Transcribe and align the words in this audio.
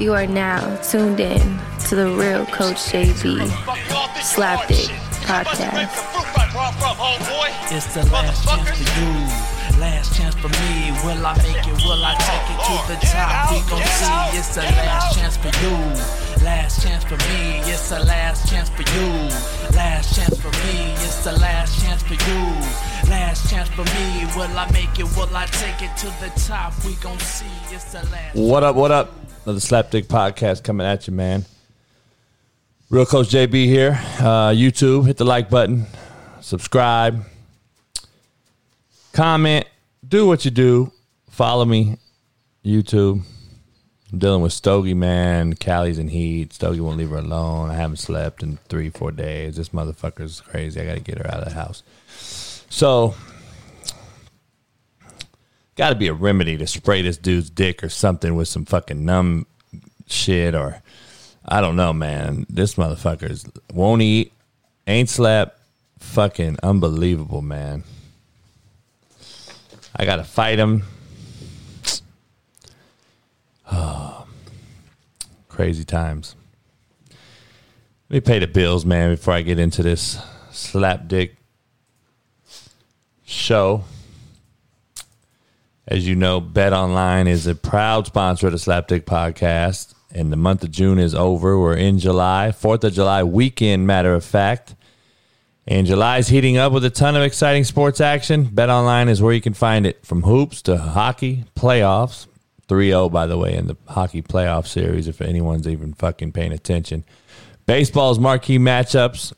You 0.00 0.14
are 0.14 0.26
now 0.26 0.76
tuned 0.76 1.20
in 1.20 1.60
to 1.88 1.94
the 1.94 2.08
real 2.08 2.46
Coach 2.46 2.88
JB 2.88 3.36
Slapdick 4.24 4.88
Podcast. 5.28 5.92
It's 7.70 7.92
the 7.92 8.08
last 8.10 8.48
chance 8.48 8.70
for 8.70 8.88
you, 8.96 9.78
last 9.78 10.16
chance 10.16 10.34
for 10.36 10.48
me. 10.48 10.90
Will 11.04 11.20
I 11.26 11.36
make 11.44 11.68
it? 11.68 11.84
Will 11.84 12.02
I 12.02 12.16
take 12.16 12.48
it 12.48 12.60
to 12.64 12.74
the 12.88 12.96
top? 13.12 13.52
We 13.52 13.60
gon' 13.68 13.84
see. 13.84 14.38
It's 14.38 14.54
the 14.54 14.62
last 14.62 15.18
chance 15.18 15.36
for 15.36 15.52
you, 15.60 15.76
last 16.46 16.82
chance 16.82 17.04
for 17.04 17.16
me. 17.28 17.60
It's 17.70 17.90
the 17.90 18.00
last 18.02 18.48
chance 18.48 18.70
for 18.70 18.82
you, 18.96 19.28
last 19.76 20.16
chance 20.16 20.40
for 20.40 20.48
me. 20.64 20.92
It's 21.04 21.24
the 21.24 21.32
last 21.32 21.78
chance 21.84 22.02
for 22.02 22.14
you, 22.14 23.10
last 23.10 23.50
chance 23.50 23.68
for 23.68 23.84
me. 23.84 24.24
Will 24.34 24.56
I 24.56 24.66
make 24.72 24.98
it? 24.98 25.04
Will 25.14 25.36
I 25.36 25.44
take 25.44 25.82
it 25.82 25.94
to 25.98 26.06
the 26.24 26.32
top? 26.40 26.72
We 26.86 26.94
gon' 26.94 27.18
see. 27.18 27.44
It's 27.68 27.92
the 27.92 27.98
last. 28.08 28.34
What 28.34 28.64
up? 28.64 28.76
What 28.76 28.92
up? 28.92 29.19
Another 29.44 29.60
Slapdick 29.60 30.04
podcast 30.04 30.62
coming 30.62 30.86
at 30.86 31.06
you, 31.06 31.14
man. 31.14 31.46
Real 32.90 33.06
Coach 33.06 33.28
JB 33.28 33.64
here. 33.64 33.98
Uh, 34.18 34.50
YouTube, 34.50 35.06
hit 35.06 35.16
the 35.16 35.24
like 35.24 35.48
button, 35.48 35.86
subscribe, 36.42 37.24
comment, 39.14 39.66
do 40.06 40.26
what 40.26 40.44
you 40.44 40.50
do. 40.50 40.92
Follow 41.30 41.64
me, 41.64 41.96
YouTube. 42.62 43.22
I'm 44.12 44.18
dealing 44.18 44.42
with 44.42 44.52
Stogie, 44.52 44.92
man. 44.92 45.54
Callie's 45.54 45.98
in 45.98 46.08
heat. 46.08 46.52
Stogie 46.52 46.80
won't 46.80 46.98
leave 46.98 47.10
her 47.10 47.16
alone. 47.16 47.70
I 47.70 47.74
haven't 47.74 47.96
slept 47.96 48.42
in 48.42 48.58
three, 48.68 48.90
four 48.90 49.10
days. 49.10 49.56
This 49.56 49.70
motherfucker's 49.70 50.42
crazy. 50.42 50.80
I 50.80 50.84
got 50.84 50.94
to 50.94 51.00
get 51.00 51.16
her 51.16 51.26
out 51.28 51.40
of 51.40 51.44
the 51.46 51.54
house. 51.54 51.82
So, 52.68 53.14
got 55.80 55.88
to 55.88 55.94
be 55.94 56.08
a 56.08 56.12
remedy 56.12 56.58
to 56.58 56.66
spray 56.66 57.00
this 57.00 57.16
dude's 57.16 57.48
dick 57.48 57.82
or 57.82 57.88
something 57.88 58.34
with 58.34 58.48
some 58.48 58.66
fucking 58.66 59.02
numb 59.02 59.46
shit 60.06 60.54
or 60.54 60.82
I 61.42 61.62
don't 61.62 61.74
know, 61.74 61.94
man. 61.94 62.44
This 62.50 62.74
motherfucker's 62.74 63.46
won't 63.72 64.02
eat, 64.02 64.34
ain't 64.86 65.08
slept, 65.08 65.58
fucking 65.98 66.58
unbelievable, 66.62 67.40
man. 67.40 67.84
I 69.96 70.04
gotta 70.04 70.24
fight 70.24 70.58
him. 70.58 70.82
Oh, 73.72 74.26
crazy 75.48 75.84
times. 75.84 76.34
Let 77.08 78.16
me 78.16 78.20
pay 78.20 78.40
the 78.40 78.48
bills, 78.48 78.84
man, 78.84 79.12
before 79.12 79.32
I 79.32 79.42
get 79.42 79.60
into 79.60 79.84
this 79.84 80.18
slap 80.50 81.06
dick 81.06 81.36
show. 83.24 83.84
As 85.90 86.06
you 86.06 86.14
know, 86.14 86.40
Bet 86.40 86.72
Online 86.72 87.26
is 87.26 87.48
a 87.48 87.54
proud 87.56 88.06
sponsor 88.06 88.46
of 88.46 88.52
the 88.52 88.60
Slapdick 88.60 89.00
Podcast, 89.00 89.92
and 90.12 90.32
the 90.32 90.36
month 90.36 90.62
of 90.62 90.70
June 90.70 91.00
is 91.00 91.16
over. 91.16 91.58
We're 91.58 91.74
in 91.74 91.98
July, 91.98 92.52
4th 92.56 92.84
of 92.84 92.92
July 92.92 93.24
weekend, 93.24 93.88
matter 93.88 94.14
of 94.14 94.24
fact. 94.24 94.76
And 95.66 95.88
July 95.88 96.18
is 96.18 96.28
heating 96.28 96.56
up 96.56 96.72
with 96.72 96.84
a 96.84 96.90
ton 96.90 97.16
of 97.16 97.24
exciting 97.24 97.64
sports 97.64 98.00
action. 98.00 98.44
Bet 98.44 98.70
Online 98.70 99.08
is 99.08 99.20
where 99.20 99.32
you 99.34 99.40
can 99.40 99.52
find 99.52 99.84
it 99.84 100.06
from 100.06 100.22
hoops 100.22 100.62
to 100.62 100.78
hockey, 100.78 101.44
playoffs. 101.56 102.28
3 102.68 102.90
0, 102.90 103.08
by 103.08 103.26
the 103.26 103.36
way, 103.36 103.56
in 103.56 103.66
the 103.66 103.76
hockey 103.88 104.22
playoff 104.22 104.68
series, 104.68 105.08
if 105.08 105.20
anyone's 105.20 105.66
even 105.66 105.92
fucking 105.92 106.30
paying 106.30 106.52
attention. 106.52 107.04
Baseball's 107.66 108.20
marquee 108.20 108.60
matchups, 108.60 109.32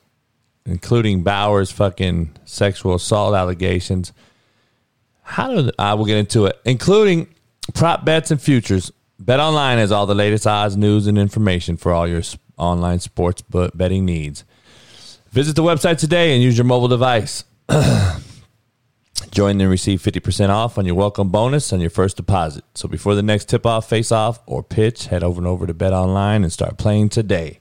including 0.66 1.22
Bauer's 1.22 1.72
fucking 1.72 2.36
sexual 2.44 2.96
assault 2.96 3.34
allegations. 3.34 4.12
How 5.22 5.54
do 5.54 5.70
I 5.78 5.94
will 5.94 6.04
get 6.04 6.18
into 6.18 6.46
it, 6.46 6.60
including 6.64 7.28
prop 7.74 8.04
bets 8.04 8.30
and 8.30 8.40
futures. 8.40 8.92
Bet 9.18 9.40
online 9.40 9.78
has 9.78 9.92
all 9.92 10.06
the 10.06 10.14
latest 10.14 10.46
odds, 10.46 10.76
news, 10.76 11.06
and 11.06 11.16
information 11.16 11.76
for 11.76 11.92
all 11.92 12.08
your 12.08 12.22
online 12.56 12.98
sports 12.98 13.42
bet- 13.42 13.76
betting 13.76 14.04
needs. 14.04 14.44
Visit 15.30 15.56
the 15.56 15.62
website 15.62 15.98
today 15.98 16.34
and 16.34 16.42
use 16.42 16.58
your 16.58 16.64
mobile 16.64 16.88
device. 16.88 17.44
Join 19.30 19.60
and 19.60 19.70
receive 19.70 20.02
50% 20.02 20.50
off 20.50 20.76
on 20.76 20.84
your 20.84 20.94
welcome 20.94 21.30
bonus 21.30 21.72
on 21.72 21.80
your 21.80 21.88
first 21.88 22.16
deposit. 22.16 22.64
So 22.74 22.88
before 22.88 23.14
the 23.14 23.22
next 23.22 23.48
tip 23.48 23.64
off, 23.64 23.88
face 23.88 24.12
off, 24.12 24.40
or 24.46 24.62
pitch, 24.62 25.06
head 25.06 25.22
over 25.22 25.40
and 25.40 25.46
over 25.46 25.66
to 25.66 25.72
Bet 25.72 25.92
Online 25.92 26.42
and 26.42 26.52
start 26.52 26.76
playing 26.76 27.08
today. 27.08 27.60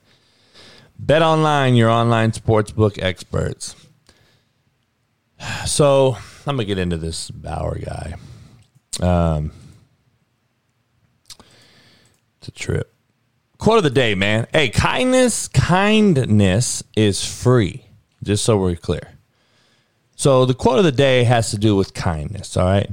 Bet 1.00 1.22
Online, 1.22 1.76
your 1.76 1.90
online 1.90 2.32
sportsbook 2.32 3.02
experts. 3.02 3.76
So 5.66 6.18
I'm 6.48 6.56
gonna 6.56 6.66
get 6.66 6.78
into 6.78 6.98
this 6.98 7.30
Bauer 7.30 7.78
guy. 7.78 8.16
Um, 9.00 9.52
it's 12.40 12.48
a 12.48 12.52
trip. 12.52 12.94
Quote 13.58 13.78
of 13.78 13.84
the 13.84 13.90
day, 13.90 14.16
man. 14.16 14.48
Hey, 14.52 14.70
kindness, 14.70 15.48
kindness 15.48 16.84
is 16.96 17.24
free. 17.24 17.86
Just 18.24 18.44
so 18.44 18.58
we're 18.58 18.76
clear. 18.76 19.14
So 20.16 20.46
the 20.46 20.54
quote 20.54 20.80
of 20.80 20.86
the 20.86 20.92
day 20.92 21.24
has 21.24 21.52
to 21.52 21.58
do 21.58 21.76
with 21.76 21.94
kindness. 21.94 22.58
All 22.58 22.66
right, 22.66 22.90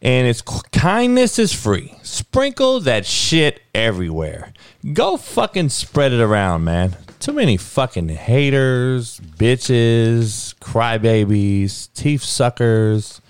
and 0.00 0.26
it's 0.26 0.42
kindness 0.42 1.38
is 1.38 1.52
free. 1.52 1.96
Sprinkle 2.02 2.80
that 2.80 3.06
shit 3.06 3.60
everywhere. 3.74 4.52
Go 4.92 5.16
fucking 5.16 5.70
spread 5.70 6.12
it 6.12 6.20
around, 6.20 6.64
man. 6.64 6.96
Too 7.24 7.32
many 7.32 7.56
fucking 7.56 8.10
haters, 8.10 9.18
bitches, 9.18 10.54
crybabies, 10.56 11.88
teeth 11.94 12.22
suckers, 12.22 13.22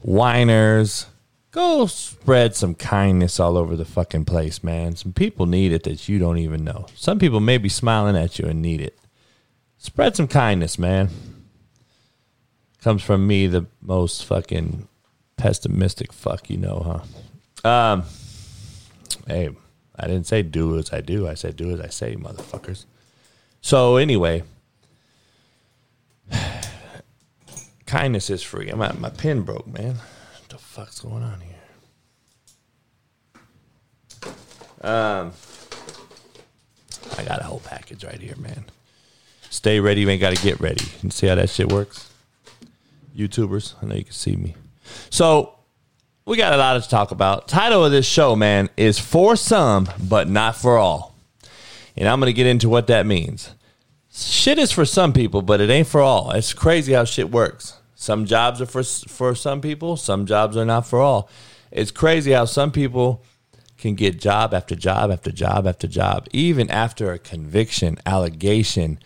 whiners. 0.00 1.06
Go 1.52 1.86
spread 1.86 2.56
some 2.56 2.74
kindness 2.74 3.38
all 3.38 3.56
over 3.56 3.76
the 3.76 3.84
fucking 3.84 4.24
place, 4.24 4.64
man. 4.64 4.96
Some 4.96 5.12
people 5.12 5.46
need 5.46 5.70
it 5.70 5.84
that 5.84 6.08
you 6.08 6.18
don't 6.18 6.38
even 6.38 6.64
know. 6.64 6.86
Some 6.96 7.20
people 7.20 7.38
may 7.38 7.56
be 7.56 7.68
smiling 7.68 8.16
at 8.16 8.40
you 8.40 8.46
and 8.46 8.60
need 8.60 8.80
it. 8.80 8.98
Spread 9.76 10.16
some 10.16 10.26
kindness, 10.26 10.76
man. 10.76 11.08
Comes 12.82 13.04
from 13.04 13.28
me, 13.28 13.46
the 13.46 13.66
most 13.80 14.24
fucking 14.24 14.88
pessimistic 15.36 16.12
fuck 16.12 16.50
you 16.50 16.56
know, 16.56 17.04
huh? 17.64 17.92
Um, 17.92 18.02
hey, 19.28 19.50
I 19.98 20.06
didn't 20.06 20.26
say 20.26 20.42
do 20.42 20.78
as 20.78 20.92
I 20.92 21.00
do. 21.00 21.26
I 21.26 21.34
said 21.34 21.56
do 21.56 21.70
as 21.72 21.80
I 21.80 21.88
say, 21.88 22.14
motherfuckers. 22.14 22.84
So 23.60 23.96
anyway, 23.96 24.44
kindness 27.86 28.30
is 28.30 28.42
free. 28.42 28.70
My 28.72 28.92
my 28.92 29.10
pen 29.10 29.42
broke, 29.42 29.66
man. 29.66 29.96
What 29.96 30.48
the 30.48 30.58
fuck's 30.58 31.00
going 31.00 31.22
on 31.22 31.40
here? 31.40 31.54
Um, 34.80 35.32
I 37.16 37.24
got 37.24 37.40
a 37.40 37.44
whole 37.44 37.60
package 37.60 38.04
right 38.04 38.20
here, 38.20 38.36
man. 38.36 38.64
Stay 39.50 39.80
ready, 39.80 40.02
you 40.02 40.08
ain't 40.08 40.20
got 40.20 40.36
to 40.36 40.42
get 40.42 40.60
ready. 40.60 40.84
You 41.02 41.10
see 41.10 41.26
how 41.26 41.34
that 41.34 41.50
shit 41.50 41.72
works? 41.72 42.10
YouTubers, 43.16 43.74
I 43.82 43.86
know 43.86 43.96
you 43.96 44.04
can 44.04 44.12
see 44.12 44.36
me. 44.36 44.54
So 45.10 45.57
we 46.28 46.36
got 46.36 46.52
a 46.52 46.58
lot 46.58 46.80
to 46.80 46.86
talk 46.86 47.10
about. 47.10 47.48
Title 47.48 47.82
of 47.82 47.90
this 47.90 48.04
show, 48.04 48.36
man, 48.36 48.68
is 48.76 48.98
for 48.98 49.34
some, 49.34 49.88
but 49.98 50.28
not 50.28 50.56
for 50.56 50.76
all. 50.76 51.14
And 51.96 52.06
I'm 52.06 52.20
going 52.20 52.28
to 52.28 52.34
get 52.34 52.46
into 52.46 52.68
what 52.68 52.86
that 52.88 53.06
means. 53.06 53.54
Shit 54.12 54.58
is 54.58 54.70
for 54.70 54.84
some 54.84 55.14
people, 55.14 55.40
but 55.40 55.62
it 55.62 55.70
ain't 55.70 55.86
for 55.86 56.02
all. 56.02 56.32
It's 56.32 56.52
crazy 56.52 56.92
how 56.92 57.04
shit 57.04 57.30
works. 57.30 57.78
Some 57.94 58.26
jobs 58.26 58.60
are 58.60 58.66
for 58.66 58.82
for 58.82 59.34
some 59.34 59.62
people, 59.62 59.96
some 59.96 60.26
jobs 60.26 60.56
are 60.56 60.66
not 60.66 60.86
for 60.86 61.00
all. 61.00 61.30
It's 61.72 61.90
crazy 61.90 62.32
how 62.32 62.44
some 62.44 62.72
people 62.72 63.24
can 63.78 63.94
get 63.94 64.20
job 64.20 64.52
after 64.52 64.76
job 64.76 65.10
after 65.10 65.32
job 65.32 65.66
after 65.66 65.88
job, 65.88 66.28
even 66.32 66.70
after 66.70 67.10
a 67.10 67.18
conviction, 67.18 67.96
allegation, 68.04 68.98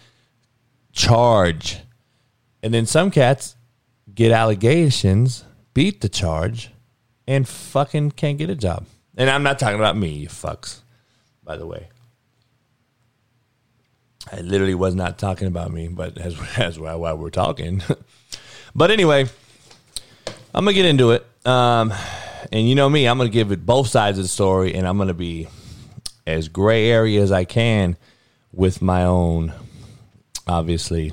charge. 0.93 1.78
And 2.65 2.75
then 2.75 2.84
some 2.84 3.12
cats 3.12 3.55
get 4.12 4.32
allegations, 4.32 5.44
beat 5.72 6.00
the 6.00 6.09
charge, 6.09 6.71
and 7.26 7.48
fucking 7.48 8.12
can't 8.12 8.38
get 8.38 8.50
a 8.50 8.54
job. 8.54 8.86
And 9.16 9.28
I'm 9.28 9.42
not 9.42 9.58
talking 9.58 9.78
about 9.78 9.96
me, 9.96 10.08
you 10.10 10.28
fucks, 10.28 10.80
by 11.44 11.56
the 11.56 11.66
way. 11.66 11.88
I 14.30 14.40
literally 14.40 14.74
was 14.74 14.94
not 14.94 15.19
talking 15.19 15.48
about 15.48 15.72
me, 15.72 15.88
but 15.88 16.19
as, 16.19 16.36
as 16.58 16.78
why, 16.78 16.94
we're 16.94 17.30
talking. 17.30 17.82
but 18.74 18.90
anyway, 18.90 19.26
I'm 20.54 20.64
going 20.64 20.74
to 20.74 20.82
get 20.82 20.86
into 20.86 21.10
it. 21.10 21.26
Um, 21.44 21.92
and 22.50 22.69
you 22.69 22.74
know 22.74 22.88
me, 22.88 23.06
I'm 23.06 23.19
going 23.19 23.28
to 23.28 23.32
give 23.32 23.52
it 23.52 23.66
both 23.66 23.88
sides 23.88 24.19
of 24.19 24.24
the 24.24 24.28
story, 24.28 24.74
and 24.74 24.86
I'm 24.86 24.96
going 24.96 25.08
to 25.08 25.14
be 25.14 25.48
as 26.26 26.48
gray 26.48 26.90
area 26.90 27.22
as 27.22 27.32
I 27.32 27.44
can 27.44 27.96
with 28.52 28.80
my 28.80 29.04
own, 29.04 29.52
obviously. 30.46 31.12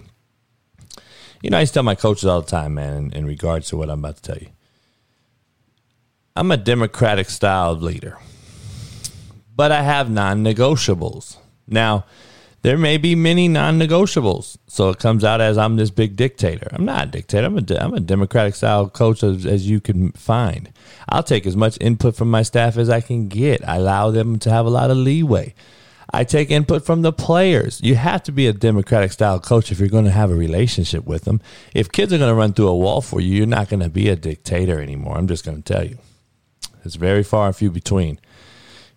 You 1.41 1.50
know, 1.50 1.57
I 1.57 1.61
used 1.61 1.73
to 1.73 1.77
tell 1.77 1.83
my 1.83 1.95
coaches 1.95 2.25
all 2.25 2.41
the 2.41 2.47
time, 2.47 2.75
man, 2.75 2.97
in, 2.97 3.13
in 3.13 3.25
regards 3.25 3.69
to 3.69 3.77
what 3.77 3.89
I'm 3.89 4.00
about 4.00 4.17
to 4.17 4.21
tell 4.21 4.38
you. 4.38 4.50
I'm 6.39 6.51
a 6.51 6.57
democratic 6.57 7.30
style 7.30 7.75
leader, 7.75 8.18
but 9.57 9.74
I 9.74 9.81
have 9.81 10.09
non 10.09 10.41
negotiables. 10.41 11.36
Now, 11.68 12.06
there 12.62 12.77
may 12.77 12.95
be 12.95 13.13
many 13.13 13.50
non-negotiables. 13.50 14.57
So 14.68 14.88
it 14.88 15.00
comes 15.00 15.25
out 15.25 15.41
as 15.41 15.57
I'm 15.57 15.75
this 15.75 15.91
big 15.91 16.15
dictator. 16.15 16.69
I'm 16.71 16.86
not 16.86 17.07
a 17.09 17.12
dictator. 17.12 17.47
I'm 17.47 17.57
a, 17.57 17.77
I'm 17.77 17.94
a 17.94 18.00
democratic 18.00 18.56
style 18.56 18.89
coach 18.89 19.21
as, 19.21 19.45
as 19.45 19.69
you 19.69 19.81
can 19.81 20.13
find. 20.13 20.71
I'll 21.09 21.24
take 21.24 21.45
as 21.45 21.57
much 21.57 21.77
input 21.81 22.15
from 22.15 22.31
my 22.31 22.44
staff 22.44 22.77
as 22.77 22.89
I 22.89 23.01
can 23.01 23.27
get. 23.27 23.68
I 23.68 23.75
allow 23.75 24.09
them 24.09 24.39
to 24.39 24.50
have 24.50 24.65
a 24.65 24.69
lot 24.69 24.92
of 24.92 24.97
leeway. 24.97 25.53
I 26.13 26.24
take 26.24 26.51
input 26.51 26.85
from 26.85 27.01
the 27.01 27.12
players. 27.12 27.81
You 27.83 27.95
have 27.95 28.24
to 28.24 28.31
be 28.31 28.47
a 28.47 28.53
democratic 28.53 29.12
style 29.12 29.42
coach 29.42 29.74
if 29.74 29.80
you're 29.80 29.89
going 29.89 30.06
to 30.06 30.12
have 30.12 30.31
a 30.31 30.35
relationship 30.35 31.06
with 31.06 31.25
them. 31.25 31.42
If 31.74 31.92
kids 31.92 32.13
are 32.13 32.18
going 32.18 32.31
to 32.31 32.35
run 32.35 32.53
through 32.53 32.69
a 32.69 32.77
wall 32.77 33.01
for 33.01 33.19
you, 33.19 33.35
you're 33.35 33.45
not 33.45 33.68
going 33.68 33.81
to 33.81 33.89
be 33.89 34.07
a 34.07 34.15
dictator 34.15 34.81
anymore. 34.81 35.18
I'm 35.18 35.27
just 35.27 35.44
going 35.44 35.62
to 35.62 35.74
tell 35.74 35.83
you. 35.85 35.97
It's 36.84 36.96
very 36.96 37.24
far 37.24 37.48
and 37.48 37.56
few 37.56 37.72
between. 37.72 38.20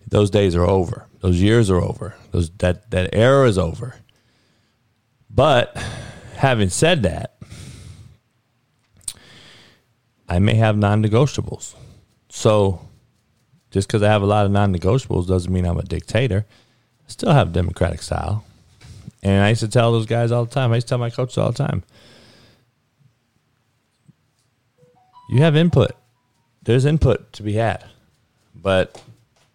Those 0.09 0.31
days 0.31 0.55
are 0.55 0.65
over. 0.67 1.07
Those 1.21 1.41
years 1.41 1.71
are 1.71 1.81
over. 1.81 2.15
Those 2.33 2.51
that 2.59 2.91
that 2.91 3.11
era 3.15 3.49
is 3.49 3.59
over. 3.59 3.95
But 5.31 5.77
having 6.37 6.69
said 6.69 7.03
that, 7.05 7.37
I 10.29 10.39
may 10.39 10.55
have 10.55 10.77
non-negotiables. 10.77 11.75
So 12.29 12.81
just 13.71 13.89
because 13.89 14.03
I 14.03 14.09
have 14.09 14.23
a 14.23 14.27
lot 14.27 14.45
of 14.45 14.53
non-negotiables 14.53 15.27
doesn't 15.27 15.53
mean 15.53 15.65
I'm 15.65 15.79
a 15.79 15.83
dictator. 15.83 16.47
I 17.07 17.11
still 17.11 17.33
have 17.33 17.53
democratic 17.53 18.03
style. 18.03 18.45
And 19.23 19.45
I 19.45 19.51
used 19.51 19.61
to 19.61 19.69
tell 19.69 19.93
those 19.93 20.07
guys 20.07 20.33
all 20.33 20.45
the 20.45 20.51
time. 20.51 20.73
I 20.73 20.77
used 20.77 20.89
to 20.89 20.93
tell 20.93 20.99
my 20.99 21.11
coaches 21.11 21.39
all 21.39 21.53
the 21.53 21.67
time. 21.67 21.85
You 25.31 25.41
have 25.43 25.57
input. 25.57 25.93
There's 26.63 26.85
input 26.85 27.33
to 27.35 27.43
be 27.43 27.55
had. 27.55 27.85
But 28.55 29.03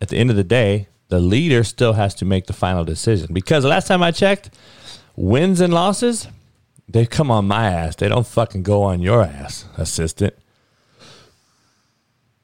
at 0.01 0.09
the 0.09 0.17
end 0.17 0.29
of 0.29 0.35
the 0.35 0.43
day, 0.43 0.87
the 1.09 1.19
leader 1.19 1.63
still 1.63 1.93
has 1.93 2.13
to 2.15 2.25
make 2.25 2.47
the 2.47 2.53
final 2.53 2.83
decision. 2.83 3.33
Because 3.33 3.63
the 3.63 3.69
last 3.69 3.87
time 3.87 4.03
I 4.03 4.11
checked, 4.11 4.49
wins 5.15 5.61
and 5.61 5.73
losses, 5.73 6.27
they 6.87 7.05
come 7.05 7.31
on 7.31 7.47
my 7.47 7.69
ass. 7.69 7.95
They 7.95 8.09
don't 8.09 8.27
fucking 8.27 8.63
go 8.63 8.83
on 8.83 9.01
your 9.01 9.23
ass, 9.23 9.65
assistant. 9.77 10.33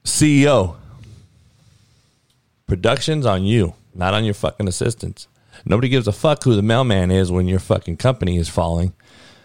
CEO. 0.04 0.76
Production's 2.68 3.26
on 3.26 3.44
you, 3.44 3.74
not 3.94 4.14
on 4.14 4.24
your 4.24 4.34
fucking 4.34 4.68
assistants. 4.68 5.28
Nobody 5.66 5.90
gives 5.90 6.08
a 6.08 6.12
fuck 6.12 6.44
who 6.44 6.56
the 6.56 6.62
mailman 6.62 7.12
is 7.12 7.32
when 7.32 7.48
your 7.48 7.60
fucking 7.60 7.98
company 7.98 8.38
is 8.38 8.50
falling, 8.50 8.94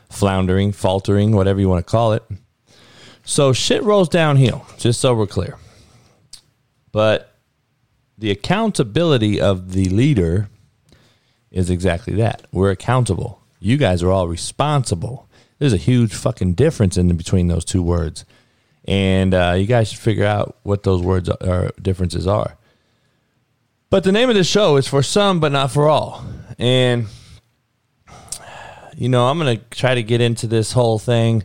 floundering, 0.08 0.72
faltering, 0.72 1.32
whatever 1.32 1.60
you 1.60 1.68
want 1.68 1.86
to 1.86 1.90
call 1.90 2.12
it. 2.12 2.22
So 3.28 3.52
shit 3.52 3.82
rolls 3.82 4.08
downhill, 4.08 4.64
just 4.78 5.02
so 5.02 5.14
we're 5.14 5.26
clear. 5.26 5.58
But 6.92 7.34
the 8.16 8.30
accountability 8.30 9.38
of 9.38 9.72
the 9.72 9.84
leader 9.90 10.48
is 11.50 11.68
exactly 11.68 12.14
that. 12.14 12.46
We're 12.52 12.70
accountable. 12.70 13.42
You 13.60 13.76
guys 13.76 14.02
are 14.02 14.10
all 14.10 14.28
responsible. 14.28 15.28
There's 15.58 15.74
a 15.74 15.76
huge 15.76 16.14
fucking 16.14 16.54
difference 16.54 16.96
in 16.96 17.14
between 17.18 17.48
those 17.48 17.66
two 17.66 17.82
words, 17.82 18.24
and 18.86 19.34
uh, 19.34 19.56
you 19.58 19.66
guys 19.66 19.90
should 19.90 20.00
figure 20.00 20.24
out 20.24 20.56
what 20.62 20.84
those 20.84 21.02
words 21.02 21.28
or 21.28 21.72
differences 21.82 22.26
are. 22.26 22.56
But 23.90 24.04
the 24.04 24.12
name 24.12 24.30
of 24.30 24.36
the 24.36 24.44
show 24.44 24.76
is 24.76 24.88
for 24.88 25.02
some, 25.02 25.38
but 25.38 25.52
not 25.52 25.70
for 25.70 25.86
all. 25.86 26.24
And 26.58 27.08
you 28.96 29.10
know, 29.10 29.26
I'm 29.26 29.36
gonna 29.36 29.58
try 29.58 29.94
to 29.94 30.02
get 30.02 30.22
into 30.22 30.46
this 30.46 30.72
whole 30.72 30.98
thing 30.98 31.44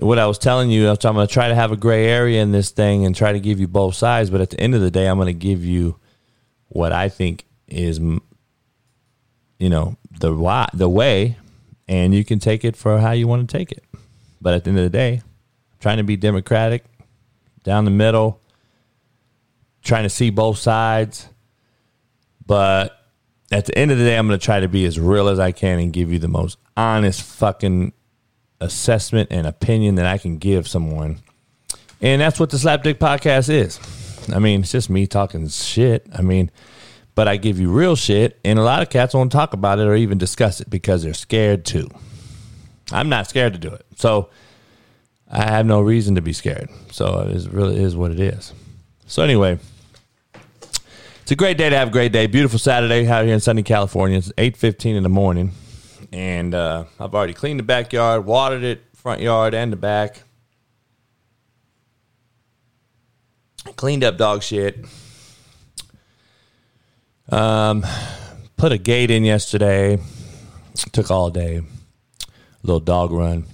what 0.00 0.18
I 0.18 0.26
was 0.26 0.38
telling 0.38 0.70
you, 0.70 0.88
I'm 0.88 0.96
going 0.96 1.26
to 1.26 1.32
try 1.32 1.48
to 1.48 1.54
have 1.54 1.70
a 1.72 1.76
gray 1.76 2.06
area 2.06 2.42
in 2.42 2.52
this 2.52 2.70
thing 2.70 3.04
and 3.06 3.14
try 3.14 3.32
to 3.32 3.40
give 3.40 3.60
you 3.60 3.68
both 3.68 3.94
sides. 3.94 4.30
But 4.30 4.40
at 4.40 4.50
the 4.50 4.60
end 4.60 4.74
of 4.74 4.80
the 4.80 4.90
day, 4.90 5.06
I'm 5.06 5.18
going 5.18 5.26
to 5.26 5.32
give 5.32 5.64
you 5.64 5.96
what 6.68 6.92
I 6.92 7.08
think 7.08 7.44
is, 7.68 7.98
you 7.98 8.20
know, 9.60 9.96
the 10.18 10.34
why, 10.34 10.68
the 10.74 10.88
way, 10.88 11.36
and 11.86 12.14
you 12.14 12.24
can 12.24 12.38
take 12.38 12.64
it 12.64 12.76
for 12.76 12.98
how 12.98 13.12
you 13.12 13.28
want 13.28 13.48
to 13.48 13.58
take 13.58 13.70
it. 13.70 13.84
But 14.40 14.54
at 14.54 14.64
the 14.64 14.70
end 14.70 14.78
of 14.78 14.84
the 14.84 14.90
day, 14.90 15.14
I'm 15.14 15.78
trying 15.80 15.98
to 15.98 16.04
be 16.04 16.16
democratic, 16.16 16.84
down 17.62 17.84
the 17.84 17.90
middle, 17.90 18.40
trying 19.82 20.02
to 20.02 20.10
see 20.10 20.30
both 20.30 20.58
sides. 20.58 21.28
But 22.46 22.98
at 23.52 23.66
the 23.66 23.78
end 23.78 23.90
of 23.90 23.98
the 23.98 24.04
day, 24.04 24.16
I'm 24.18 24.26
going 24.26 24.38
to 24.38 24.44
try 24.44 24.60
to 24.60 24.68
be 24.68 24.84
as 24.86 24.98
real 24.98 25.28
as 25.28 25.38
I 25.38 25.52
can 25.52 25.78
and 25.78 25.92
give 25.92 26.12
you 26.12 26.18
the 26.18 26.28
most 26.28 26.58
honest 26.76 27.22
fucking 27.22 27.92
assessment 28.64 29.28
and 29.30 29.46
opinion 29.46 29.96
that 29.96 30.06
I 30.06 30.18
can 30.18 30.38
give 30.38 30.66
someone. 30.66 31.20
And 32.00 32.20
that's 32.20 32.40
what 32.40 32.50
the 32.50 32.56
Slapdick 32.56 32.94
podcast 32.94 33.48
is. 33.48 33.78
I 34.34 34.38
mean, 34.38 34.60
it's 34.60 34.72
just 34.72 34.90
me 34.90 35.06
talking 35.06 35.48
shit. 35.48 36.06
I 36.14 36.22
mean, 36.22 36.50
but 37.14 37.28
I 37.28 37.36
give 37.36 37.60
you 37.60 37.70
real 37.70 37.94
shit, 37.94 38.38
and 38.44 38.58
a 38.58 38.62
lot 38.62 38.82
of 38.82 38.90
cats 38.90 39.14
won't 39.14 39.30
talk 39.30 39.52
about 39.52 39.78
it 39.78 39.86
or 39.86 39.94
even 39.94 40.18
discuss 40.18 40.60
it 40.60 40.68
because 40.68 41.02
they're 41.02 41.14
scared 41.14 41.64
to. 41.66 41.88
I'm 42.90 43.08
not 43.08 43.28
scared 43.28 43.52
to 43.52 43.58
do 43.58 43.68
it. 43.68 43.86
So 43.96 44.30
I 45.30 45.50
have 45.50 45.66
no 45.66 45.80
reason 45.80 46.16
to 46.16 46.22
be 46.22 46.32
scared. 46.32 46.68
So 46.90 47.20
it 47.20 47.52
really 47.52 47.82
is 47.82 47.96
what 47.96 48.10
it 48.10 48.20
is. 48.20 48.52
So 49.06 49.22
anyway, 49.22 49.58
it's 51.22 51.30
a 51.30 51.36
great 51.36 51.56
day 51.56 51.70
to 51.70 51.76
have 51.76 51.88
a 51.88 51.92
great 51.92 52.12
day. 52.12 52.26
Beautiful 52.26 52.58
Saturday 52.58 53.06
out 53.06 53.24
here 53.24 53.34
in 53.34 53.40
sunny 53.40 53.62
California. 53.62 54.18
It's 54.18 54.32
8.15 54.32 54.96
in 54.96 55.02
the 55.02 55.08
morning 55.08 55.52
and 56.14 56.54
uh, 56.54 56.84
I've 57.00 57.12
already 57.12 57.34
cleaned 57.34 57.58
the 57.58 57.64
backyard, 57.64 58.24
watered 58.24 58.62
it, 58.62 58.84
front 58.94 59.20
yard 59.20 59.52
and 59.52 59.72
the 59.72 59.76
back. 59.76 60.22
Cleaned 63.74 64.04
up 64.04 64.16
dog 64.16 64.44
shit. 64.44 64.84
Um, 67.28 67.84
put 68.56 68.70
a 68.70 68.78
gate 68.78 69.10
in 69.10 69.24
yesterday. 69.24 69.98
Took 70.92 71.10
all 71.10 71.30
day. 71.30 71.62
Little 72.62 72.78
dog 72.78 73.10
run. 73.10 73.46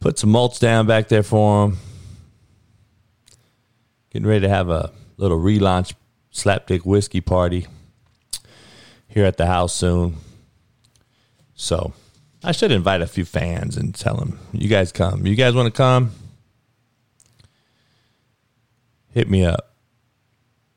Put 0.00 0.18
some 0.18 0.30
mulch 0.30 0.58
down 0.58 0.86
back 0.86 1.08
there 1.08 1.22
for 1.22 1.64
him. 1.64 1.78
Getting 4.12 4.28
ready 4.28 4.42
to 4.42 4.50
have 4.50 4.68
a 4.68 4.92
little 5.16 5.38
relaunch 5.38 5.94
slapdick 6.30 6.84
whiskey 6.84 7.22
party 7.22 7.66
here 9.10 9.24
at 9.24 9.36
the 9.36 9.46
house 9.46 9.74
soon. 9.74 10.16
So 11.54 11.92
I 12.42 12.52
should 12.52 12.70
invite 12.70 13.02
a 13.02 13.06
few 13.06 13.24
fans 13.24 13.76
and 13.76 13.94
tell 13.94 14.16
them, 14.16 14.38
you 14.52 14.68
guys 14.68 14.92
come. 14.92 15.26
You 15.26 15.34
guys 15.34 15.54
want 15.54 15.66
to 15.66 15.76
come? 15.76 16.12
Hit 19.12 19.28
me 19.28 19.44
up. 19.44 19.74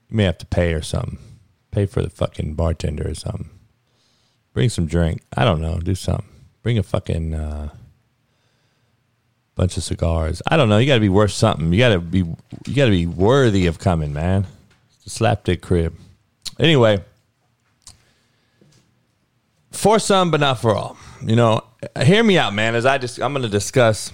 You 0.10 0.18
may 0.18 0.24
have 0.24 0.40
to 0.40 0.46
pay 0.46 0.74
or 0.74 0.82
something. 0.82 1.20
Pay 1.72 1.86
for 1.86 2.02
the 2.02 2.10
fucking 2.10 2.56
bartender 2.56 3.08
or 3.08 3.14
something. 3.14 3.50
Bring 4.52 4.70
some 4.70 4.88
drink. 4.88 5.22
I 5.38 5.46
don't 5.46 5.62
know. 5.62 5.80
Do 5.80 5.96
something. 5.96 6.28
Bring 6.64 6.78
a 6.78 6.84
fucking 6.84 7.34
uh, 7.34 7.70
bunch 9.56 9.78
of 9.78 9.84
cigars. 9.84 10.42
I 10.48 10.58
don't 10.58 10.70
know. 10.70 10.80
You 10.80 10.88
got 10.88 10.96
to 10.96 11.00
be 11.00 11.10
worth 11.10 11.32
something. 11.32 11.72
You 11.72 11.80
got 11.80 11.94
to 11.94 12.00
be. 12.00 12.20
You 12.20 12.76
got 12.76 12.86
to 12.86 12.92
be 12.92 13.08
worthy 13.08 13.68
of 13.68 13.80
coming, 13.80 14.14
man. 14.14 14.46
It's 14.96 15.20
a 15.20 15.24
slapdick 15.24 15.62
crib. 15.62 15.96
Anyway 16.60 17.04
for 19.74 20.00
some, 20.00 20.32
but 20.32 20.40
not 20.40 20.60
for 20.60 20.76
all. 20.76 20.98
You 21.26 21.36
know, 21.36 21.62
hear 22.02 22.24
me 22.24 22.38
out, 22.38 22.54
man. 22.54 22.76
As 22.76 22.86
I 22.86 22.98
just, 22.98 23.20
I'm 23.22 23.34
going 23.34 23.44
to 23.44 23.50
discuss 23.50 24.12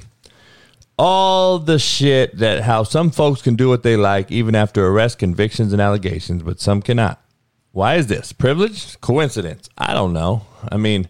all 0.97 1.59
the 1.59 1.79
shit 1.79 2.37
that 2.37 2.63
how 2.63 2.83
some 2.83 3.11
folks 3.11 3.41
can 3.41 3.55
do 3.55 3.69
what 3.69 3.83
they 3.83 3.95
like 3.95 4.31
even 4.31 4.55
after 4.55 4.85
arrest, 4.87 5.19
convictions, 5.19 5.71
and 5.71 5.81
allegations, 5.81 6.43
but 6.43 6.59
some 6.59 6.81
cannot. 6.81 7.23
Why 7.71 7.95
is 7.95 8.07
this 8.07 8.33
privilege? 8.33 8.99
Coincidence? 8.99 9.69
I 9.77 9.93
don't 9.93 10.11
know. 10.11 10.45
I 10.69 10.77
mean, 10.77 11.07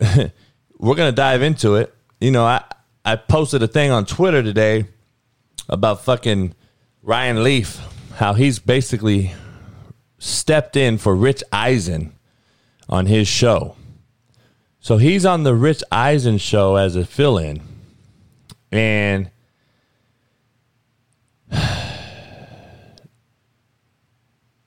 we're 0.00 0.94
gonna 0.94 1.12
dive 1.12 1.42
into 1.42 1.74
it. 1.74 1.94
You 2.20 2.30
know, 2.30 2.44
I 2.44 2.64
I 3.04 3.16
posted 3.16 3.62
a 3.62 3.68
thing 3.68 3.90
on 3.90 4.06
Twitter 4.06 4.42
today 4.42 4.86
about 5.68 6.04
fucking 6.04 6.54
Ryan 7.02 7.42
Leaf, 7.42 7.80
how 8.14 8.34
he's 8.34 8.58
basically 8.58 9.34
stepped 10.18 10.76
in 10.76 10.98
for 10.98 11.14
Rich 11.14 11.42
Eisen 11.52 12.14
on 12.90 13.06
his 13.06 13.26
show. 13.28 13.76
So 14.80 14.98
he's 14.98 15.24
on 15.24 15.44
the 15.44 15.54
Rich 15.54 15.82
Eisen 15.92 16.36
show 16.38 16.74
as 16.76 16.96
a 16.96 17.06
fill 17.06 17.38
in. 17.38 17.62
And 18.72 19.30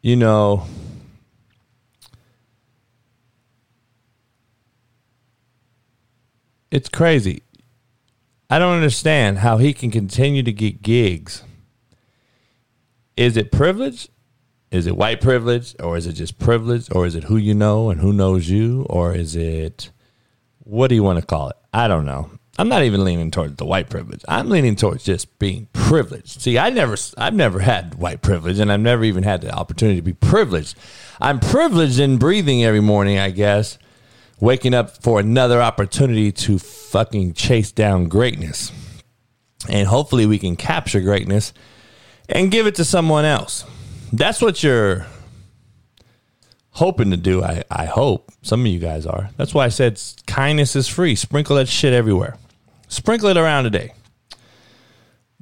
you 0.01 0.15
know, 0.15 0.65
it's 6.71 6.89
crazy. 6.89 7.43
I 8.49 8.59
don't 8.59 8.75
understand 8.75 9.39
how 9.39 9.57
he 9.57 9.73
can 9.73 9.91
continue 9.91 10.43
to 10.43 10.53
get 10.53 10.81
gigs. 10.81 11.43
Is 13.17 13.35
it 13.35 13.51
privilege? 13.51 14.09
Is 14.73 14.87
it 14.87 14.97
white 14.97 15.21
privilege 15.21 15.75
or 15.79 15.97
is 15.97 16.07
it 16.07 16.13
just 16.13 16.39
privilege 16.39 16.87
or 16.91 17.05
is 17.05 17.13
it 17.13 17.25
who 17.25 17.37
you 17.37 17.53
know 17.53 17.91
and 17.91 18.01
who 18.01 18.11
knows 18.11 18.49
you 18.49 18.87
or 18.89 19.13
is 19.13 19.35
it 19.35 19.91
what 20.63 20.87
do 20.87 20.95
you 20.95 21.03
want 21.03 21.19
to 21.19 21.25
call 21.25 21.49
it? 21.49 21.55
I 21.71 21.87
don't 21.87 22.05
know. 22.05 22.31
I'm 22.57 22.69
not 22.69 22.81
even 22.81 23.03
leaning 23.03 23.29
towards 23.29 23.57
the 23.57 23.65
white 23.65 23.91
privilege. 23.91 24.21
I'm 24.27 24.49
leaning 24.49 24.75
towards 24.75 25.03
just 25.03 25.37
being 25.37 25.67
privileged. 25.73 26.41
See, 26.41 26.57
I 26.57 26.71
never, 26.71 26.95
I've 27.19 27.35
never 27.35 27.59
had 27.59 27.95
white 27.95 28.23
privilege, 28.23 28.57
and 28.57 28.71
I've 28.71 28.79
never 28.79 29.03
even 29.03 29.21
had 29.21 29.41
the 29.41 29.51
opportunity 29.51 29.97
to 29.97 30.03
be 30.03 30.13
privileged. 30.13 30.75
I'm 31.21 31.39
privileged 31.39 31.99
in 31.99 32.17
breathing 32.17 32.63
every 32.63 32.79
morning, 32.79 33.19
I 33.19 33.29
guess, 33.29 33.77
waking 34.39 34.73
up 34.73 35.01
for 35.03 35.19
another 35.19 35.61
opportunity 35.61 36.31
to 36.31 36.57
fucking 36.57 37.33
chase 37.33 37.71
down 37.71 38.05
greatness, 38.05 38.71
and 39.69 39.87
hopefully 39.87 40.25
we 40.25 40.39
can 40.39 40.55
capture 40.55 41.01
greatness 41.01 41.53
and 42.29 42.51
give 42.51 42.65
it 42.65 42.75
to 42.75 42.85
someone 42.85 43.25
else. 43.25 43.65
That's 44.13 44.43
what 44.43 44.61
you're 44.61 45.07
hoping 46.69 47.09
to 47.09 47.17
do. 47.17 47.43
I, 47.43 47.63
I 47.71 47.85
hope 47.85 48.31
some 48.43 48.61
of 48.61 48.67
you 48.67 48.77
guys 48.77 49.07
are. 49.07 49.31
That's 49.37 49.55
why 49.55 49.65
I 49.65 49.69
said 49.69 49.99
kindness 50.27 50.75
is 50.75 50.87
free. 50.87 51.15
Sprinkle 51.15 51.55
that 51.55 51.67
shit 51.67 51.93
everywhere. 51.93 52.37
Sprinkle 52.87 53.29
it 53.29 53.37
around 53.37 53.63
today. 53.63 53.93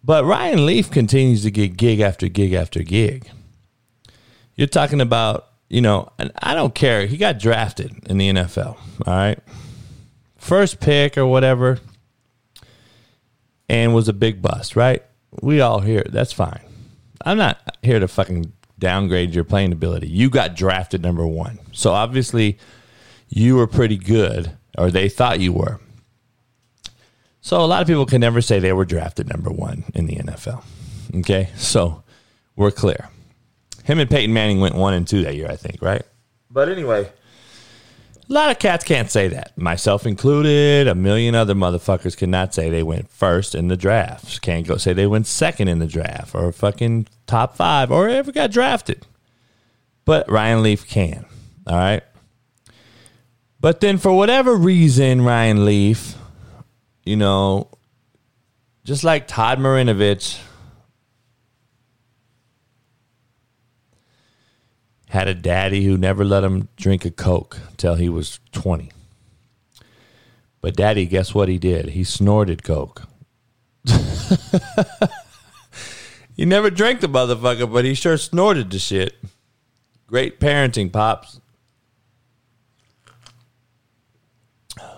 But 0.02 0.24
Ryan 0.24 0.66
Leaf 0.66 0.90
continues 0.90 1.44
to 1.44 1.52
get 1.52 1.76
gig 1.76 2.00
after 2.00 2.30
gig 2.30 2.54
after 2.54 2.82
gig. 2.82 3.30
You're 4.56 4.68
talking 4.68 5.02
about, 5.02 5.50
you 5.68 5.82
know, 5.82 6.10
and 6.18 6.32
I 6.42 6.56
don't 6.56 6.74
care. 6.74 7.08
He 7.08 7.18
got 7.18 7.40
drafted 7.40 7.92
in 8.10 8.18
the 8.18 8.30
NFL. 8.30 8.78
All 8.78 8.78
right. 9.06 9.40
First 10.38 10.80
pick 10.80 11.18
or 11.18 11.26
whatever. 11.26 11.80
And 13.68 13.94
was 13.94 14.08
a 14.08 14.14
big 14.14 14.42
bust, 14.42 14.78
right? 14.78 15.04
We 15.42 15.60
all 15.60 15.82
hear 15.82 16.06
that's 16.10 16.32
fine. 16.32 16.62
I'm 17.26 17.38
not 17.38 17.78
here 17.84 18.00
to 18.00 18.08
fucking 18.08 18.54
downgrade 18.82 19.34
your 19.34 19.46
playing 19.46 19.72
ability. 19.72 20.10
You 20.10 20.30
got 20.30 20.56
drafted 20.56 21.02
number 21.02 21.26
one. 21.26 21.60
So 21.72 21.94
obviously 21.94 22.58
you 23.30 23.56
were 23.56 23.68
pretty 23.68 23.98
good, 23.98 24.52
or 24.78 24.92
they 24.92 25.08
thought 25.08 25.40
you 25.40 25.54
were. 25.54 25.80
So 27.40 27.62
a 27.62 27.66
lot 27.66 27.82
of 27.82 27.88
people 27.88 28.06
can 28.06 28.20
never 28.20 28.42
say 28.42 28.60
they 28.60 28.74
were 28.74 28.84
drafted 28.84 29.30
number 29.30 29.50
one 29.50 29.86
in 29.96 30.08
the 30.08 30.18
NFL. 30.18 30.64
Okay, 31.16 31.50
so 31.56 32.04
we're 32.58 32.72
clear. 32.72 33.10
Him 33.84 34.00
and 34.00 34.10
Peyton 34.10 34.34
Manning 34.34 34.60
went 34.60 34.76
one 34.76 34.94
and 34.94 35.08
two 35.08 35.24
that 35.24 35.36
year, 35.36 35.50
I 35.50 35.56
think, 35.56 35.82
right? 35.82 36.04
But 36.50 36.70
anyway, 36.70 37.10
a 38.32 38.34
lot 38.34 38.50
of 38.50 38.58
cats 38.60 38.84
can't 38.84 39.12
say 39.12 39.28
that, 39.28 39.58
myself 39.58 40.06
included. 40.06 40.88
A 40.88 40.96
million 40.96 41.36
other 41.36 41.54
motherfuckers 41.54 42.18
cannot 42.18 42.54
say 42.54 42.70
they 42.70 42.82
went 42.82 43.10
first 43.12 43.54
in 43.54 43.68
the 43.68 43.78
draft. 43.78 44.42
Can't 44.42 44.66
go 44.66 44.78
say 44.78 44.94
they 44.94 45.06
went 45.06 45.28
second 45.28 45.68
in 45.68 45.80
the 45.80 45.88
draft 45.88 46.34
or 46.34 46.52
fucking 46.52 47.08
top 47.28 47.56
five 47.56 47.92
or 47.92 48.10
ever 48.10 48.32
got 48.32 48.52
drafted. 48.52 49.06
But 50.06 50.30
Ryan 50.32 50.64
Leaf 50.64 50.88
can. 50.88 51.26
All 51.68 51.76
right. 51.76 52.04
But 53.60 53.82
then 53.82 54.00
for 54.00 54.12
whatever 54.12 54.56
reason, 54.56 55.22
Ryan 55.22 55.66
Leaf 55.66 56.16
you 57.06 57.16
know, 57.16 57.70
just 58.84 59.04
like 59.04 59.28
Todd 59.28 59.60
Marinovich 59.60 60.40
had 65.12 65.28
a 65.28 65.34
daddy 65.34 65.84
who 65.84 65.98
never 65.98 66.24
let 66.24 66.42
him 66.42 66.70
drink 66.78 67.04
a 67.04 67.12
Coke 67.12 67.58
till 67.76 67.96
he 67.96 68.08
was 68.08 68.40
20. 68.54 68.92
But 70.62 70.78
daddy, 70.78 71.06
guess 71.06 71.36
what 71.36 71.50
he 71.50 71.58
did? 71.58 71.90
He 71.90 72.06
snorted 72.06 72.64
Coke. 72.64 73.04
he 76.36 76.46
never 76.46 76.70
drank 76.70 77.02
the 77.02 77.10
motherfucker, 77.10 77.70
but 77.70 77.84
he 77.84 77.94
sure 77.94 78.18
snorted 78.18 78.72
the 78.72 78.80
shit. 78.80 79.18
Great 80.08 80.40
parenting, 80.40 80.90
Pops. 80.90 81.42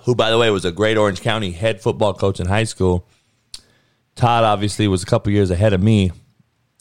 who, 0.03 0.13
by 0.13 0.29
the 0.29 0.37
way, 0.37 0.51
was 0.51 0.65
a 0.65 0.71
great 0.71 0.95
Orange 0.95 1.21
County 1.21 1.51
head 1.51 1.81
football 1.81 2.13
coach 2.13 2.39
in 2.39 2.45
high 2.45 2.65
school. 2.65 3.07
Todd 4.15 4.43
obviously 4.43 4.87
was 4.87 5.01
a 5.01 5.07
couple 5.07 5.31
years 5.31 5.49
ahead 5.49 5.73
of 5.73 5.81
me, 5.81 6.11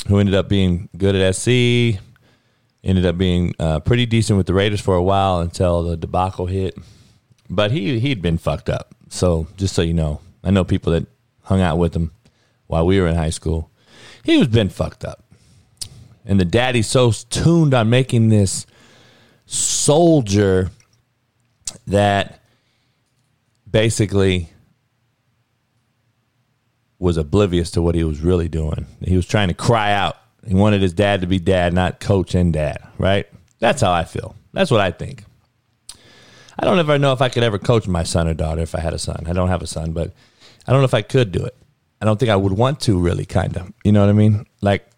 who 0.09 0.19
ended 0.19 0.35
up 0.35 0.51
being 0.51 0.91
good 0.99 1.15
at 1.15 1.35
SC, 1.35 1.99
ended 2.85 3.07
up 3.07 3.17
being 3.17 3.55
uh, 3.59 3.81
pretty 3.81 4.07
decent 4.07 4.37
with 4.37 4.47
the 4.47 4.55
Raiders 4.55 4.81
for 4.81 4.95
a 4.95 5.03
while 5.03 5.41
until 5.41 5.83
the 5.83 5.97
debacle 5.97 6.47
hit. 6.47 6.77
But 7.49 7.71
he 7.71 8.01
he'd 8.01 8.23
been 8.23 8.39
fucked 8.39 8.69
up. 8.69 8.95
So 9.09 9.47
just 9.57 9.75
so 9.75 9.83
you 9.83 9.95
know, 9.95 10.21
I 10.43 10.51
know 10.51 10.65
people 10.65 10.93
that 10.93 11.07
hung 11.43 11.61
out 11.61 11.79
with 11.79 11.95
him 11.95 12.13
while 12.67 12.87
we 12.87 13.01
were 13.01 13.07
in 13.07 13.17
high 13.17 13.31
school. 13.31 13.71
He 14.25 14.39
was 14.39 14.49
been 14.49 14.69
fucked 14.69 15.05
up, 15.05 15.25
and 16.25 16.41
the 16.41 16.45
daddy's 16.45 16.87
so 16.87 17.13
tuned 17.13 17.75
on 17.75 17.91
making 17.91 18.29
this 18.29 18.67
soldier 19.47 20.71
that 21.87 22.41
basically 23.69 24.49
was 26.99 27.17
oblivious 27.17 27.73
to 27.73 27.83
what 27.83 27.97
he 27.97 28.05
was 28.05 28.21
really 28.21 28.49
doing. 28.49 28.87
He 29.01 29.17
was 29.17 29.27
trying 29.27 29.49
to 29.49 29.55
cry 29.55 29.93
out. 29.93 30.17
He 30.47 30.55
wanted 30.55 30.83
his 30.83 30.93
dad 30.93 31.21
to 31.21 31.27
be 31.27 31.39
dad, 31.39 31.73
not 31.73 32.01
coach 32.01 32.35
and 32.35 32.53
dad, 32.53 32.87
right? 32.99 33.27
That's 33.59 33.81
how 33.81 33.93
I 33.93 34.05
feel. 34.05 34.35
That's 34.53 34.71
what 34.71 34.81
I 34.81 34.91
think. 34.91 35.25
I 36.59 36.65
don't 36.65 36.79
ever 36.79 36.99
know 36.99 37.13
if 37.13 37.23
I 37.23 37.29
could 37.29 37.43
ever 37.43 37.59
coach 37.59 37.87
my 37.87 38.03
son 38.03 38.29
or 38.29 38.35
daughter 38.35 38.61
if 38.61 38.75
I 38.75 38.81
had 38.81 38.93
a 38.93 38.99
son. 38.99 39.25
I 39.27 39.33
don't 39.33 39.49
have 39.49 39.63
a 39.63 39.67
son, 39.67 39.93
but 39.93 40.13
I 40.67 40.73
don't 40.73 40.81
know 40.81 40.87
if 40.87 40.95
I 40.95 41.03
could 41.03 41.33
do 41.33 41.45
it. 41.45 41.57
I 42.01 42.05
don't 42.05 42.19
think 42.19 42.31
I 42.31 42.37
would 42.37 42.53
want 42.53 42.81
to 42.81 42.99
really, 42.99 43.25
kind 43.25 43.57
of. 43.57 43.73
You 43.85 43.93
know 43.93 44.01
what 44.01 44.11
I 44.11 44.13
mean? 44.13 44.47
Like, 44.61 44.89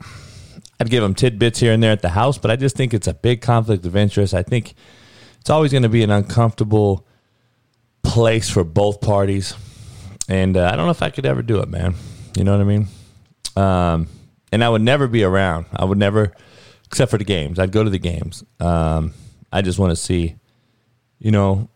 I'd 0.80 0.90
give 0.90 1.02
them 1.02 1.14
tidbits 1.14 1.60
here 1.60 1.72
and 1.72 1.82
there 1.82 1.92
at 1.92 2.02
the 2.02 2.08
house, 2.08 2.38
but 2.38 2.50
I 2.50 2.56
just 2.56 2.76
think 2.76 2.94
it's 2.94 3.06
a 3.06 3.14
big 3.14 3.42
conflict 3.42 3.84
of 3.84 3.94
interest. 3.94 4.34
I 4.34 4.42
think 4.42 4.74
it's 5.40 5.50
always 5.50 5.70
going 5.70 5.82
to 5.82 5.88
be 5.88 6.02
an 6.02 6.10
uncomfortable 6.10 7.06
place 8.02 8.48
for 8.48 8.64
both 8.64 9.00
parties. 9.00 9.54
And 10.28 10.56
uh, 10.56 10.70
I 10.72 10.76
don't 10.76 10.86
know 10.86 10.90
if 10.90 11.02
I 11.02 11.10
could 11.10 11.26
ever 11.26 11.42
do 11.42 11.60
it, 11.60 11.68
man. 11.68 11.94
You 12.36 12.44
know 12.44 12.52
what 12.52 12.60
I 12.60 12.64
mean? 12.64 12.86
Um, 13.56 14.08
and 14.54 14.62
I 14.62 14.68
would 14.68 14.82
never 14.82 15.08
be 15.08 15.24
around. 15.24 15.66
I 15.74 15.84
would 15.84 15.98
never, 15.98 16.32
except 16.84 17.10
for 17.10 17.18
the 17.18 17.24
games. 17.24 17.58
I'd 17.58 17.72
go 17.72 17.82
to 17.82 17.90
the 17.90 17.98
games. 17.98 18.44
Um, 18.60 19.12
I 19.50 19.62
just 19.62 19.80
want 19.80 19.90
to 19.90 19.96
see, 19.96 20.36
you 21.18 21.32
know, 21.32 21.68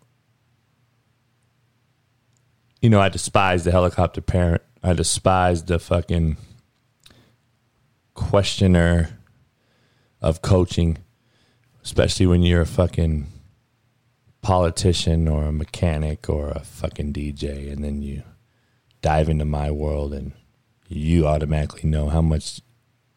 you 2.80 2.88
know, 2.88 3.00
I 3.00 3.08
despise 3.08 3.64
the 3.64 3.72
helicopter 3.72 4.20
parent. 4.20 4.62
I 4.80 4.92
despise 4.92 5.64
the 5.64 5.80
fucking 5.80 6.36
questioner 8.14 9.18
of 10.20 10.40
coaching, 10.40 10.98
especially 11.82 12.26
when 12.26 12.44
you're 12.44 12.60
a 12.60 12.66
fucking 12.66 13.26
politician 14.40 15.26
or 15.26 15.46
a 15.46 15.52
mechanic 15.52 16.30
or 16.30 16.50
a 16.50 16.60
fucking 16.60 17.12
DJ, 17.12 17.72
and 17.72 17.82
then 17.82 18.02
you 18.02 18.22
dive 19.02 19.28
into 19.28 19.44
my 19.44 19.68
world 19.68 20.14
and 20.14 20.30
you 20.86 21.26
automatically 21.26 21.90
know 21.90 22.08
how 22.08 22.22
much 22.22 22.60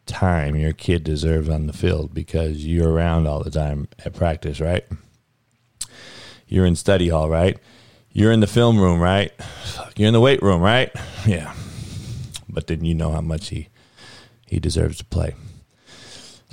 time 0.06 0.56
your 0.56 0.72
kid 0.72 1.04
deserves 1.04 1.48
on 1.48 1.66
the 1.66 1.72
field 1.72 2.12
because 2.12 2.66
you're 2.66 2.92
around 2.92 3.26
all 3.26 3.42
the 3.42 3.50
time 3.50 3.88
at 4.04 4.14
practice, 4.14 4.60
right? 4.60 4.84
You're 6.46 6.66
in 6.66 6.76
study 6.76 7.08
hall, 7.08 7.28
right? 7.28 7.58
You're 8.10 8.32
in 8.32 8.40
the 8.40 8.46
film 8.46 8.78
room, 8.78 9.00
right? 9.00 9.32
You're 9.96 10.08
in 10.08 10.12
the 10.12 10.20
weight 10.20 10.42
room, 10.42 10.60
right? 10.60 10.90
Yeah. 11.26 11.54
But 12.48 12.66
then 12.66 12.84
you 12.84 12.94
know 12.94 13.10
how 13.10 13.22
much 13.22 13.48
he 13.48 13.68
he 14.46 14.60
deserves 14.60 14.98
to 14.98 15.04
play. 15.04 15.34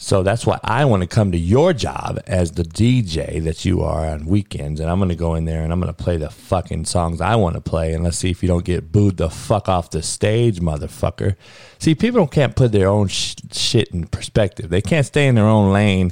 So 0.09 0.23
that's 0.23 0.43
why 0.43 0.59
I 0.63 0.85
want 0.85 1.03
to 1.03 1.07
come 1.07 1.31
to 1.33 1.37
your 1.37 1.71
job 1.71 2.19
as 2.25 2.53
the 2.53 2.63
DJ 2.63 3.43
that 3.43 3.63
you 3.63 3.83
are 3.83 4.07
on 4.07 4.25
weekends. 4.25 4.79
And 4.79 4.89
I'm 4.89 4.97
going 4.97 5.09
to 5.09 5.15
go 5.15 5.35
in 5.35 5.45
there 5.45 5.61
and 5.61 5.71
I'm 5.71 5.79
going 5.79 5.93
to 5.93 6.03
play 6.03 6.17
the 6.17 6.31
fucking 6.31 6.85
songs 6.85 7.21
I 7.21 7.35
want 7.35 7.53
to 7.57 7.61
play. 7.61 7.93
And 7.93 8.03
let's 8.03 8.17
see 8.17 8.31
if 8.31 8.41
you 8.41 8.47
don't 8.47 8.65
get 8.65 8.91
booed 8.91 9.17
the 9.17 9.29
fuck 9.29 9.69
off 9.69 9.91
the 9.91 10.01
stage, 10.01 10.61
motherfucker. 10.61 11.35
See, 11.77 11.93
people 11.93 12.25
can't 12.25 12.55
put 12.55 12.71
their 12.71 12.87
own 12.87 13.07
sh- 13.07 13.35
shit 13.51 13.89
in 13.89 14.07
perspective. 14.07 14.71
They 14.71 14.81
can't 14.81 15.05
stay 15.05 15.27
in 15.27 15.35
their 15.35 15.45
own 15.45 15.71
lane 15.71 16.11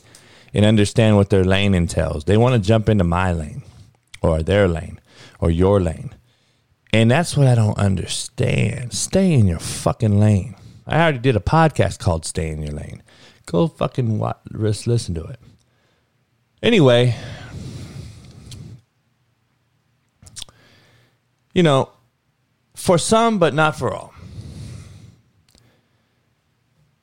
and 0.54 0.64
understand 0.64 1.16
what 1.16 1.32
their 1.32 1.44
lane 1.44 1.74
entails. 1.74 2.26
They 2.26 2.38
want 2.38 2.54
to 2.54 2.68
jump 2.68 2.90
into 2.90 3.04
my 3.04 3.32
lane 3.32 3.64
or 4.22 4.44
their 4.44 4.68
lane 4.68 5.00
or 5.40 5.50
your 5.50 5.82
lane. 5.82 6.14
And 6.94 7.10
that's 7.10 7.36
what 7.36 7.48
I 7.48 7.56
don't 7.56 7.80
understand. 7.80 8.94
Stay 8.94 9.34
in 9.34 9.48
your 9.48 9.58
fucking 9.58 10.20
lane. 10.20 10.56
I 10.86 11.02
already 11.02 11.18
did 11.18 11.36
a 11.36 11.40
podcast 11.40 11.98
called 11.98 12.26
Stay 12.26 12.52
in 12.52 12.62
Your 12.62 12.74
Lane. 12.74 13.02
Go 13.48 13.68
fucking 13.68 14.20
watch, 14.20 14.38
listen 14.52 15.16
to 15.16 15.24
it. 15.24 15.40
Anyway, 16.62 17.16
you 21.54 21.64
know, 21.64 21.90
for 22.76 22.98
some, 22.98 23.40
but 23.40 23.54
not 23.54 23.76
for 23.76 23.94
all. 23.94 24.14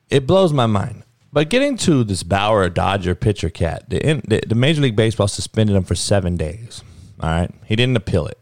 It 0.09 0.27
blows 0.27 0.53
my 0.53 0.67
mind. 0.67 1.03
But 1.33 1.49
getting 1.49 1.75
to 1.79 2.03
this 2.05 2.23
Bauer 2.23 2.69
Dodger 2.69 3.15
pitcher 3.15 3.49
cat, 3.49 3.89
the, 3.89 3.99
the, 4.25 4.43
the 4.47 4.55
Major 4.55 4.81
League 4.81 4.95
Baseball 4.95 5.27
suspended 5.27 5.75
him 5.75 5.83
for 5.83 5.95
seven 5.95 6.37
days. 6.37 6.83
All 7.19 7.29
right. 7.29 7.51
He 7.65 7.75
didn't 7.75 7.97
appeal 7.97 8.27
it. 8.27 8.39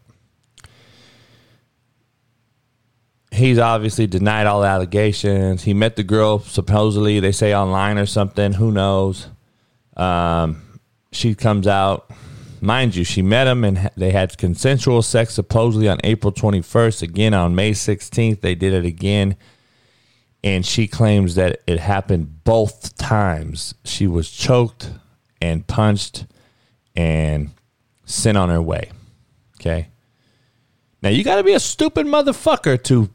He's 3.34 3.58
obviously 3.58 4.06
denied 4.06 4.46
all 4.46 4.64
allegations. 4.64 5.64
He 5.64 5.74
met 5.74 5.96
the 5.96 6.04
girl 6.04 6.38
supposedly 6.38 7.20
they 7.20 7.32
say 7.32 7.54
online 7.54 7.98
or 7.98 8.06
something. 8.06 8.54
Who 8.54 8.72
knows? 8.72 9.28
Um, 9.96 10.80
she 11.12 11.34
comes 11.34 11.66
out 11.66 12.10
mind 12.64 12.96
you, 12.96 13.04
she 13.04 13.22
met 13.22 13.46
him 13.46 13.62
and 13.62 13.90
they 13.96 14.10
had 14.10 14.36
consensual 14.38 15.02
sex 15.02 15.34
supposedly 15.34 15.88
on 15.88 15.98
April 16.02 16.32
21st. 16.32 17.02
Again, 17.02 17.34
on 17.34 17.54
May 17.54 17.72
16th, 17.72 18.40
they 18.40 18.54
did 18.54 18.72
it 18.72 18.84
again. 18.84 19.36
And 20.42 20.66
she 20.66 20.88
claims 20.88 21.36
that 21.36 21.60
it 21.66 21.78
happened 21.78 22.44
both 22.44 22.96
times. 22.96 23.74
She 23.84 24.06
was 24.06 24.30
choked 24.30 24.90
and 25.40 25.66
punched 25.66 26.26
and 26.96 27.50
sent 28.04 28.36
on 28.36 28.50
her 28.50 28.60
way. 28.60 28.90
Okay. 29.60 29.88
Now, 31.02 31.10
you 31.10 31.22
got 31.24 31.36
to 31.36 31.44
be 31.44 31.52
a 31.52 31.60
stupid 31.60 32.06
motherfucker 32.06 32.82
to. 32.84 33.10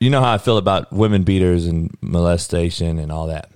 You 0.00 0.10
know 0.10 0.20
how 0.20 0.32
I 0.32 0.38
feel 0.38 0.58
about 0.58 0.92
women 0.92 1.24
beaters 1.24 1.66
and 1.66 1.96
molestation 2.00 2.98
and 2.98 3.10
all 3.10 3.26
that. 3.26 3.50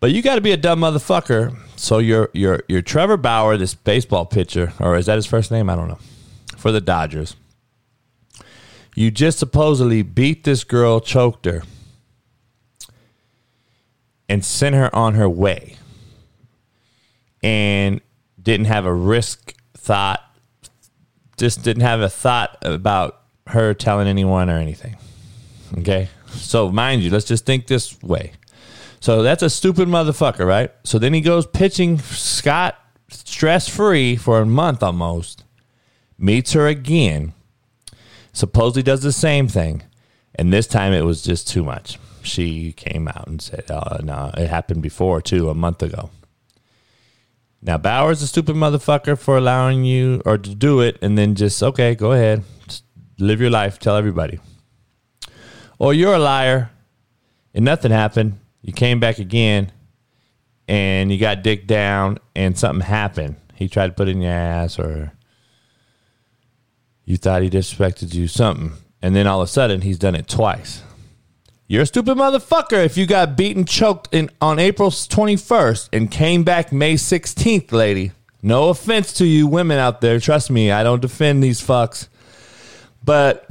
But 0.00 0.12
you 0.12 0.22
got 0.22 0.36
to 0.36 0.40
be 0.40 0.52
a 0.52 0.56
dumb 0.56 0.80
motherfucker. 0.80 1.56
So 1.76 1.98
you're 1.98 2.30
you're 2.32 2.62
you're 2.68 2.82
Trevor 2.82 3.16
Bauer, 3.16 3.56
this 3.56 3.74
baseball 3.74 4.24
pitcher, 4.24 4.72
or 4.80 4.96
is 4.96 5.06
that 5.06 5.16
his 5.16 5.26
first 5.26 5.50
name? 5.50 5.68
I 5.68 5.76
don't 5.76 5.88
know. 5.88 5.98
For 6.56 6.72
the 6.72 6.80
Dodgers. 6.80 7.36
You 8.94 9.10
just 9.10 9.38
supposedly 9.38 10.02
beat 10.02 10.42
this 10.42 10.64
girl, 10.64 11.00
choked 11.00 11.44
her, 11.44 11.62
and 14.28 14.44
sent 14.44 14.74
her 14.74 14.92
on 14.94 15.14
her 15.14 15.28
way. 15.28 15.76
And 17.42 18.00
didn't 18.42 18.66
have 18.66 18.86
a 18.86 18.92
risk 18.92 19.54
thought, 19.76 20.20
just 21.36 21.62
didn't 21.62 21.82
have 21.82 22.00
a 22.00 22.08
thought 22.08 22.58
about 22.62 23.17
her 23.48 23.74
telling 23.74 24.08
anyone 24.08 24.48
or 24.50 24.58
anything. 24.58 24.96
Okay? 25.78 26.08
So, 26.28 26.70
mind 26.70 27.02
you, 27.02 27.10
let's 27.10 27.26
just 27.26 27.46
think 27.46 27.66
this 27.66 28.00
way. 28.02 28.32
So 29.00 29.22
that's 29.22 29.42
a 29.42 29.50
stupid 29.50 29.88
motherfucker, 29.88 30.46
right? 30.46 30.72
So 30.84 30.98
then 30.98 31.14
he 31.14 31.20
goes 31.20 31.46
pitching 31.46 31.98
Scott 31.98 32.76
stress 33.10 33.68
free 33.68 34.16
for 34.16 34.40
a 34.40 34.46
month 34.46 34.82
almost, 34.82 35.44
meets 36.18 36.52
her 36.52 36.66
again, 36.66 37.32
supposedly 38.32 38.82
does 38.82 39.02
the 39.02 39.12
same 39.12 39.48
thing, 39.48 39.82
and 40.34 40.52
this 40.52 40.66
time 40.66 40.92
it 40.92 41.02
was 41.02 41.22
just 41.22 41.48
too 41.48 41.64
much. 41.64 41.98
She 42.22 42.72
came 42.72 43.08
out 43.08 43.26
and 43.26 43.40
said, 43.40 43.70
"Oh 43.70 43.98
no, 44.02 44.30
it 44.36 44.48
happened 44.48 44.82
before 44.82 45.22
too, 45.22 45.48
a 45.48 45.54
month 45.54 45.82
ago." 45.82 46.10
Now 47.62 47.78
Bauer's 47.78 48.22
a 48.22 48.26
stupid 48.26 48.56
motherfucker 48.56 49.18
for 49.18 49.36
allowing 49.36 49.84
you 49.84 50.20
or 50.26 50.36
to 50.36 50.54
do 50.54 50.80
it, 50.80 50.98
and 51.00 51.16
then 51.16 51.34
just 51.34 51.62
okay, 51.62 51.94
go 51.94 52.12
ahead, 52.12 52.42
just 52.66 52.84
live 53.18 53.40
your 53.40 53.50
life, 53.50 53.78
tell 53.78 53.96
everybody. 53.96 54.38
Or 55.78 55.94
you're 55.94 56.14
a 56.14 56.18
liar, 56.18 56.70
and 57.54 57.64
nothing 57.64 57.90
happened 57.90 58.38
you 58.62 58.72
came 58.72 59.00
back 59.00 59.18
again 59.18 59.72
and 60.66 61.10
you 61.10 61.18
got 61.18 61.42
dick 61.42 61.66
down 61.66 62.18
and 62.34 62.58
something 62.58 62.84
happened. 62.84 63.36
He 63.54 63.68
tried 63.68 63.88
to 63.88 63.92
put 63.94 64.08
in 64.08 64.20
your 64.20 64.32
ass 64.32 64.78
or 64.78 65.12
you 67.04 67.16
thought 67.16 67.42
he 67.42 67.50
disrespected 67.50 68.12
you, 68.14 68.28
something. 68.28 68.72
And 69.00 69.16
then 69.16 69.26
all 69.26 69.40
of 69.40 69.48
a 69.48 69.50
sudden 69.50 69.80
he's 69.80 69.98
done 69.98 70.14
it 70.14 70.28
twice. 70.28 70.82
You're 71.66 71.82
a 71.82 71.86
stupid 71.86 72.16
motherfucker 72.16 72.84
if 72.84 72.96
you 72.96 73.06
got 73.06 73.36
beaten, 73.36 73.64
choked 73.64 74.12
in, 74.12 74.30
on 74.40 74.58
April 74.58 74.90
21st 74.90 75.90
and 75.92 76.10
came 76.10 76.42
back 76.42 76.72
May 76.72 76.94
16th, 76.94 77.72
lady. 77.72 78.12
No 78.42 78.68
offense 78.68 79.12
to 79.14 79.26
you 79.26 79.46
women 79.46 79.78
out 79.78 80.00
there. 80.00 80.20
Trust 80.20 80.50
me, 80.50 80.70
I 80.70 80.82
don't 80.82 81.02
defend 81.02 81.42
these 81.42 81.60
fucks. 81.60 82.08
But 83.08 83.48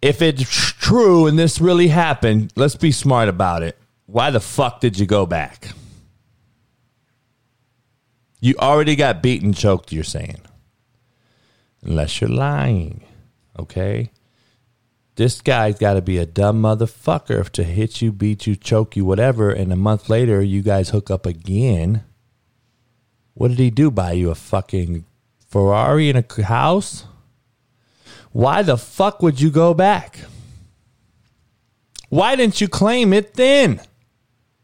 if 0.00 0.22
it's 0.22 0.42
true 0.42 1.26
and 1.26 1.38
this 1.38 1.60
really 1.60 1.88
happened, 1.88 2.54
let's 2.56 2.74
be 2.74 2.90
smart 2.90 3.28
about 3.28 3.62
it. 3.62 3.76
Why 4.06 4.30
the 4.30 4.40
fuck 4.40 4.80
did 4.80 4.98
you 4.98 5.04
go 5.04 5.26
back? 5.26 5.72
You 8.40 8.54
already 8.58 8.96
got 8.96 9.22
beaten, 9.22 9.52
choked, 9.52 9.92
you're 9.92 10.04
saying. 10.04 10.40
Unless 11.82 12.22
you're 12.22 12.30
lying. 12.30 13.02
Okay? 13.58 14.10
This 15.16 15.42
guy's 15.42 15.78
got 15.78 15.92
to 15.92 16.00
be 16.00 16.16
a 16.16 16.24
dumb 16.24 16.62
motherfucker 16.62 17.46
to 17.50 17.62
hit 17.62 18.00
you, 18.00 18.10
beat 18.10 18.46
you, 18.46 18.56
choke 18.56 18.96
you, 18.96 19.04
whatever, 19.04 19.50
and 19.50 19.70
a 19.70 19.76
month 19.76 20.08
later 20.08 20.40
you 20.40 20.62
guys 20.62 20.88
hook 20.88 21.10
up 21.10 21.26
again. 21.26 22.04
What 23.34 23.48
did 23.48 23.58
he 23.58 23.68
do? 23.68 23.90
Buy 23.90 24.12
you 24.12 24.30
a 24.30 24.34
fucking 24.34 25.04
Ferrari 25.46 26.08
and 26.08 26.24
a 26.24 26.42
house? 26.44 27.04
Why 28.32 28.62
the 28.62 28.76
fuck 28.76 29.22
would 29.22 29.40
you 29.40 29.50
go 29.50 29.74
back? 29.74 30.20
Why 32.08 32.36
didn't 32.36 32.60
you 32.60 32.68
claim 32.68 33.12
it 33.12 33.34
then? 33.34 33.80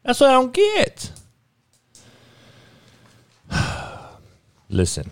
That's 0.05 0.21
what 0.21 0.31
I 0.31 0.35
don't 0.35 0.53
get. 0.53 1.13
Listen, 4.69 5.11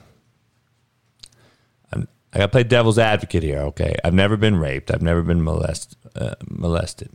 I'm, 1.93 2.09
I 2.33 2.38
got 2.38 2.47
to 2.47 2.53
play 2.53 2.65
devil's 2.65 2.99
advocate 2.99 3.43
here, 3.43 3.61
okay? 3.61 3.97
I've 4.05 4.15
never 4.15 4.37
been 4.37 4.57
raped. 4.57 4.91
I've 4.91 5.03
never 5.03 5.23
been 5.23 5.43
molest, 5.43 5.97
uh, 6.15 6.35
molested. 6.49 7.11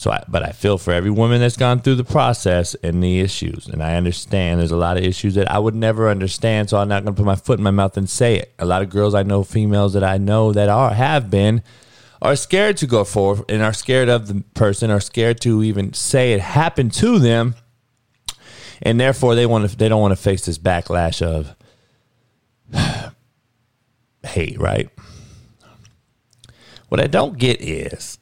So, 0.00 0.10
I, 0.10 0.24
but 0.28 0.42
I 0.42 0.52
feel 0.52 0.78
for 0.78 0.94
every 0.94 1.10
woman 1.10 1.42
that's 1.42 1.58
gone 1.58 1.80
through 1.82 1.96
the 1.96 2.04
process 2.04 2.74
and 2.76 3.02
the 3.02 3.20
issues, 3.20 3.66
and 3.66 3.82
I 3.82 3.96
understand 3.96 4.58
there's 4.58 4.70
a 4.70 4.76
lot 4.76 4.96
of 4.96 5.04
issues 5.04 5.34
that 5.34 5.50
I 5.50 5.58
would 5.58 5.74
never 5.74 6.08
understand. 6.08 6.70
So 6.70 6.78
I'm 6.78 6.88
not 6.88 7.04
going 7.04 7.14
to 7.14 7.20
put 7.20 7.26
my 7.26 7.36
foot 7.36 7.58
in 7.58 7.62
my 7.62 7.70
mouth 7.70 7.98
and 7.98 8.08
say 8.08 8.36
it. 8.36 8.54
A 8.58 8.64
lot 8.64 8.80
of 8.80 8.88
girls 8.88 9.14
I 9.14 9.24
know, 9.24 9.44
females 9.44 9.92
that 9.92 10.02
I 10.02 10.16
know 10.16 10.54
that 10.54 10.70
are 10.70 10.94
have 10.94 11.30
been, 11.30 11.62
are 12.22 12.34
scared 12.34 12.78
to 12.78 12.86
go 12.86 13.04
forward 13.04 13.44
and 13.50 13.60
are 13.60 13.74
scared 13.74 14.08
of 14.08 14.26
the 14.26 14.42
person, 14.54 14.90
are 14.90 15.00
scared 15.00 15.38
to 15.42 15.62
even 15.62 15.92
say 15.92 16.32
it 16.32 16.40
happened 16.40 16.94
to 16.94 17.18
them, 17.18 17.54
and 18.80 18.98
therefore 18.98 19.34
they 19.34 19.44
want 19.44 19.68
to. 19.68 19.76
They 19.76 19.90
don't 19.90 20.00
want 20.00 20.12
to 20.12 20.16
face 20.16 20.46
this 20.46 20.56
backlash 20.56 21.20
of 21.20 21.54
hate. 24.24 24.58
Right. 24.58 24.88
What 26.88 27.00
I 27.00 27.06
don't 27.06 27.36
get 27.36 27.60
is 27.60 28.18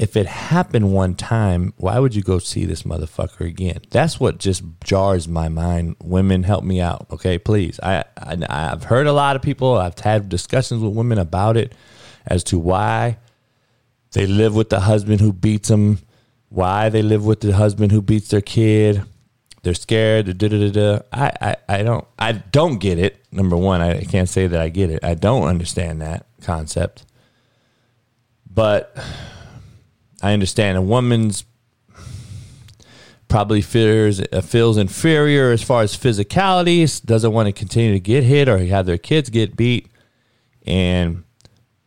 if 0.00 0.16
it 0.16 0.24
happened 0.24 0.94
one 0.94 1.14
time, 1.14 1.74
why 1.76 1.98
would 1.98 2.14
you 2.14 2.22
go 2.22 2.38
see 2.38 2.64
this 2.64 2.84
motherfucker 2.84 3.46
again? 3.46 3.82
That's 3.90 4.18
what 4.18 4.38
just 4.38 4.62
jars 4.82 5.28
my 5.28 5.50
mind. 5.50 5.96
Women, 6.02 6.42
help 6.42 6.64
me 6.64 6.80
out, 6.80 7.06
okay? 7.10 7.36
Please. 7.36 7.78
I, 7.82 8.04
I 8.16 8.38
I've 8.48 8.84
heard 8.84 9.06
a 9.06 9.12
lot 9.12 9.36
of 9.36 9.42
people. 9.42 9.76
I've 9.76 9.98
had 9.98 10.30
discussions 10.30 10.82
with 10.82 10.94
women 10.94 11.18
about 11.18 11.58
it 11.58 11.74
as 12.26 12.42
to 12.44 12.58
why 12.58 13.18
they 14.12 14.26
live 14.26 14.54
with 14.54 14.70
the 14.70 14.80
husband 14.80 15.20
who 15.20 15.34
beats 15.34 15.68
them, 15.68 15.98
why 16.48 16.88
they 16.88 17.02
live 17.02 17.26
with 17.26 17.40
the 17.40 17.52
husband 17.52 17.92
who 17.92 18.00
beats 18.00 18.28
their 18.28 18.40
kid. 18.40 19.02
They're 19.64 19.74
scared. 19.74 20.38
Da, 20.38 20.48
da, 20.48 20.70
da, 20.70 20.70
da. 20.70 20.98
I, 21.12 21.32
I, 21.42 21.56
I 21.68 21.82
don't 21.82 22.06
I 22.18 22.32
don't 22.32 22.78
get 22.78 22.98
it. 22.98 23.22
Number 23.32 23.54
one, 23.54 23.82
I 23.82 24.04
can't 24.04 24.30
say 24.30 24.46
that 24.46 24.62
I 24.62 24.70
get 24.70 24.90
it. 24.90 25.04
I 25.04 25.12
don't 25.12 25.46
understand 25.46 26.00
that 26.00 26.24
concept. 26.40 27.04
But 28.50 28.96
I 30.22 30.32
understand 30.32 30.76
a 30.76 30.82
woman's 30.82 31.44
probably 33.28 33.62
fears 33.62 34.20
uh, 34.20 34.40
feels 34.42 34.76
inferior 34.76 35.52
as 35.52 35.62
far 35.62 35.82
as 35.82 35.96
physicality, 35.96 37.04
doesn't 37.06 37.32
want 37.32 37.46
to 37.46 37.52
continue 37.52 37.92
to 37.92 38.00
get 38.00 38.24
hit 38.24 38.48
or 38.48 38.58
have 38.58 38.86
their 38.86 38.98
kids 38.98 39.30
get 39.30 39.56
beat, 39.56 39.88
and 40.66 41.24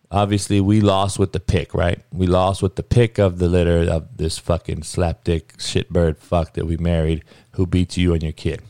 obviously 0.10 0.62
we 0.62 0.82
lost 0.82 1.20
with 1.20 1.34
the 1.34 1.40
pick, 1.40 1.74
right? 1.74 2.00
We 2.12 2.26
lost 2.26 2.64
with 2.64 2.76
the 2.76 2.84
pick 2.84 3.20
of 3.20 3.40
the 3.40 3.50
litter 3.50 3.92
of 3.92 4.18
this 4.18 4.40
fucking 4.40 4.82
slapdick 4.82 5.58
shitbird 5.58 6.18
fuck 6.18 6.54
that 6.54 6.66
we 6.66 6.78
married 6.78 7.24
who 7.52 7.68
beats 7.68 7.98
you 7.98 8.14
and 8.14 8.24
your 8.24 8.32
kid. 8.32 8.62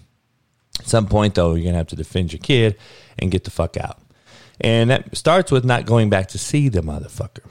At 0.80 0.88
some 0.88 1.08
point 1.08 1.36
though, 1.36 1.54
you're 1.54 1.66
gonna 1.66 1.78
have 1.78 1.88
to 1.88 1.96
defend 1.96 2.34
your 2.34 2.40
kid 2.40 2.76
and 3.20 3.32
get 3.32 3.44
the 3.44 3.52
fuck 3.52 3.78
out. 3.78 4.00
And 4.60 4.90
that 4.90 5.16
starts 5.16 5.52
with 5.52 5.64
not 5.64 5.86
going 5.86 6.10
back 6.10 6.30
to 6.30 6.38
see 6.38 6.70
the 6.70 6.82
motherfucker. 6.82 7.46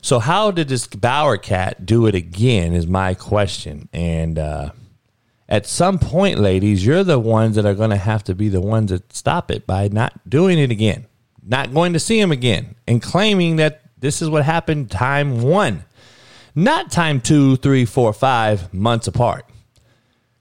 So 0.00 0.18
how 0.18 0.50
did 0.50 0.68
this 0.68 0.86
Bauer 0.86 1.36
cat 1.36 1.84
do 1.84 2.06
it 2.06 2.14
again? 2.14 2.72
Is 2.72 2.86
my 2.86 3.14
question. 3.14 3.88
And 3.92 4.38
uh, 4.38 4.70
at 5.48 5.66
some 5.66 5.98
point, 5.98 6.38
ladies, 6.38 6.84
you're 6.84 7.04
the 7.04 7.18
ones 7.18 7.56
that 7.56 7.66
are 7.66 7.74
going 7.74 7.90
to 7.90 7.96
have 7.96 8.22
to 8.24 8.34
be 8.34 8.48
the 8.48 8.60
ones 8.60 8.90
that 8.90 9.12
stop 9.12 9.50
it 9.50 9.66
by 9.66 9.88
not 9.88 10.28
doing 10.28 10.58
it 10.58 10.70
again, 10.70 11.06
not 11.42 11.72
going 11.72 11.94
to 11.94 12.00
see 12.00 12.20
him 12.20 12.30
again, 12.30 12.74
and 12.86 13.02
claiming 13.02 13.56
that 13.56 13.82
this 13.98 14.22
is 14.22 14.28
what 14.28 14.44
happened 14.44 14.90
time 14.90 15.42
one, 15.42 15.84
not 16.54 16.90
time 16.90 17.20
two, 17.20 17.56
three, 17.56 17.84
four, 17.84 18.12
five 18.12 18.72
months 18.72 19.08
apart, 19.08 19.46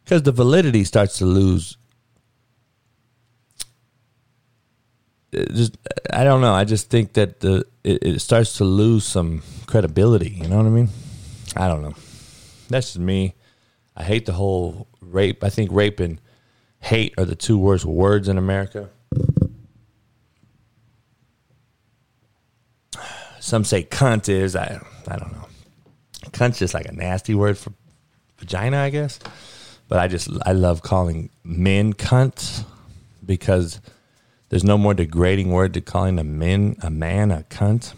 because 0.03 0.23
the 0.23 0.31
validity 0.31 0.83
starts 0.83 1.17
to 1.17 1.25
lose 1.25 1.77
just 5.33 5.77
I 6.11 6.23
don't 6.23 6.41
know. 6.41 6.53
I 6.53 6.63
just 6.63 6.89
think 6.89 7.13
that 7.13 7.39
the 7.39 7.65
it, 7.83 8.03
it, 8.03 8.19
starts 8.19 8.57
to 8.57 8.63
lose 8.63 9.05
some 9.05 9.43
credibility. 9.65 10.29
You 10.29 10.47
know 10.47 10.57
what 10.57 10.65
I 10.65 10.69
mean? 10.69 10.89
I 11.55 11.67
don't 11.67 11.81
know. 11.81 11.93
That's 12.69 12.87
just 12.87 12.99
me. 12.99 13.35
I 13.95 14.03
hate 14.03 14.25
the 14.25 14.33
whole 14.33 14.87
rape. 15.01 15.43
I 15.43 15.49
think 15.49 15.71
rape 15.71 15.99
and 15.99 16.21
hate 16.79 17.13
are 17.17 17.25
the 17.25 17.35
two 17.35 17.57
worst 17.57 17.85
words 17.85 18.27
in 18.27 18.37
America. 18.37 18.89
Some 23.39 23.63
say 23.63 23.83
cunt 23.83 24.29
is. 24.29 24.55
I 24.55 24.81
I 25.07 25.17
don't 25.17 25.31
know. 25.31 25.47
Cunt's 26.31 26.59
just 26.59 26.73
like 26.73 26.85
a 26.85 26.91
nasty 26.91 27.33
word 27.33 27.57
for 27.57 27.73
vagina, 28.37 28.77
I 28.77 28.89
guess. 28.89 29.19
but 29.87 29.99
I 29.99 30.07
just 30.07 30.29
I 30.45 30.51
love 30.51 30.81
calling 30.81 31.29
men 31.43 31.93
cunts 31.93 32.63
because 33.25 33.81
there's 34.49 34.63
no 34.63 34.77
more 34.77 34.93
degrading 34.93 35.51
word 35.51 35.73
to 35.73 35.81
calling 35.81 36.19
a 36.19 36.23
men 36.23 36.75
a 36.81 36.89
man 36.89 37.31
a 37.31 37.43
cunt. 37.49 37.93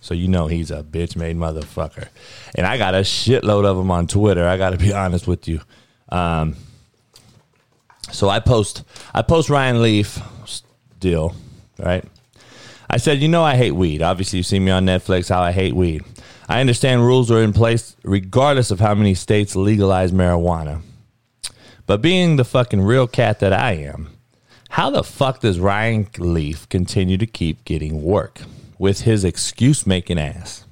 So 0.00 0.14
you 0.14 0.28
know 0.28 0.46
he's 0.46 0.70
a 0.70 0.84
bitch 0.84 1.16
made 1.16 1.36
motherfucker, 1.36 2.08
and 2.54 2.66
I 2.66 2.78
got 2.78 2.94
a 2.94 3.00
shitload 3.00 3.64
of 3.64 3.76
them 3.76 3.90
on 3.90 4.06
Twitter. 4.06 4.46
I 4.46 4.56
got 4.56 4.70
to 4.70 4.78
be 4.78 4.92
honest 4.92 5.26
with 5.26 5.48
you. 5.48 5.60
Um, 6.08 6.56
so 8.12 8.28
I 8.28 8.40
post 8.40 8.84
I 9.14 9.22
post 9.22 9.50
Ryan 9.50 9.82
Leaf 9.82 10.20
deal, 11.00 11.34
right? 11.78 12.04
I 12.88 12.98
said, 12.98 13.20
you 13.20 13.28
know, 13.28 13.42
I 13.42 13.56
hate 13.56 13.72
weed. 13.72 14.00
Obviously, 14.00 14.38
you've 14.38 14.46
seen 14.46 14.64
me 14.64 14.70
on 14.70 14.86
Netflix 14.86 15.28
how 15.28 15.42
I 15.42 15.50
hate 15.50 15.74
weed. 15.74 16.04
I 16.48 16.60
understand 16.60 17.04
rules 17.04 17.30
are 17.32 17.42
in 17.42 17.52
place 17.52 17.96
regardless 18.04 18.70
of 18.70 18.78
how 18.78 18.94
many 18.94 19.14
states 19.14 19.56
legalize 19.56 20.12
marijuana. 20.12 20.82
But 21.86 22.00
being 22.00 22.36
the 22.36 22.44
fucking 22.44 22.80
real 22.80 23.08
cat 23.08 23.40
that 23.40 23.52
I 23.52 23.72
am, 23.72 24.15
how 24.76 24.90
the 24.90 25.02
fuck 25.02 25.40
does 25.40 25.58
Ryan 25.58 26.06
Leaf 26.18 26.68
continue 26.68 27.16
to 27.16 27.26
keep 27.26 27.64
getting 27.64 28.02
work 28.02 28.42
with 28.78 29.00
his 29.00 29.24
excuse 29.24 29.86
making 29.86 30.18
ass? 30.18 30.66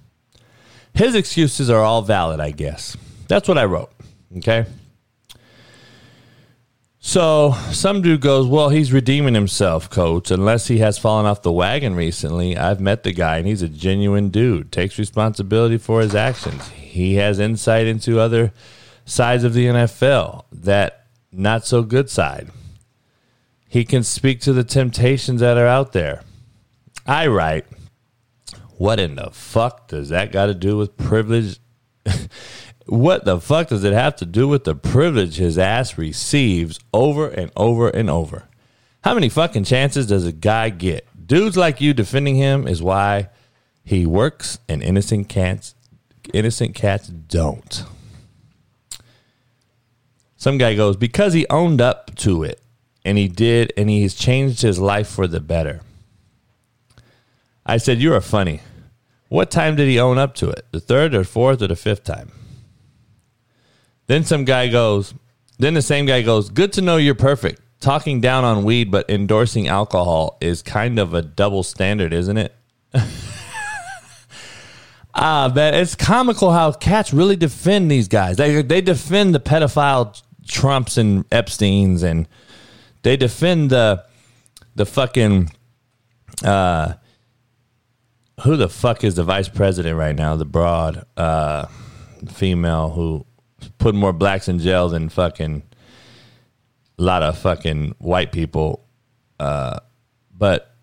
His 0.92 1.14
excuses 1.14 1.70
are 1.70 1.80
all 1.80 2.02
valid, 2.02 2.38
I 2.38 2.50
guess. 2.50 2.98
That's 3.28 3.48
what 3.48 3.56
I 3.56 3.64
wrote. 3.64 3.90
Okay. 4.36 4.66
So 6.98 7.56
some 7.72 8.02
dude 8.02 8.20
goes, 8.20 8.46
Well, 8.46 8.68
he's 8.68 8.92
redeeming 8.92 9.32
himself, 9.32 9.88
coach. 9.88 10.30
Unless 10.30 10.66
he 10.66 10.80
has 10.80 10.98
fallen 10.98 11.24
off 11.24 11.40
the 11.40 11.50
wagon 11.50 11.94
recently. 11.94 12.58
I've 12.58 12.82
met 12.82 13.04
the 13.04 13.12
guy 13.12 13.38
and 13.38 13.46
he's 13.46 13.62
a 13.62 13.70
genuine 13.70 14.28
dude, 14.28 14.70
takes 14.70 14.98
responsibility 14.98 15.78
for 15.78 16.02
his 16.02 16.14
actions. 16.14 16.68
He 16.68 17.14
has 17.14 17.38
insight 17.38 17.86
into 17.86 18.20
other 18.20 18.52
sides 19.06 19.44
of 19.44 19.54
the 19.54 19.64
NFL, 19.64 20.44
that 20.52 21.06
not 21.32 21.66
so 21.66 21.82
good 21.82 22.10
side. 22.10 22.50
He 23.74 23.84
can 23.84 24.04
speak 24.04 24.40
to 24.42 24.52
the 24.52 24.62
temptations 24.62 25.40
that 25.40 25.56
are 25.56 25.66
out 25.66 25.90
there. 25.90 26.22
I 27.08 27.26
write, 27.26 27.66
What 28.76 29.00
in 29.00 29.16
the 29.16 29.30
fuck 29.32 29.88
does 29.88 30.10
that 30.10 30.30
got 30.30 30.46
to 30.46 30.54
do 30.54 30.76
with 30.76 30.96
privilege? 30.96 31.58
What 32.86 33.24
the 33.24 33.40
fuck 33.40 33.68
does 33.68 33.82
it 33.82 33.92
have 33.92 34.14
to 34.16 34.26
do 34.26 34.46
with 34.46 34.62
the 34.62 34.76
privilege 34.76 35.38
his 35.38 35.58
ass 35.58 35.98
receives 35.98 36.78
over 36.92 37.28
and 37.28 37.50
over 37.56 37.88
and 37.88 38.08
over? 38.08 38.44
How 39.02 39.14
many 39.14 39.28
fucking 39.28 39.64
chances 39.64 40.06
does 40.06 40.24
a 40.24 40.32
guy 40.32 40.68
get? 40.68 41.08
Dudes 41.26 41.56
like 41.56 41.80
you 41.80 41.94
defending 41.94 42.36
him 42.36 42.68
is 42.68 42.80
why 42.80 43.30
he 43.82 44.06
works 44.06 44.58
and 44.68 44.84
innocent 44.84 45.28
cats 45.28 45.74
innocent 46.32 46.76
cats 46.76 47.08
don't. 47.08 47.84
Some 50.36 50.58
guy 50.58 50.76
goes, 50.76 50.96
because 50.96 51.32
he 51.32 51.46
owned 51.48 51.80
up 51.80 52.14
to 52.16 52.44
it 52.44 52.60
and 53.04 53.18
he 53.18 53.28
did 53.28 53.72
and 53.76 53.90
he's 53.90 54.14
changed 54.14 54.62
his 54.62 54.78
life 54.78 55.08
for 55.08 55.26
the 55.26 55.40
better. 55.40 55.80
I 57.66 57.76
said, 57.76 57.98
You 58.00 58.14
are 58.14 58.20
funny. 58.20 58.60
What 59.28 59.50
time 59.50 59.76
did 59.76 59.88
he 59.88 59.98
own 59.98 60.18
up 60.18 60.34
to 60.36 60.50
it? 60.50 60.66
The 60.70 60.80
third 60.80 61.14
or 61.14 61.24
fourth 61.24 61.60
or 61.62 61.66
the 61.66 61.76
fifth 61.76 62.04
time? 62.04 62.30
Then 64.06 64.24
some 64.24 64.44
guy 64.44 64.68
goes, 64.68 65.14
then 65.58 65.74
the 65.74 65.82
same 65.82 66.06
guy 66.06 66.22
goes, 66.22 66.50
Good 66.50 66.72
to 66.74 66.82
know 66.82 66.96
you're 66.96 67.14
perfect. 67.14 67.60
Talking 67.80 68.20
down 68.20 68.44
on 68.44 68.64
weed 68.64 68.90
but 68.90 69.08
endorsing 69.10 69.68
alcohol 69.68 70.38
is 70.40 70.62
kind 70.62 70.98
of 70.98 71.14
a 71.14 71.22
double 71.22 71.62
standard, 71.62 72.12
isn't 72.12 72.36
it? 72.36 72.54
ah, 75.14 75.52
man, 75.54 75.74
it's 75.74 75.94
comical 75.94 76.52
how 76.52 76.72
cats 76.72 77.12
really 77.12 77.36
defend 77.36 77.90
these 77.90 78.08
guys. 78.08 78.36
They 78.36 78.62
they 78.62 78.80
defend 78.80 79.34
the 79.34 79.40
pedophile 79.40 80.20
Trumps 80.46 80.96
and 80.96 81.24
Epstein's 81.32 82.02
and 82.02 82.28
they 83.04 83.16
defend 83.16 83.70
the 83.70 84.04
the 84.74 84.84
fucking 84.84 85.50
uh 86.44 86.94
who 88.42 88.56
the 88.56 88.68
fuck 88.68 89.04
is 89.04 89.14
the 89.14 89.22
vice 89.22 89.48
president 89.48 89.96
right 89.96 90.16
now? 90.16 90.34
The 90.34 90.44
broad 90.44 91.06
uh 91.16 91.66
female 92.28 92.90
who 92.90 93.24
put 93.78 93.94
more 93.94 94.12
blacks 94.12 94.48
in 94.48 94.58
jail 94.58 94.88
than 94.88 95.08
fucking 95.08 95.62
a 96.98 97.02
lot 97.02 97.22
of 97.22 97.38
fucking 97.38 97.94
white 97.98 98.32
people. 98.32 98.84
Uh, 99.38 99.78
but 100.36 100.74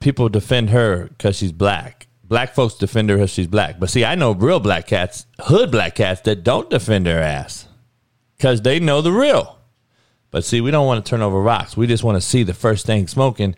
people 0.00 0.28
defend 0.28 0.70
her 0.70 1.04
because 1.08 1.36
she's 1.36 1.52
black. 1.52 2.06
Black 2.24 2.54
folks 2.54 2.74
defend 2.74 3.10
her 3.10 3.16
because 3.16 3.30
she's 3.30 3.46
black. 3.46 3.80
But 3.80 3.90
see, 3.90 4.04
I 4.04 4.14
know 4.14 4.32
real 4.32 4.60
black 4.60 4.86
cats, 4.86 5.26
hood 5.40 5.70
black 5.70 5.96
cats 5.96 6.20
that 6.22 6.44
don't 6.44 6.70
defend 6.70 7.06
her 7.06 7.18
ass 7.18 7.66
because 8.36 8.62
they 8.62 8.78
know 8.78 9.00
the 9.00 9.12
real. 9.12 9.59
But 10.30 10.44
see, 10.44 10.60
we 10.60 10.70
don't 10.70 10.86
want 10.86 11.04
to 11.04 11.08
turn 11.08 11.22
over 11.22 11.40
rocks. 11.40 11.76
We 11.76 11.86
just 11.86 12.04
want 12.04 12.16
to 12.16 12.20
see 12.20 12.42
the 12.42 12.54
first 12.54 12.86
thing 12.86 13.08
smoking. 13.08 13.56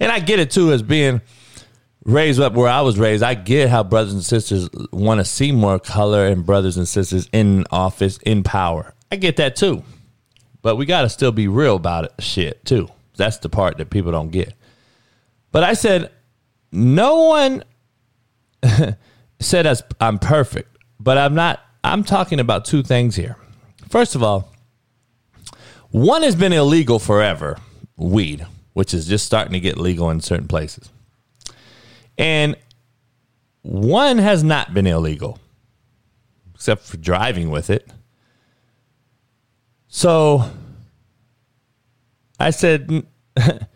And 0.00 0.10
I 0.10 0.20
get 0.20 0.40
it 0.40 0.50
too 0.50 0.72
as 0.72 0.82
being 0.82 1.20
raised 2.04 2.40
up 2.40 2.54
where 2.54 2.68
I 2.68 2.80
was 2.82 2.98
raised, 2.98 3.22
I 3.22 3.34
get 3.34 3.68
how 3.68 3.82
brothers 3.82 4.14
and 4.14 4.24
sisters 4.24 4.68
want 4.92 5.20
to 5.20 5.24
see 5.24 5.52
more 5.52 5.78
color 5.78 6.26
and 6.26 6.44
brothers 6.44 6.76
and 6.76 6.86
sisters 6.86 7.28
in 7.32 7.64
office, 7.70 8.18
in 8.18 8.42
power. 8.42 8.94
I 9.10 9.16
get 9.16 9.36
that 9.36 9.56
too. 9.56 9.82
But 10.62 10.76
we 10.76 10.86
got 10.86 11.02
to 11.02 11.08
still 11.10 11.32
be 11.32 11.46
real 11.46 11.76
about 11.76 12.06
it, 12.06 12.12
shit, 12.20 12.64
too. 12.64 12.88
That's 13.16 13.38
the 13.38 13.50
part 13.50 13.76
that 13.78 13.90
people 13.90 14.12
don't 14.12 14.30
get. 14.30 14.54
But 15.52 15.62
I 15.62 15.74
said, 15.74 16.10
no 16.72 17.24
one 17.24 17.64
said 19.40 19.82
I'm 20.00 20.18
perfect, 20.18 20.76
but 20.98 21.18
I'm 21.18 21.34
not. 21.34 21.60
I'm 21.84 22.02
talking 22.02 22.40
about 22.40 22.64
two 22.64 22.82
things 22.82 23.14
here. 23.14 23.36
First 23.90 24.14
of 24.14 24.22
all, 24.22 24.53
one 25.94 26.24
has 26.24 26.34
been 26.34 26.52
illegal 26.52 26.98
forever, 26.98 27.56
weed, 27.96 28.44
which 28.72 28.92
is 28.92 29.06
just 29.06 29.24
starting 29.24 29.52
to 29.52 29.60
get 29.60 29.78
legal 29.78 30.10
in 30.10 30.20
certain 30.20 30.48
places. 30.48 30.90
And 32.18 32.56
one 33.62 34.18
has 34.18 34.42
not 34.42 34.74
been 34.74 34.88
illegal, 34.88 35.38
except 36.52 36.82
for 36.82 36.96
driving 36.96 37.48
with 37.48 37.70
it. 37.70 37.88
So 39.86 40.50
I 42.40 42.50
said, 42.50 43.06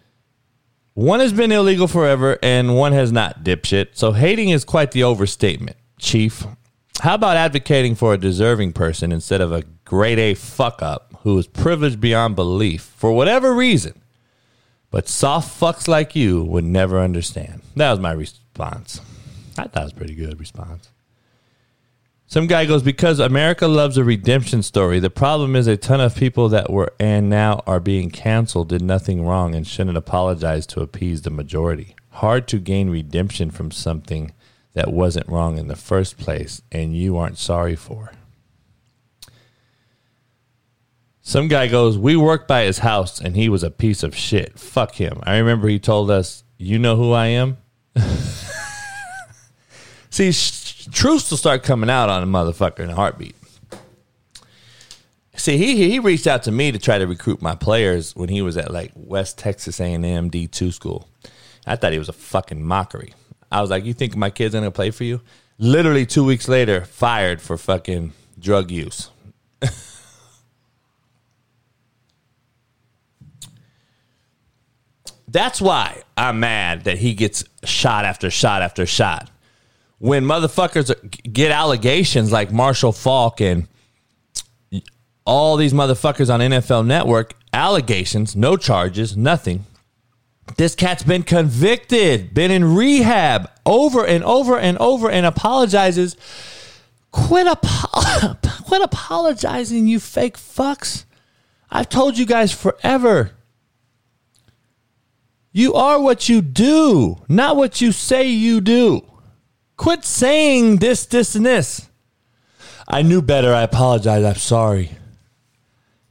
one 0.94 1.20
has 1.20 1.33
been 1.33 1.52
illegal 1.52 1.87
forever 1.87 2.37
and 2.42 2.76
one 2.76 2.94
has 2.94 3.12
not, 3.12 3.44
dipshit. 3.44 3.90
So 3.92 4.11
hating 4.11 4.48
is 4.48 4.64
quite 4.64 4.90
the 4.90 5.04
overstatement, 5.04 5.76
Chief. 6.00 6.44
How 7.00 7.14
about 7.14 7.37
advocating 7.37 7.94
for 7.94 8.12
a 8.12 8.18
deserving 8.18 8.72
person 8.72 9.12
instead 9.12 9.40
of 9.40 9.52
a 9.52 9.62
grade 9.88 10.18
A 10.18 10.35
fuck 10.35 10.83
up 10.83 11.14
who 11.22 11.38
is 11.38 11.46
privileged 11.46 11.98
beyond 11.98 12.37
belief 12.37 12.83
for 12.83 13.11
whatever 13.11 13.55
reason? 13.55 14.03
But 14.90 15.09
soft 15.09 15.59
fucks 15.59 15.88
like 15.88 16.14
you 16.14 16.44
would 16.44 16.64
never 16.64 17.01
understand. 17.01 17.62
That 17.74 17.90
was 17.92 17.98
my 17.98 18.12
response. 18.12 19.01
I 19.57 19.62
thought 19.62 19.81
it 19.81 19.85
was 19.85 19.92
pretty 19.94 20.14
good 20.14 20.38
response. 20.38 20.90
Some 22.27 22.46
guy 22.46 22.66
goes, 22.66 22.83
Because 22.83 23.18
America 23.18 23.66
loves 23.66 23.96
a 23.96 24.05
redemption 24.05 24.62
story. 24.62 25.01
The 25.01 25.09
problem 25.09 25.57
is 25.57 25.66
a 25.66 25.79
ton 25.79 26.03
of 26.03 26.14
people 26.14 26.51
that 26.51 26.68
were 26.68 26.92
and 27.01 27.31
now 27.31 27.62
are 27.66 27.81
being 27.81 28.11
canceled 28.11 28.68
did 28.68 28.83
nothing 28.83 29.24
wrong 29.24 29.55
and 29.55 29.66
shouldn't 29.66 29.96
apologize 29.96 30.66
to 30.66 30.83
appease 30.83 31.22
the 31.22 31.31
majority. 31.31 31.96
Hard 32.11 32.46
to 32.48 32.59
gain 32.59 32.90
redemption 32.90 33.51
from 33.51 33.70
something 33.70 34.35
that 34.74 34.92
wasn't 34.92 35.29
wrong 35.31 35.57
in 35.57 35.68
the 35.68 35.77
first 35.77 36.18
place 36.18 36.61
and 36.70 36.94
you 36.94 37.16
aren't 37.16 37.38
sorry 37.38 37.74
for. 37.74 38.12
Some 41.29 41.49
guy 41.49 41.67
goes, 41.67 41.99
We 41.99 42.17
worked 42.17 42.49
by 42.49 42.62
his 42.62 42.79
house 42.79 43.21
and 43.21 43.37
he 43.37 43.51
was 43.51 43.62
a 43.62 43.71
piece 43.71 44.03
of 44.03 44.17
shit. 44.17 44.59
Fuck 44.59 44.95
him. 44.95 45.21
I 45.25 45.37
remember 45.37 45.69
he 45.69 45.79
told 45.79 46.11
us, 46.11 46.43
You 46.57 46.79
know 46.79 46.97
who 46.97 47.12
I 47.12 47.27
am? 47.27 47.59
See, 50.09 50.33
sh- 50.33 50.87
truths 50.91 51.31
will 51.31 51.37
start 51.37 51.64
coming 51.64 51.91
out 51.91 52.09
on 52.09 52.23
a 52.23 52.27
motherfucker 52.27 52.79
in 52.79 52.88
a 52.88 52.95
heartbeat. 52.95 53.37
See, 55.37 55.59
he 55.59 55.91
he 55.91 55.99
reached 55.99 56.27
out 56.27 56.45
to 56.45 56.51
me 56.51 56.73
to 56.73 56.79
try 56.79 56.97
to 56.97 57.07
recruit 57.07 57.43
my 57.43 57.55
players 57.55 58.17
when 58.17 58.31
he 58.31 58.41
was 58.41 58.57
at 58.57 58.73
like 58.73 58.93
West 58.95 59.37
Texas 59.37 59.81
A&M 59.81 60.31
D2 60.31 60.73
school. 60.73 61.11
I 61.67 61.77
thought 61.77 61.93
he 61.93 61.99
was 61.99 62.09
a 62.09 62.14
fucking 62.14 62.64
mockery. 62.64 63.12
I 63.53 63.61
was 63.61 63.69
like, 63.69 63.85
"You 63.85 63.93
think 63.93 64.17
my 64.17 64.31
kid's 64.31 64.55
gonna 64.55 64.71
play 64.71 64.91
for 64.91 65.05
you?" 65.05 65.21
Literally 65.59 66.07
two 66.07 66.25
weeks 66.25 66.49
later, 66.49 66.87
fired 66.87 67.43
for 67.43 67.59
fucking 67.59 68.14
drug 68.38 68.71
use. 68.71 69.11
That's 75.29 75.61
why 75.61 76.03
I'm 76.17 76.41
mad 76.41 76.85
that 76.85 76.99
he 76.99 77.12
gets 77.12 77.45
shot 77.62 78.05
after 78.07 78.31
shot 78.31 78.62
after 78.62 78.87
shot. 78.87 79.31
When 79.99 80.25
motherfuckers 80.25 80.91
get 81.31 81.51
allegations 81.51 82.33
like 82.33 82.51
Marshall 82.51 82.93
Faulk 82.93 83.41
and 83.41 83.69
all 85.27 85.57
these 85.57 85.75
motherfuckers 85.75 86.33
on 86.33 86.41
NFL 86.41 86.87
Network, 86.87 87.35
allegations, 87.53 88.35
no 88.35 88.57
charges, 88.57 89.17
nothing. 89.17 89.67
This 90.57 90.75
cat's 90.75 91.03
been 91.03 91.25
convicted, 91.25 92.33
been 92.33 92.51
in 92.51 92.75
rehab 92.75 93.51
over 93.67 94.07
and 94.07 94.25
over 94.25 94.59
and 94.59 94.79
over 94.79 95.11
and 95.11 95.27
apologizes. 95.27 96.17
Quit, 97.11 97.47
apo- 97.47 98.35
quit 98.64 98.81
apologizing, 98.81 99.87
you 99.87 100.01
fake 100.01 100.38
fucks. 100.38 101.05
I've 101.71 101.91
told 101.91 102.17
you 102.17 102.25
guys 102.25 102.51
forever. 102.51 103.33
You 105.59 105.75
are 105.75 106.01
what 106.01 106.29
you 106.29 106.40
do, 106.40 107.16
not 107.29 107.57
what 107.57 107.81
you 107.81 107.90
say 107.90 108.29
you 108.29 108.61
do. 108.61 109.05
Quit 109.77 110.05
saying 110.05 110.77
this, 110.77 111.05
this, 111.05 111.35
and 111.35 111.44
this. 111.44 111.88
I 112.87 113.03
knew 113.03 113.21
better. 113.21 113.53
I 113.53 113.62
apologize. 113.62 114.23
I'm 114.23 114.37
sorry. 114.37 114.92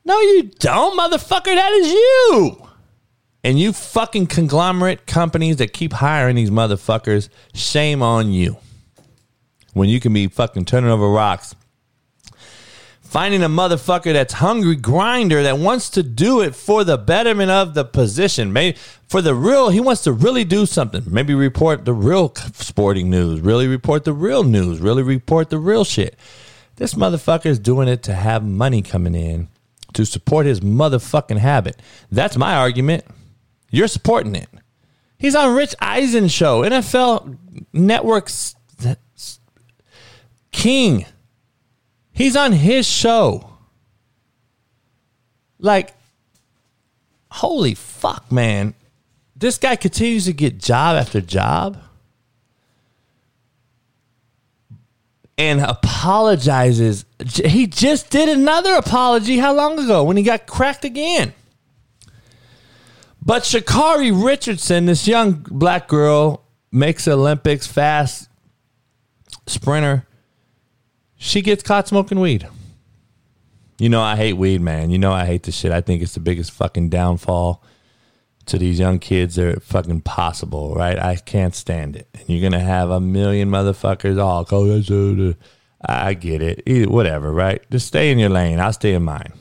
No, 0.04 0.20
you 0.20 0.52
don't, 0.60 1.00
motherfucker. 1.00 1.56
That 1.56 1.72
is 1.72 1.94
you. 1.94 2.68
And 3.42 3.58
you 3.58 3.72
fucking 3.72 4.28
conglomerate 4.28 5.08
companies 5.08 5.56
that 5.56 5.72
keep 5.72 5.94
hiring 5.94 6.36
these 6.36 6.52
motherfuckers, 6.52 7.30
shame 7.54 8.04
on 8.04 8.34
you. 8.34 8.58
When 9.72 9.88
you 9.88 10.02
can 10.02 10.12
be 10.12 10.28
fucking 10.28 10.66
turning 10.66 10.90
over 10.90 11.08
rocks 11.08 11.56
finding 13.08 13.42
a 13.42 13.50
motherfucker 13.50 14.12
that's 14.12 14.34
hungry 14.34 14.76
grinder 14.76 15.42
that 15.44 15.58
wants 15.58 15.90
to 15.92 16.04
do 16.04 16.42
it 16.42 16.54
for 16.54 16.84
the 16.84 16.98
betterment 16.98 17.50
of 17.50 17.74
the 17.74 17.86
position. 17.86 18.52
Maybe 18.52 18.78
for 19.08 19.22
the 19.22 19.34
real 19.34 19.70
he 19.70 19.80
wants 19.80 20.04
to 20.04 20.12
really 20.12 20.44
do 20.44 20.66
something. 20.66 21.04
Maybe 21.08 21.34
report 21.34 21.86
the 21.86 21.94
real 21.94 22.34
sporting 22.54 23.10
news. 23.10 23.40
Really 23.40 23.68
report 23.68 24.04
the 24.04 24.14
real 24.14 24.44
news. 24.44 24.80
Really 24.80 25.04
report 25.04 25.50
the 25.50 25.58
real 25.58 25.86
shit. 25.86 26.18
This 26.76 26.94
motherfucker 26.96 27.46
is 27.46 27.60
doing 27.60 27.88
it 27.88 28.04
to 28.04 28.14
have 28.14 28.44
money 28.44 28.82
coming 28.82 29.16
in 29.16 29.48
to 29.94 30.06
support 30.06 30.46
his 30.46 30.60
motherfucking 30.60 31.38
habit. 31.38 31.82
That's 32.12 32.38
my 32.38 32.56
argument. 32.56 33.06
You're 33.72 33.88
supporting 33.88 34.36
it. 34.36 34.50
He's 35.18 35.34
on 35.34 35.56
rich 35.56 35.74
eisen 35.80 36.28
show 36.28 36.62
nfl 36.62 37.38
network's 37.74 38.56
king 40.52 41.06
He's 42.18 42.36
on 42.36 42.52
his 42.52 42.88
show. 42.88 43.48
Like, 45.60 45.94
holy 47.30 47.76
fuck, 47.76 48.32
man. 48.32 48.74
This 49.36 49.60
guy 49.60 49.76
continues 49.76 50.26
to 50.26 50.34
get 50.34 50.58
job 50.58 50.96
after 50.96 51.22
job 51.22 51.80
and 55.38 55.62
apologizes. 55.62 57.06
He 57.24 57.68
just 57.68 58.10
did 58.10 58.30
another 58.30 58.74
apology 58.74 59.38
how 59.38 59.54
long 59.54 59.78
ago 59.78 60.04
when 60.04 60.18
he 60.18 60.24
got 60.24 60.48
cracked 60.48 60.86
again? 60.86 61.36
But 63.24 63.44
Sha'Carri 63.44 64.12
Richardson, 64.26 64.88
this 64.88 65.08
young 65.08 65.46
black 65.52 65.88
girl, 65.88 66.42
makes 66.72 67.08
Olympics 67.08 67.68
fast 67.68 68.28
sprinter 69.46 70.08
she 71.18 71.42
gets 71.42 71.64
caught 71.64 71.88
smoking 71.88 72.20
weed. 72.20 72.48
You 73.80 73.90
know 73.90 74.02
I 74.02 74.16
hate 74.16 74.34
weed, 74.34 74.62
man. 74.62 74.90
You 74.90 74.98
know 74.98 75.12
I 75.12 75.26
hate 75.26 75.44
this 75.44 75.56
shit. 75.56 75.72
I 75.72 75.82
think 75.82 76.02
it's 76.02 76.14
the 76.14 76.20
biggest 76.20 76.52
fucking 76.52 76.90
downfall 76.90 77.64
to 78.48 78.58
these 78.58 78.80
young 78.80 78.98
kids. 78.98 79.36
They're 79.36 79.58
fucking 79.58 80.02
possible, 80.02 80.74
right? 80.74 80.98
I 80.98 81.16
can't 81.16 81.54
stand 81.54 81.96
it. 81.96 82.08
And 82.14 82.28
you're 82.28 82.50
gonna 82.50 82.64
have 82.64 82.90
a 82.90 83.00
million 83.00 83.50
motherfuckers 83.50 84.20
all 84.20 84.44
go. 84.44 85.36
I 85.86 86.14
get 86.16 86.42
it. 86.42 86.90
Whatever, 86.90 87.32
right? 87.32 87.62
Just 87.70 87.88
stay 87.88 88.12
in 88.12 88.18
your 88.18 88.30
lane. 88.30 88.60
I'll 88.60 88.74
stay 88.74 88.94
in 88.94 89.04
mine. 89.04 89.34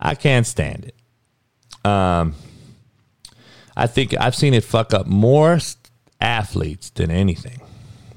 I 0.00 0.14
can't 0.14 0.46
stand 0.46 0.86
it. 0.86 1.88
Um, 1.88 2.34
I 3.76 3.86
think 3.86 4.14
I've 4.18 4.34
seen 4.34 4.52
it 4.52 4.64
fuck 4.64 4.92
up 4.92 5.06
more 5.06 5.58
athletes 6.20 6.90
than 6.90 7.10
anything. 7.10 7.60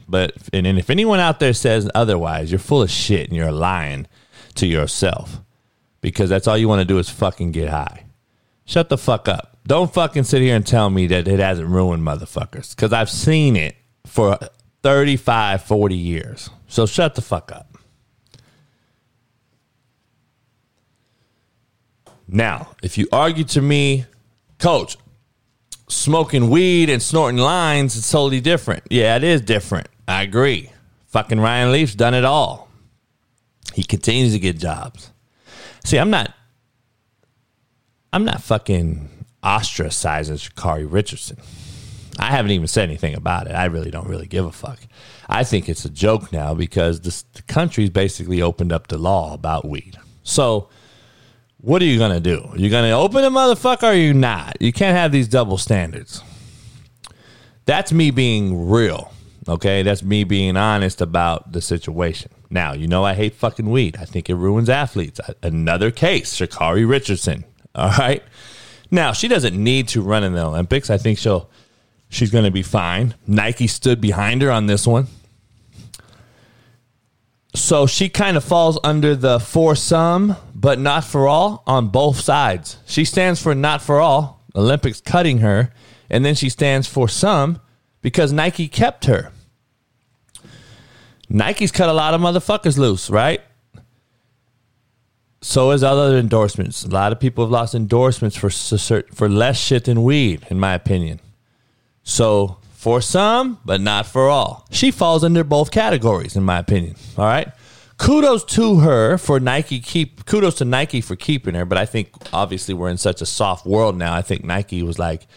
But 0.09 0.33
and, 0.51 0.65
and 0.65 0.79
if 0.79 0.89
anyone 0.89 1.19
out 1.19 1.39
there 1.39 1.53
says 1.53 1.89
otherwise, 1.93 2.51
you're 2.51 2.59
full 2.59 2.81
of 2.81 2.89
shit 2.89 3.27
and 3.27 3.37
you're 3.37 3.51
lying 3.51 4.07
to 4.55 4.65
yourself 4.65 5.39
because 6.01 6.29
that's 6.29 6.47
all 6.47 6.57
you 6.57 6.67
want 6.67 6.79
to 6.79 6.85
do 6.85 6.97
is 6.97 7.09
fucking 7.09 7.51
get 7.51 7.69
high. 7.69 8.05
Shut 8.65 8.89
the 8.89 8.97
fuck 8.97 9.27
up. 9.27 9.57
Don't 9.67 9.93
fucking 9.93 10.23
sit 10.23 10.41
here 10.41 10.55
and 10.55 10.65
tell 10.65 10.89
me 10.89 11.07
that 11.07 11.27
it 11.27 11.39
hasn't 11.39 11.67
ruined 11.67 12.03
motherfuckers 12.03 12.75
because 12.75 12.91
I've 12.91 13.09
seen 13.09 13.55
it 13.55 13.75
for 14.05 14.39
35, 14.81 15.63
40 15.63 15.95
years. 15.95 16.49
So 16.67 16.85
shut 16.85 17.15
the 17.15 17.21
fuck 17.21 17.51
up. 17.51 17.77
Now, 22.27 22.75
if 22.83 22.97
you 22.97 23.07
argue 23.11 23.43
to 23.45 23.61
me, 23.61 24.05
coach, 24.59 24.97
smoking 25.87 26.49
weed 26.49 26.89
and 26.89 27.01
snorting 27.01 27.39
lines 27.39 27.95
is 27.95 28.09
totally 28.09 28.39
different. 28.39 28.83
Yeah, 28.89 29.15
it 29.15 29.23
is 29.23 29.41
different. 29.41 29.87
I 30.09 30.23
agree. 30.23 30.71
Fucking 31.07 31.39
Ryan 31.39 31.71
Leaf's 31.71 31.93
done 31.93 32.15
it 32.15 32.25
all. 32.25 32.67
He 33.75 33.83
continues 33.83 34.33
to 34.33 34.39
get 34.39 34.57
jobs. 34.57 35.11
See, 35.85 35.99
I'm 35.99 36.09
not 36.09 36.33
I'm 38.11 38.25
not 38.25 38.41
fucking 38.41 39.07
ostracizing 39.43 40.49
Sha'Carri 40.49 40.91
Richardson. 40.91 41.37
I 42.17 42.31
haven't 42.31 42.51
even 42.51 42.65
said 42.65 42.89
anything 42.89 43.13
about 43.13 43.45
it. 43.45 43.51
I 43.51 43.65
really 43.65 43.91
don't 43.91 44.07
really 44.07 44.25
give 44.25 44.45
a 44.45 44.51
fuck. 44.51 44.79
I 45.29 45.43
think 45.43 45.69
it's 45.69 45.85
a 45.85 45.89
joke 45.91 46.33
now 46.33 46.55
because 46.55 47.01
this, 47.01 47.21
the 47.33 47.43
country's 47.43 47.91
basically 47.91 48.41
opened 48.41 48.73
up 48.73 48.87
the 48.87 48.97
law 48.97 49.35
about 49.35 49.63
weed. 49.63 49.95
So, 50.23 50.69
what 51.61 51.83
are 51.83 51.85
you 51.85 51.99
going 51.99 52.11
to 52.11 52.19
do? 52.19 52.49
You're 52.55 52.71
going 52.71 52.89
to 52.89 52.95
open 52.95 53.23
a 53.23 53.29
motherfucker 53.29 53.91
or 53.91 53.93
you 53.93 54.15
not? 54.15 54.59
You 54.59 54.73
can't 54.73 54.97
have 54.97 55.11
these 55.11 55.27
double 55.27 55.59
standards. 55.59 56.23
That's 57.65 57.93
me 57.93 58.09
being 58.09 58.69
real. 58.69 59.13
Okay, 59.47 59.83
that's 59.83 60.03
me 60.03 60.23
being 60.23 60.57
honest 60.57 61.01
about 61.01 61.51
the 61.51 61.61
situation. 61.61 62.31
Now, 62.49 62.73
you 62.73 62.87
know 62.87 63.03
I 63.03 63.13
hate 63.13 63.35
fucking 63.35 63.69
weed. 63.69 63.97
I 63.99 64.05
think 64.05 64.29
it 64.29 64.35
ruins 64.35 64.69
athletes. 64.69 65.19
Another 65.41 65.91
case, 65.91 66.35
Sha'Carri 66.35 66.87
Richardson. 66.87 67.45
All 67.75 67.91
right. 67.97 68.23
Now, 68.91 69.13
she 69.13 69.27
doesn't 69.27 69.55
need 69.55 69.87
to 69.89 70.01
run 70.01 70.23
in 70.23 70.33
the 70.33 70.43
Olympics. 70.43 70.89
I 70.89 70.97
think 70.97 71.19
she'll 71.19 71.49
she's 72.09 72.31
going 72.31 72.45
to 72.45 72.51
be 72.51 72.63
fine. 72.63 73.15
Nike 73.27 73.67
stood 73.67 74.01
behind 74.01 74.41
her 74.41 74.51
on 74.51 74.65
this 74.65 74.85
one. 74.87 75.07
So 77.55 77.87
she 77.87 78.09
kind 78.09 78.37
of 78.37 78.43
falls 78.43 78.77
under 78.83 79.15
the 79.15 79.39
for 79.39 79.75
some, 79.75 80.35
but 80.53 80.79
not 80.79 81.03
for 81.03 81.27
all 81.27 81.63
on 81.65 81.87
both 81.89 82.19
sides. 82.19 82.77
She 82.85 83.05
stands 83.05 83.41
for 83.41 83.55
not 83.55 83.81
for 83.81 83.99
all, 83.99 84.43
Olympics 84.55 85.01
cutting 85.01 85.39
her, 85.39 85.71
and 86.09 86.23
then 86.23 86.35
she 86.35 86.49
stands 86.49 86.87
for 86.87 87.07
some 87.07 87.59
because 88.01 88.31
Nike 88.31 88.67
kept 88.67 89.05
her. 89.05 89.31
Nike's 91.29 91.71
cut 91.71 91.89
a 91.89 91.93
lot 91.93 92.13
of 92.13 92.21
motherfuckers 92.21 92.77
loose, 92.77 93.09
right? 93.09 93.41
So 95.41 95.71
is 95.71 95.83
other 95.83 96.17
endorsements. 96.17 96.83
A 96.83 96.89
lot 96.89 97.11
of 97.11 97.19
people 97.19 97.45
have 97.45 97.51
lost 97.51 97.75
endorsements 97.75 98.35
for 98.35 98.49
for 98.49 99.29
less 99.29 99.57
shit 99.57 99.85
than 99.85 100.03
weed, 100.03 100.45
in 100.49 100.59
my 100.59 100.73
opinion. 100.73 101.21
So 102.03 102.57
for 102.71 102.99
some, 103.01 103.59
but 103.63 103.79
not 103.79 104.05
for 104.05 104.29
all. 104.29 104.65
She 104.71 104.91
falls 104.91 105.23
under 105.23 105.43
both 105.43 105.71
categories, 105.71 106.35
in 106.35 106.43
my 106.43 106.59
opinion. 106.59 106.95
All 107.17 107.25
right. 107.25 107.49
Kudos 107.97 108.45
to 108.45 108.79
her 108.79 109.17
for 109.17 109.39
Nike 109.39 109.79
keep. 109.79 110.25
Kudos 110.25 110.55
to 110.55 110.65
Nike 110.65 111.01
for 111.01 111.15
keeping 111.15 111.55
her. 111.55 111.65
But 111.65 111.77
I 111.77 111.85
think 111.85 112.09
obviously 112.33 112.73
we're 112.73 112.89
in 112.89 112.97
such 112.97 113.21
a 113.21 113.25
soft 113.25 113.65
world 113.65 113.97
now. 113.97 114.13
I 114.13 114.21
think 114.21 114.43
Nike 114.43 114.81
was 114.83 114.97
like, 114.97 115.27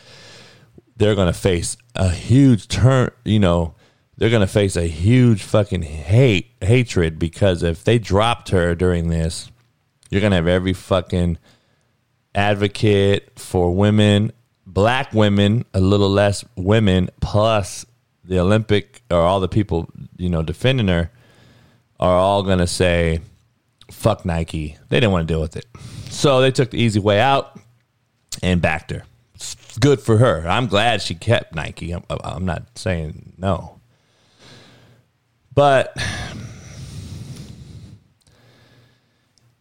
they're 0.96 1.14
going 1.14 1.33
to 1.33 1.38
face 1.38 1.76
a 1.94 2.09
huge 2.11 2.68
turn, 2.68 3.11
you 3.24 3.38
know, 3.38 3.74
they're 4.16 4.31
going 4.31 4.40
to 4.40 4.46
face 4.46 4.76
a 4.76 4.87
huge 4.87 5.42
fucking 5.42 5.83
hate, 5.83 6.52
hatred 6.61 7.18
because 7.18 7.62
if 7.62 7.83
they 7.85 7.98
dropped 7.98 8.50
her 8.50 8.74
during 8.74 9.09
this, 9.09 9.50
you're 10.11 10.20
going 10.20 10.31
to 10.31 10.37
have 10.37 10.46
every 10.46 10.74
fucking 10.74 11.38
advocate 12.35 13.38
for 13.38 13.74
women, 13.74 14.33
black 14.66 15.12
women, 15.12 15.64
a 15.74 15.81
little 15.81 16.11
less 16.11 16.44
women, 16.57 17.11
plus 17.20 17.87
the 18.24 18.38
Olympic 18.38 19.02
or 19.11 19.18
all 19.18 19.40
the 19.40 19.48
people, 19.48 19.90
you 20.16 20.28
know, 20.28 20.42
defending 20.42 20.88
her 20.88 21.11
are 21.98 22.16
all 22.16 22.42
going 22.42 22.59
to 22.59 22.66
say, 22.66 23.20
fuck 23.90 24.24
Nike. 24.24 24.76
They 24.88 24.98
didn't 24.98 25.12
want 25.12 25.26
to 25.26 25.33
deal 25.33 25.40
with 25.40 25.57
it. 25.57 25.66
So 26.11 26.40
they 26.40 26.50
took 26.50 26.70
the 26.70 26.78
easy 26.81 27.00
way 27.00 27.20
out 27.20 27.59
and 28.42 28.61
backed 28.61 28.90
her 28.90 29.05
good 29.78 30.00
for 30.00 30.18
her. 30.18 30.46
I'm 30.48 30.66
glad 30.66 31.02
she 31.02 31.14
kept 31.14 31.54
Nike. 31.54 31.92
I'm, 31.92 32.04
I'm 32.08 32.44
not 32.44 32.78
saying 32.78 33.35
no. 33.38 33.80
But 35.54 35.96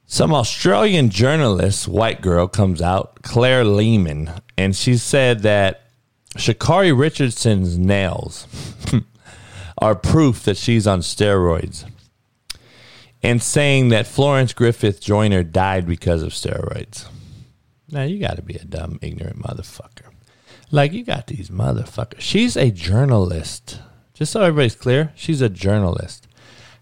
some 0.06 0.34
Australian 0.34 1.10
journalist, 1.10 1.88
white 1.88 2.22
girl, 2.22 2.48
comes 2.48 2.82
out, 2.82 3.22
Claire 3.22 3.64
Lehmann, 3.64 4.42
and 4.58 4.76
she 4.76 4.98
said 4.98 5.40
that 5.44 5.84
Sha'Carri 6.36 6.98
Richardson's 6.98 7.78
nails 7.78 8.48
are 9.78 9.96
proof 9.96 10.44
that 10.44 10.58
she's 10.58 10.88
on 10.88 11.00
steroids. 11.00 11.86
And 13.24 13.42
saying 13.42 13.90
that 13.90 14.08
Florence 14.08 14.52
Griffith 14.52 15.00
Joyner 15.00 15.44
died 15.44 15.86
because 15.86 16.24
of 16.24 16.32
steroids. 16.32 17.08
Now 17.92 18.04
you 18.04 18.20
got 18.20 18.38
to 18.38 18.42
be 18.42 18.56
a 18.56 18.64
dumb, 18.64 18.98
ignorant 19.02 19.40
motherfucker. 19.40 20.01
Like 20.72 20.94
you 20.94 21.04
got 21.04 21.28
these 21.28 21.50
motherfuckers. 21.50 22.22
She's 22.22 22.56
a 22.56 22.72
journalist. 22.72 23.80
Just 24.14 24.32
so 24.32 24.42
everybody's 24.42 24.76
clear, 24.76 25.12
she's 25.16 25.42
a 25.42 25.50
journalist. 25.50 26.28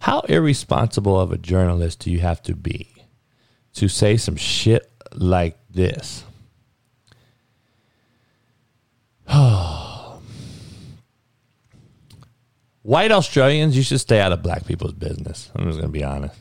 How 0.02 0.22
irresponsible 0.22 1.20
of 1.20 1.32
a 1.32 1.38
journalist 1.38 2.00
do 2.00 2.12
you 2.12 2.20
have 2.20 2.42
to 2.44 2.56
be 2.56 3.00
to 3.74 3.88
say 3.88 4.18
some 4.18 4.36
shit 4.36 4.92
like 5.14 5.58
this. 5.70 6.24
White 12.82 13.12
Australians, 13.12 13.78
you 13.78 13.84
should 13.84 14.00
stay 14.00 14.20
out 14.20 14.32
of 14.32 14.42
black 14.42 14.66
people's 14.66 14.94
business. 14.94 15.52
I'm 15.56 15.66
just 15.66 15.78
going 15.80 15.92
to 15.92 16.00
be 16.00 16.04
honest. 16.04 16.40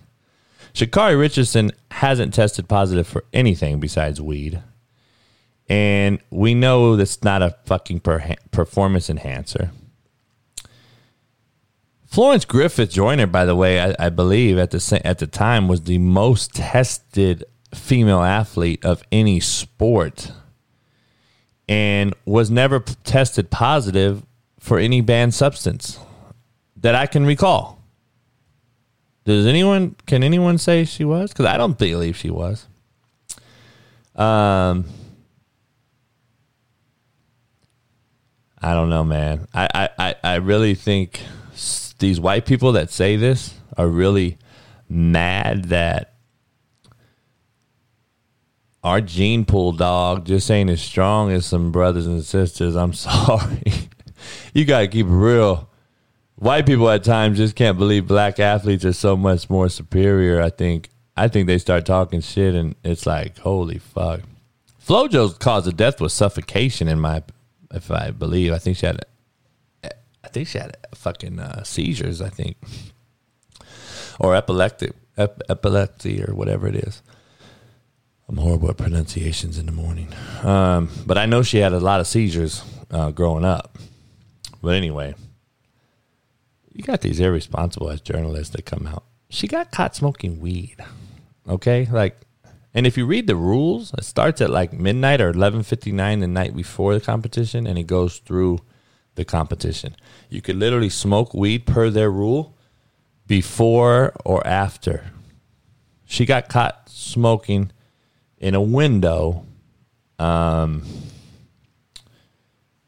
Sha'Carri 0.74 1.18
Richardson 1.18 1.72
hasn't 1.90 2.34
tested 2.34 2.68
positive 2.68 3.06
for 3.06 3.24
anything 3.32 3.80
besides 3.80 4.20
weed. 4.20 4.62
And 5.68 6.18
we 6.30 6.54
know 6.54 6.96
that's 6.96 7.22
not 7.22 7.42
a 7.42 7.54
fucking 7.66 8.00
per- 8.00 8.36
performance 8.50 9.10
enhancer. 9.10 9.70
Florence 12.06 12.46
Griffith 12.46 12.90
Joyner, 12.90 13.26
by 13.26 13.44
the 13.44 13.54
way, 13.54 13.80
I, 13.80 13.94
I 13.98 14.08
believe 14.08 14.56
at 14.56 14.70
the 14.70 15.00
at 15.04 15.18
the 15.18 15.26
time 15.26 15.68
was 15.68 15.82
the 15.82 15.98
most 15.98 16.54
tested 16.54 17.44
female 17.74 18.22
athlete 18.22 18.82
of 18.82 19.02
any 19.12 19.40
sport, 19.40 20.32
and 21.68 22.14
was 22.24 22.50
never 22.50 22.80
tested 22.80 23.50
positive 23.50 24.24
for 24.58 24.78
any 24.78 25.02
banned 25.02 25.34
substance 25.34 25.98
that 26.76 26.94
I 26.94 27.04
can 27.06 27.26
recall. 27.26 27.78
Does 29.26 29.46
anyone 29.46 29.94
can 30.06 30.22
anyone 30.22 30.56
say 30.56 30.86
she 30.86 31.04
was? 31.04 31.30
Because 31.30 31.44
I 31.44 31.58
don't 31.58 31.76
believe 31.76 32.16
she 32.16 32.30
was. 32.30 32.66
Um, 34.16 34.86
I 38.60 38.74
don't 38.74 38.90
know, 38.90 39.04
man. 39.04 39.46
I 39.54 39.88
I 39.98 40.14
I 40.22 40.34
really 40.36 40.74
think 40.74 41.20
these 41.98 42.20
white 42.20 42.46
people 42.46 42.72
that 42.72 42.90
say 42.90 43.16
this 43.16 43.54
are 43.76 43.88
really 43.88 44.38
mad 44.88 45.64
that 45.66 46.14
our 48.82 49.00
gene 49.00 49.44
pool 49.44 49.72
dog 49.72 50.24
just 50.24 50.50
ain't 50.50 50.70
as 50.70 50.80
strong 50.80 51.30
as 51.30 51.46
some 51.46 51.72
brothers 51.72 52.06
and 52.06 52.24
sisters. 52.24 52.76
I'm 52.76 52.92
sorry. 52.94 53.62
you 54.54 54.64
got 54.64 54.80
to 54.80 54.88
keep 54.88 55.06
it 55.06 55.10
real. 55.10 55.68
White 56.36 56.66
people 56.66 56.88
at 56.88 57.02
times 57.02 57.38
just 57.38 57.56
can't 57.56 57.78
believe 57.78 58.06
black 58.06 58.38
athletes 58.38 58.84
are 58.84 58.92
so 58.92 59.16
much 59.16 59.50
more 59.50 59.68
superior. 59.68 60.40
I 60.40 60.50
think 60.50 60.88
I 61.16 61.26
think 61.26 61.48
they 61.48 61.58
start 61.58 61.84
talking 61.84 62.20
shit 62.20 62.54
and 62.54 62.76
it's 62.84 63.04
like, 63.06 63.38
holy 63.38 63.78
fuck. 63.78 64.20
Flo-Jo's 64.78 65.34
cause 65.34 65.66
of 65.66 65.76
death 65.76 66.00
was 66.00 66.12
suffocation 66.14 66.86
in 66.86 67.00
my 67.00 67.24
if 67.72 67.90
I 67.90 68.10
believe. 68.10 68.52
I 68.52 68.58
think 68.58 68.76
she 68.76 68.86
had 68.86 69.04
I 70.28 70.28
think 70.28 70.48
she 70.48 70.58
had 70.58 70.76
fucking 70.94 71.38
uh, 71.38 71.62
seizures. 71.64 72.20
I 72.20 72.28
think, 72.28 72.56
or 74.18 74.34
epileptic, 74.34 74.92
ep- 75.16 75.42
epilepsy, 75.48 76.22
or 76.22 76.34
whatever 76.34 76.66
it 76.66 76.76
is. 76.76 77.02
I'm 78.28 78.36
horrible 78.36 78.68
at 78.68 78.76
pronunciations 78.76 79.58
in 79.58 79.66
the 79.66 79.72
morning, 79.72 80.12
um, 80.42 80.90
but 81.06 81.16
I 81.16 81.24
know 81.24 81.42
she 81.42 81.58
had 81.58 81.72
a 81.72 81.80
lot 81.80 82.00
of 82.00 82.06
seizures 82.06 82.62
uh, 82.90 83.10
growing 83.10 83.44
up. 83.44 83.78
But 84.62 84.74
anyway, 84.74 85.14
you 86.74 86.84
got 86.84 87.00
these 87.00 87.20
irresponsible 87.20 87.90
as 87.90 88.00
journalists 88.00 88.54
that 88.54 88.66
come 88.66 88.86
out. 88.86 89.04
She 89.30 89.46
got 89.46 89.70
caught 89.70 89.94
smoking 89.96 90.40
weed. 90.40 90.76
Okay, 91.48 91.86
like, 91.90 92.20
and 92.74 92.86
if 92.86 92.96
you 92.96 93.06
read 93.06 93.26
the 93.26 93.36
rules, 93.36 93.92
it 93.96 94.04
starts 94.04 94.40
at 94.40 94.50
like 94.50 94.72
midnight 94.72 95.20
or 95.20 95.32
11:59 95.32 96.20
the 96.20 96.28
night 96.28 96.54
before 96.54 96.94
the 96.94 97.00
competition, 97.00 97.66
and 97.66 97.78
it 97.78 97.86
goes 97.86 98.18
through 98.18 98.60
the 99.14 99.24
competition. 99.24 99.96
You 100.28 100.40
could 100.40 100.56
literally 100.56 100.90
smoke 100.90 101.34
weed 101.34 101.66
per 101.66 101.90
their 101.90 102.10
rule 102.10 102.56
before 103.26 104.12
or 104.24 104.46
after. 104.46 105.10
She 106.04 106.24
got 106.24 106.48
caught 106.48 106.88
smoking 106.88 107.72
in 108.38 108.54
a 108.54 108.62
window 108.62 109.44
um, 110.18 110.84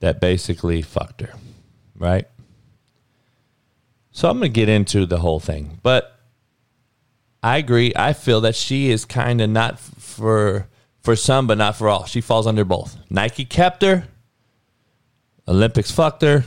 that 0.01 0.21
basically 0.21 0.83
fucked 0.83 1.21
her, 1.23 1.33
right? 1.97 2.27
So 4.13 4.29
I'm 4.29 4.39
going 4.39 4.53
to 4.53 4.55
get 4.55 4.69
into 4.69 5.07
the 5.07 5.19
whole 5.19 5.41
thing, 5.41 5.79
but 5.83 6.20
I 7.43 7.59
agree. 7.59 7.93
I 7.97 8.13
feel 8.13 8.43
that 8.43 8.55
she 8.55 8.91
is 8.91 9.05
kind 9.05 9.41
of 9.41 9.51
not 9.51 9.79
for 9.79 10.69
for 11.03 11.17
some, 11.17 11.47
but 11.47 11.57
not 11.59 11.77
for 11.77 11.89
all. 11.89 12.05
She 12.05 12.21
falls 12.21 12.47
under 12.47 12.65
both. 12.65 12.99
Nike 13.09 13.45
kept 13.45 13.83
her 13.83 14.05
Olympics 15.51 15.91
fucked 15.91 16.23
her, 16.23 16.45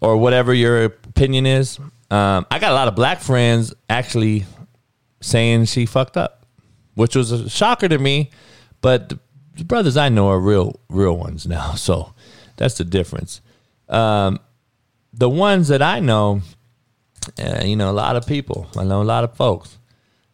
or 0.00 0.16
whatever 0.16 0.54
your 0.54 0.84
opinion 0.84 1.44
is. 1.44 1.78
Um, 2.10 2.46
I 2.50 2.58
got 2.58 2.72
a 2.72 2.74
lot 2.74 2.88
of 2.88 2.96
black 2.96 3.20
friends 3.20 3.74
actually 3.88 4.46
saying 5.20 5.66
she 5.66 5.84
fucked 5.84 6.16
up, 6.16 6.46
which 6.94 7.14
was 7.14 7.30
a 7.30 7.50
shocker 7.50 7.86
to 7.86 7.98
me. 7.98 8.30
But 8.80 9.12
the 9.54 9.64
brothers 9.64 9.98
I 9.98 10.08
know 10.08 10.30
are 10.30 10.40
real, 10.40 10.80
real 10.88 11.16
ones 11.16 11.46
now. 11.46 11.72
So 11.76 12.14
that's 12.56 12.78
the 12.78 12.84
difference. 12.84 13.42
Um, 13.88 14.38
the 15.12 15.28
ones 15.28 15.68
that 15.68 15.82
I 15.82 16.00
know, 16.00 16.40
uh, 17.42 17.64
you 17.64 17.76
know, 17.76 17.90
a 17.90 17.92
lot 17.92 18.16
of 18.16 18.26
people. 18.26 18.68
I 18.76 18.84
know 18.84 19.02
a 19.02 19.04
lot 19.04 19.24
of 19.24 19.36
folks. 19.36 19.78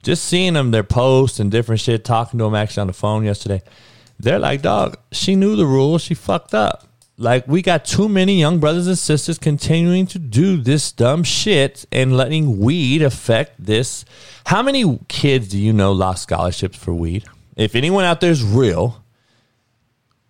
Just 0.02 0.24
seeing 0.24 0.52
them, 0.54 0.70
their 0.70 0.84
posts 0.84 1.40
and 1.40 1.50
different 1.50 1.80
shit, 1.80 2.04
talking 2.04 2.38
to 2.38 2.44
them 2.44 2.54
actually 2.54 2.82
on 2.82 2.86
the 2.86 2.92
phone 2.92 3.24
yesterday. 3.24 3.62
They're 4.18 4.38
like, 4.38 4.62
dog, 4.62 4.98
she 5.12 5.34
knew 5.34 5.56
the 5.56 5.66
rules. 5.66 6.02
She 6.02 6.14
fucked 6.14 6.54
up. 6.54 6.86
Like 7.18 7.48
we 7.48 7.62
got 7.62 7.86
too 7.86 8.08
many 8.08 8.38
young 8.38 8.60
brothers 8.60 8.86
and 8.86 8.98
sisters 8.98 9.38
continuing 9.38 10.06
to 10.08 10.18
do 10.18 10.58
this 10.58 10.92
dumb 10.92 11.22
shit 11.22 11.86
and 11.90 12.14
letting 12.14 12.58
weed 12.58 13.00
affect 13.00 13.64
this. 13.64 14.04
How 14.44 14.62
many 14.62 14.98
kids 15.08 15.48
do 15.48 15.58
you 15.58 15.72
know 15.72 15.92
lost 15.92 16.24
scholarships 16.24 16.76
for 16.76 16.92
weed? 16.92 17.24
If 17.56 17.74
anyone 17.74 18.04
out 18.04 18.20
there 18.20 18.30
is 18.30 18.44
real, 18.44 19.02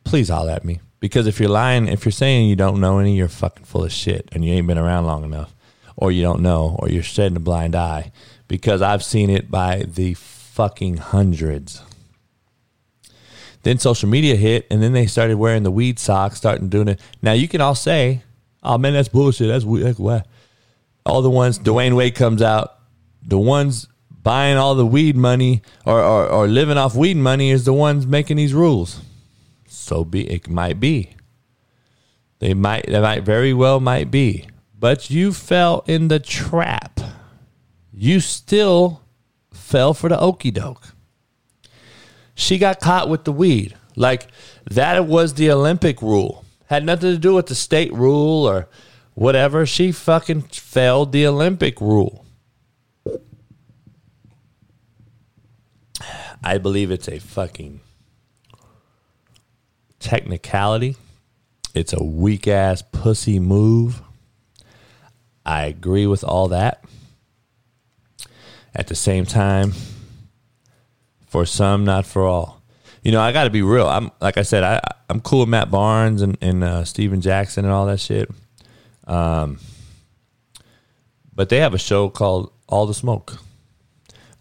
please 0.05 0.29
holler 0.29 0.53
at 0.53 0.65
me. 0.65 0.81
Because 1.01 1.27
if 1.27 1.41
you're 1.41 1.49
lying, 1.49 1.89
if 1.89 2.05
you're 2.05 2.13
saying 2.13 2.49
you 2.49 2.57
don't 2.57 2.81
know 2.81 3.01
any, 3.01 3.17
you're 3.17 3.29
fucking 3.29 3.65
full 3.65 3.85
of 3.85 3.93
shit 3.93 4.29
and 4.33 4.45
you 4.45 4.53
ain't 4.55 4.69
been 4.69 4.79
around 4.79 5.07
long 5.07 5.25
enough. 5.25 5.56
Or 5.97 6.13
you 6.13 6.23
don't 6.23 6.43
know, 6.43 6.77
or 6.79 6.89
you're 6.89 7.03
shedding 7.03 7.37
a 7.37 7.41
blind 7.41 7.75
eye. 7.75 8.13
Because 8.49 8.83
I've 8.83 9.03
seen 9.03 9.31
it 9.31 9.51
by 9.51 9.85
the 9.87 10.15
fucking 10.15 10.99
hundreds. 10.99 11.83
Then 13.63 13.79
social 13.79 14.09
media 14.09 14.37
hit, 14.37 14.67
and 14.71 14.83
then 14.83 14.93
they 14.93 15.07
started 15.07 15.39
wearing 15.39 15.65
the 15.65 15.71
weed 15.71 15.99
socks, 15.99 16.37
starting 16.37 16.69
doing 16.69 16.89
it. 16.89 17.01
Now 17.21 17.33
you 17.33 17.49
can 17.49 17.61
all 17.61 17.75
say, 17.75 18.23
"Oh 18.63 18.79
man, 18.79 18.93
that's 18.93 19.09
bullshit. 19.09 19.49
That's 19.49 19.65
weird." 19.65 19.99
what?" 19.99 20.27
All 21.05 21.21
the 21.21 21.31
ones 21.31 21.59
Dwyane 21.59 21.97
Wade 21.97 22.15
comes 22.15 22.43
out, 22.43 22.79
the 23.23 23.39
ones 23.39 23.89
buying 24.23 24.57
all 24.57 24.75
the 24.75 24.87
weed 24.87 25.17
money 25.17 25.63
or, 25.85 26.01
or, 26.01 26.27
or 26.29 26.49
living 26.49 26.77
off 26.77 26.97
weed 26.97 27.17
money 27.17 27.51
is 27.51 27.65
the 27.65 27.73
ones 27.73 28.07
making 28.07 28.37
these 28.37 28.53
rules. 28.55 29.01
So 29.67 30.05
be 30.05 30.29
it 30.29 30.49
might 30.49 30.81
be. 30.81 31.11
They 32.41 32.55
might 32.55 32.87
they 32.87 33.01
might 33.01 33.23
very 33.23 33.55
well 33.55 33.81
might 33.81 34.11
be. 34.11 34.49
But 34.79 35.11
you 35.11 35.33
fell 35.33 35.85
in 35.87 36.09
the 36.09 36.21
trap. 36.21 37.01
You 37.93 38.21
still 38.21 39.03
fell 39.53 39.95
for 39.95 40.09
the 40.09 40.21
okey 40.21 40.51
doke 40.51 40.97
she 42.37 42.59
got 42.59 42.79
caught 42.81 43.09
with 43.09 43.25
the 43.25 43.33
weed. 43.33 43.75
Like 43.97 44.29
that 44.71 45.07
was 45.07 45.35
the 45.35 45.51
Olympic 45.51 46.01
rule. 46.01 46.45
Had 46.67 46.85
nothing 46.85 47.13
to 47.13 47.19
do 47.19 47.35
with 47.35 47.47
the 47.47 47.55
state 47.55 47.93
rule 47.93 48.47
or 48.47 48.69
whatever. 49.15 49.67
She 49.67 49.91
fucking 49.91 50.43
failed 50.43 51.11
the 51.11 51.27
Olympic 51.27 51.81
rule. 51.81 52.25
I 56.45 56.59
believe 56.59 56.91
it's 56.91 57.09
a 57.09 57.19
fucking 57.19 57.81
technicality. 59.99 60.97
It's 61.75 61.93
a 61.95 62.05
weak 62.05 62.47
ass 62.47 62.83
pussy 62.83 63.41
move. 63.41 64.03
I 65.47 65.67
agree 65.67 66.07
with 66.07 66.25
all 66.25 66.49
that. 66.49 66.85
At 68.75 68.89
the 68.89 68.95
same 68.95 69.25
time, 69.25 69.73
for 71.29 71.47
some, 71.47 71.85
not 71.85 72.05
for 72.05 72.25
all. 72.25 72.61
You 73.03 73.13
know, 73.13 73.21
I 73.21 73.33
got 73.33 73.45
to 73.45 73.51
be 73.51 73.63
real. 73.63 73.87
I'm 73.87 74.11
like 74.21 74.37
I 74.37 74.43
said, 74.43 74.65
I 74.65 74.81
I'm 75.09 75.21
cool 75.21 75.41
with 75.41 75.49
Matt 75.49 75.71
Barnes 75.71 76.21
and 76.21 76.37
and 76.43 76.65
uh, 76.65 76.85
Stephen 76.85 77.21
Jackson 77.21 77.65
and 77.65 77.73
all 77.73 77.87
that 77.87 78.01
shit. 78.01 78.29
Um, 79.07 79.59
but 81.33 81.49
they 81.49 81.59
have 81.59 81.73
a 81.75 81.79
show 81.79 82.09
called 82.11 82.53
All 82.69 82.87
the 82.87 82.95
Smoke. 82.95 83.39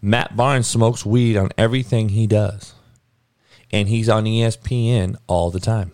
Matt 0.02 0.36
Barnes 0.36 0.66
smokes 0.66 1.06
weed 1.06 1.36
on 1.36 1.50
everything 1.56 2.10
he 2.10 2.26
does, 2.26 2.74
and 3.70 3.88
he's 3.88 4.08
on 4.08 4.24
ESPN 4.24 5.16
all 5.28 5.50
the 5.50 5.60
time. 5.60 5.92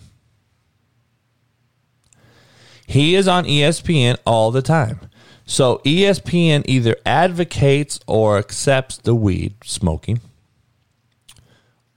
He 2.93 3.14
is 3.14 3.26
on 3.26 3.47
ESPN 3.47 4.18
all 4.26 4.51
the 4.51 4.61
time. 4.61 5.01
So 5.47 5.78
ESPN 5.78 6.62
either 6.66 6.95
advocates 7.07 7.99
or 8.07 8.36
accepts 8.36 8.99
the 8.99 9.14
weed 9.14 9.55
smoking 9.64 10.20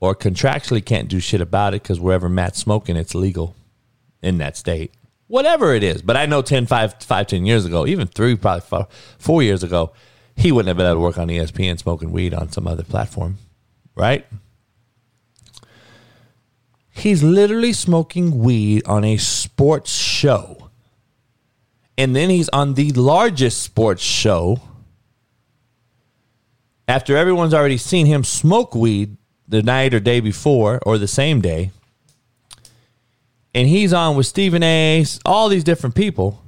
or 0.00 0.14
contractually 0.14 0.82
can't 0.82 1.08
do 1.08 1.20
shit 1.20 1.42
about 1.42 1.74
it 1.74 1.82
because 1.82 2.00
wherever 2.00 2.30
Matt's 2.30 2.58
smoking, 2.60 2.96
it's 2.96 3.14
legal 3.14 3.54
in 4.22 4.38
that 4.38 4.56
state. 4.56 4.90
Whatever 5.26 5.74
it 5.74 5.82
is. 5.82 6.00
But 6.00 6.16
I 6.16 6.24
know 6.24 6.40
10, 6.40 6.64
5, 6.64 7.02
5 7.02 7.26
10 7.26 7.44
years 7.44 7.66
ago, 7.66 7.86
even 7.86 8.06
three, 8.06 8.34
probably 8.34 8.62
four, 8.62 8.88
four 9.18 9.42
years 9.42 9.62
ago, 9.62 9.92
he 10.34 10.50
wouldn't 10.50 10.68
have 10.68 10.78
been 10.78 10.86
able 10.86 10.96
to 10.96 11.00
work 11.00 11.18
on 11.18 11.28
ESPN 11.28 11.78
smoking 11.78 12.10
weed 12.10 12.32
on 12.32 12.50
some 12.50 12.66
other 12.66 12.84
platform. 12.84 13.36
right? 13.94 14.24
He's 16.88 17.22
literally 17.22 17.74
smoking 17.74 18.38
weed 18.38 18.86
on 18.86 19.04
a 19.04 19.18
sports 19.18 19.90
show. 19.90 20.65
And 21.98 22.14
then 22.14 22.30
he's 22.30 22.48
on 22.50 22.74
the 22.74 22.90
largest 22.92 23.62
sports 23.62 24.02
show. 24.02 24.60
After 26.88 27.16
everyone's 27.16 27.54
already 27.54 27.78
seen 27.78 28.06
him 28.06 28.22
smoke 28.22 28.74
weed 28.74 29.16
the 29.48 29.62
night 29.62 29.94
or 29.94 30.00
day 30.00 30.20
before 30.20 30.80
or 30.84 30.98
the 30.98 31.08
same 31.08 31.40
day. 31.40 31.70
And 33.54 33.66
he's 33.68 33.92
on 33.92 34.16
with 34.16 34.26
Stephen 34.26 34.62
A, 34.62 35.04
all 35.24 35.48
these 35.48 35.64
different 35.64 35.94
people. 35.94 36.42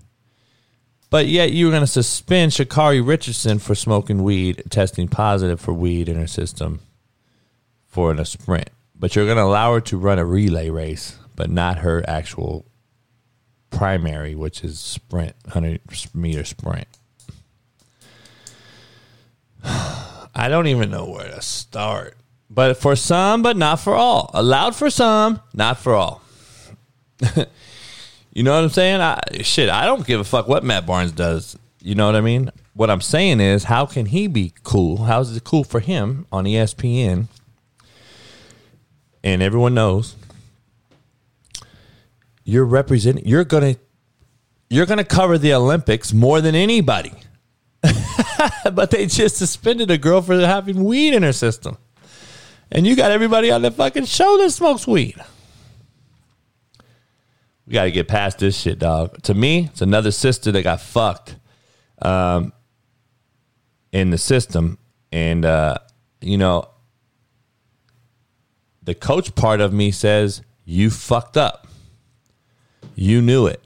But 1.11 1.27
yet 1.27 1.53
you 1.53 1.67
were 1.67 1.73
going 1.73 1.83
to 1.83 1.87
suspend 1.87 2.53
Sha'Carri 2.53 3.05
Richardson 3.05 3.59
for 3.59 3.75
smoking 3.75 4.23
weed, 4.23 4.63
testing 4.69 5.09
positive 5.09 5.59
for 5.59 5.73
weed 5.73 6.09
in 6.09 6.17
her 6.17 6.27
system 6.27 6.81
for 7.87 8.11
in 8.11 8.19
a 8.19 8.27
sprint. 8.27 8.69
But 8.95 9.17
you're 9.17 9.25
going 9.25 9.39
to 9.39 9.45
allow 9.45 9.73
her 9.73 9.81
to 9.83 9.97
run 9.97 10.19
a 10.19 10.25
relay 10.25 10.69
race, 10.69 11.17
but 11.35 11.49
not 11.49 11.79
her 11.79 12.05
actual 12.07 12.67
primary, 13.71 14.35
which 14.35 14.65
is 14.65 14.79
sprint, 14.79 15.35
100 15.45 15.81
meter 16.15 16.45
sprint. 16.45 16.89
I 19.65 20.49
don't 20.49 20.67
even 20.69 20.91
know 20.91 21.07
where 21.09 21.29
to 21.29 21.43
start. 21.43 22.17
But 22.51 22.77
for 22.77 22.97
some, 22.97 23.43
but 23.43 23.57
not 23.57 23.77
for 23.77 23.95
all. 23.95 24.31
Allowed 24.33 24.75
for 24.75 24.89
some, 24.91 25.41
not 25.53 25.79
for 25.79 25.95
all. 25.95 26.23
you 28.33 28.43
know 28.43 28.55
what 28.55 28.65
I'm 28.65 28.71
saying? 28.71 29.01
I, 29.01 29.21
shit, 29.43 29.69
I 29.69 29.85
don't 29.85 30.07
give 30.07 30.21
a 30.21 30.25
fuck 30.25 30.49
what 30.49 30.65
Matt 30.65 30.87
Barnes 30.87 31.13
does. 31.13 31.59
You 31.83 31.95
know 31.95 32.07
what 32.07 32.17
I 32.17 32.21
mean? 32.21 32.51
What 32.75 32.91
I'm 32.91 33.01
saying 33.01 33.41
is, 33.41 33.65
how 33.65 33.87
can 33.87 34.07
he 34.07 34.29
be 34.29 34.53
cool? 34.63 35.05
How's 35.05 35.37
it 35.37 35.45
cool 35.45 35.65
for 35.65 35.81
him 35.81 36.27
on 36.33 36.45
ESPN? 36.45 37.27
And 39.23 39.43
everyone 39.43 39.75
knows 39.75 40.15
you're 42.49 42.65
representing. 42.65 43.27
You're 43.27 43.45
gonna 43.45 43.77
you're 44.71 44.87
gonna 44.87 45.05
cover 45.05 45.37
the 45.37 45.53
Olympics 45.53 46.15
more 46.15 46.41
than 46.41 46.55
anybody. 46.55 47.13
but 48.73 48.91
they 48.91 49.05
just 49.05 49.37
suspended 49.37 49.91
a 49.91 49.99
girl 49.99 50.23
for 50.23 50.35
having 50.41 50.83
weed 50.83 51.13
in 51.13 51.23
her 51.25 51.35
system. 51.35 51.77
And 52.73 52.87
you 52.87 52.97
got 52.97 53.11
everybody 53.11 53.51
on 53.51 53.61
the 53.61 53.71
fucking 53.71 54.07
show 54.07 54.39
that 54.39 54.51
smokes 54.51 54.87
weed. 54.87 55.17
We 57.67 57.75
got 57.75 57.85
to 57.85 57.91
get 57.91 58.09
past 58.09 58.39
this 58.39 58.59
shit, 58.59 58.79
dog. 58.79 59.23
To 59.25 59.35
me, 59.35 59.67
it's 59.71 59.83
another 59.83 60.11
sister 60.11 60.51
that 60.51 60.63
got 60.63 60.81
fucked 60.81 61.37
um, 62.01 62.55
in 63.93 64.09
the 64.09 64.19
system. 64.19 64.79
And, 65.13 65.45
uh, 65.45 65.79
you 66.23 66.39
know, 66.39 66.71
the 68.83 68.95
coach 68.95 69.35
part 69.35 69.61
of 69.61 69.73
me 69.73 69.91
says, 69.91 70.43
you 70.65 70.91
fucked 70.91 71.37
up. 71.37 71.68
You 72.99 73.23
knew 73.23 73.47
it. 73.47 73.63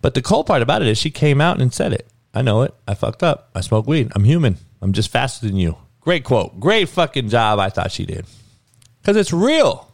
But 0.00 0.14
the 0.14 0.22
cool 0.22 0.44
part 0.44 0.62
about 0.62 0.82
it 0.82 0.88
is 0.88 0.96
she 0.96 1.10
came 1.10 1.40
out 1.40 1.60
and 1.60 1.72
said 1.72 1.92
it. 1.92 2.06
I 2.32 2.42
know 2.42 2.62
it. 2.62 2.74
I 2.88 2.94
fucked 2.94 3.22
up. 3.22 3.50
I 3.54 3.60
smoke 3.60 3.86
weed. 3.86 4.10
I'm 4.14 4.24
human. 4.24 4.56
I'm 4.80 4.92
just 4.92 5.10
faster 5.10 5.46
than 5.46 5.56
you. 5.56 5.76
Great 6.00 6.24
quote. 6.24 6.58
Great 6.58 6.88
fucking 6.88 7.28
job. 7.28 7.58
I 7.58 7.68
thought 7.68 7.92
she 7.92 8.06
did 8.06 8.24
because 9.00 9.16
it's 9.16 9.32
real. 9.32 9.86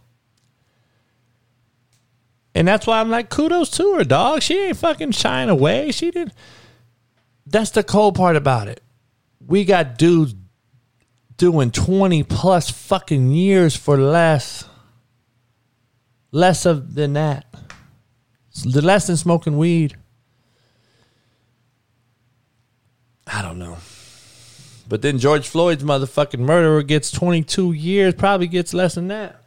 And 2.54 2.66
that's 2.66 2.86
why 2.86 3.00
I'm 3.00 3.10
like, 3.10 3.28
kudos 3.28 3.70
to 3.70 3.94
her, 3.96 4.04
dog. 4.04 4.42
She 4.42 4.58
ain't 4.58 4.76
fucking 4.76 5.10
shying 5.10 5.50
away. 5.50 5.90
She 5.90 6.10
did. 6.10 6.32
That's 7.44 7.70
the 7.70 7.82
cold 7.82 8.14
part 8.14 8.36
about 8.36 8.68
it. 8.68 8.82
We 9.44 9.64
got 9.64 9.98
dudes 9.98 10.34
doing 11.36 11.70
20 11.70 12.22
plus 12.22 12.70
fucking 12.70 13.30
years 13.32 13.76
for 13.76 13.98
less. 13.98 14.64
Less 16.30 16.66
of 16.66 16.94
than 16.94 17.14
that. 17.14 17.45
The 18.64 18.82
less 18.82 19.06
than 19.06 19.16
smoking 19.16 19.58
weed. 19.58 19.96
I 23.26 23.42
don't 23.42 23.58
know. 23.58 23.76
But 24.88 25.02
then 25.02 25.18
George 25.18 25.48
Floyd's 25.48 25.82
motherfucking 25.82 26.38
murderer 26.38 26.82
gets 26.82 27.10
22 27.10 27.72
years, 27.72 28.14
probably 28.14 28.46
gets 28.46 28.72
less 28.72 28.94
than 28.94 29.08
that. 29.08 29.42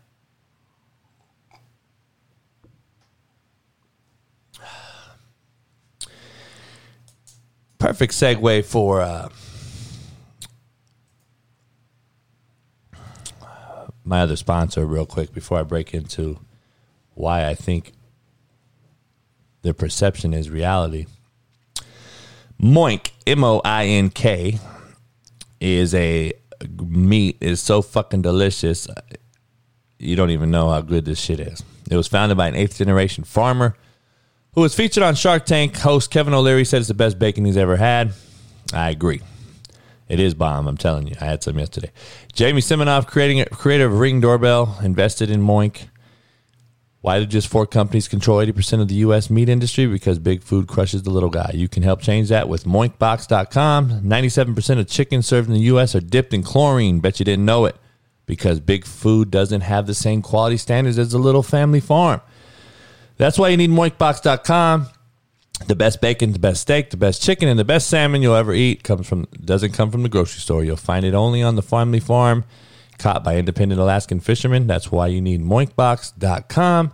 Perfect 7.78 8.12
segue 8.12 8.66
for 8.66 9.02
uh, 9.02 9.30
my 14.04 14.20
other 14.20 14.36
sponsor, 14.36 14.86
real 14.86 15.06
quick, 15.06 15.34
before 15.34 15.60
I 15.60 15.64
break 15.64 15.94
into 15.94 16.40
why 17.14 17.48
I 17.48 17.56
think 17.56 17.94
the 19.62 19.74
perception 19.74 20.34
is 20.34 20.50
reality. 20.50 21.06
Moink, 22.62 23.12
M 23.26 23.44
O 23.44 23.62
I 23.64 23.86
N 23.86 24.10
K, 24.10 24.60
is 25.60 25.94
a 25.94 26.34
meat 26.78 27.38
is 27.42 27.62
so 27.62 27.82
fucking 27.82 28.22
delicious. 28.22 28.88
You 29.98 30.16
don't 30.16 30.32
even 30.32 30.52
know 30.52 30.70
how 30.70 30.82
good 30.82 31.06
this 31.06 31.20
shit 31.20 31.40
is. 31.40 31.64
It 31.90 31.96
was 31.96 32.08
founded 32.08 32.38
by 32.38 32.48
an 32.48 32.56
eighth 32.56 32.78
generation 32.78 33.24
farmer 33.24 33.76
who 34.54 34.62
was 34.62 34.76
featured 34.76 35.04
on 35.04 35.16
Shark 35.16 35.46
Tank. 35.46 35.78
Host 35.78 36.12
Kevin 36.12 36.34
O'Leary 36.34 36.66
said 36.66 36.80
it's 36.80 36.88
the 36.88 36.94
best 36.94 37.18
bacon 37.20 37.46
he's 37.46 37.58
ever 37.58 37.78
had. 37.78 38.14
I 38.74 38.90
agree. 38.90 39.22
It 40.08 40.20
is 40.20 40.34
bomb. 40.34 40.68
I'm 40.68 40.78
telling 40.78 41.08
you. 41.08 41.16
I 41.22 41.26
had 41.26 41.44
some 41.44 41.60
yesterday. 41.60 41.92
Jamie 42.34 42.62
Siminoff, 42.62 43.06
creating 43.08 43.46
creator 43.52 43.86
of 43.86 44.00
Ring 44.00 44.22
Doorbell, 44.22 44.80
invested 44.84 45.30
in 45.30 45.42
Moink. 45.42 45.88
Why 47.02 47.20
do 47.20 47.26
just 47.26 47.48
four 47.48 47.66
companies 47.66 48.10
control 48.10 48.40
80% 48.40 48.82
of 48.82 48.90
the 48.90 48.96
U.S. 48.96 49.30
meat 49.30 49.48
industry? 49.48 49.86
Because 49.88 50.20
big 50.20 50.44
food 50.44 50.68
crushes 50.68 51.04
the 51.04 51.12
little 51.12 51.30
guy. 51.30 51.52
You 51.54 51.70
can 51.70 51.82
help 51.82 52.02
change 52.02 52.28
that 52.28 52.50
with 52.50 52.66
moinkbox.com. 52.66 54.02
97% 54.02 54.80
of 54.80 54.88
chickens 54.88 55.26
served 55.26 55.48
in 55.48 55.54
the 55.54 55.62
U.S. 55.62 55.96
are 55.96 56.02
dipped 56.02 56.34
in 56.34 56.44
chlorine. 56.44 57.00
Bet 57.00 57.20
you 57.20 57.26
didn't 57.26 57.46
know 57.46 57.66
it. 57.66 57.78
Because 58.26 58.60
big 58.60 58.86
food 58.86 59.32
doesn't 59.32 59.62
have 59.62 59.88
the 59.88 59.96
same 59.96 60.22
quality 60.22 60.58
standards 60.58 61.00
as 61.00 61.14
a 61.14 61.18
little 61.18 61.42
family 61.42 61.80
farm. 61.80 62.22
That's 63.18 63.40
why 63.40 63.50
you 63.50 63.58
need 63.58 63.72
moinkbox.com. 63.72 64.88
The 65.68 65.76
best 65.76 66.02
bacon, 66.02 66.34
the 66.34 66.40
best 66.40 66.62
steak, 66.62 66.90
the 66.90 66.98
best 66.98 67.24
chicken, 67.24 67.48
and 67.48 67.58
the 67.58 67.66
best 67.66 67.90
salmon 67.90 68.22
you'll 68.22 68.36
ever 68.36 68.54
eat 68.54 68.84
comes 68.84 69.08
from 69.08 69.26
doesn't 69.44 69.72
come 69.72 69.90
from 69.90 70.04
the 70.04 70.10
grocery 70.10 70.42
store. 70.42 70.64
You'll 70.64 70.78
find 70.78 71.06
it 71.06 71.14
only 71.14 71.42
on 71.42 71.56
the 71.56 71.62
family 71.62 72.00
farm 72.00 72.46
caught 73.00 73.24
by 73.24 73.38
independent 73.38 73.82
Alaskan 73.82 74.20
fishermen. 74.20 74.68
That's 74.68 74.92
why 74.92 75.08
you 75.08 75.22
need 75.22 75.42
moinkbox.com. 75.42 76.94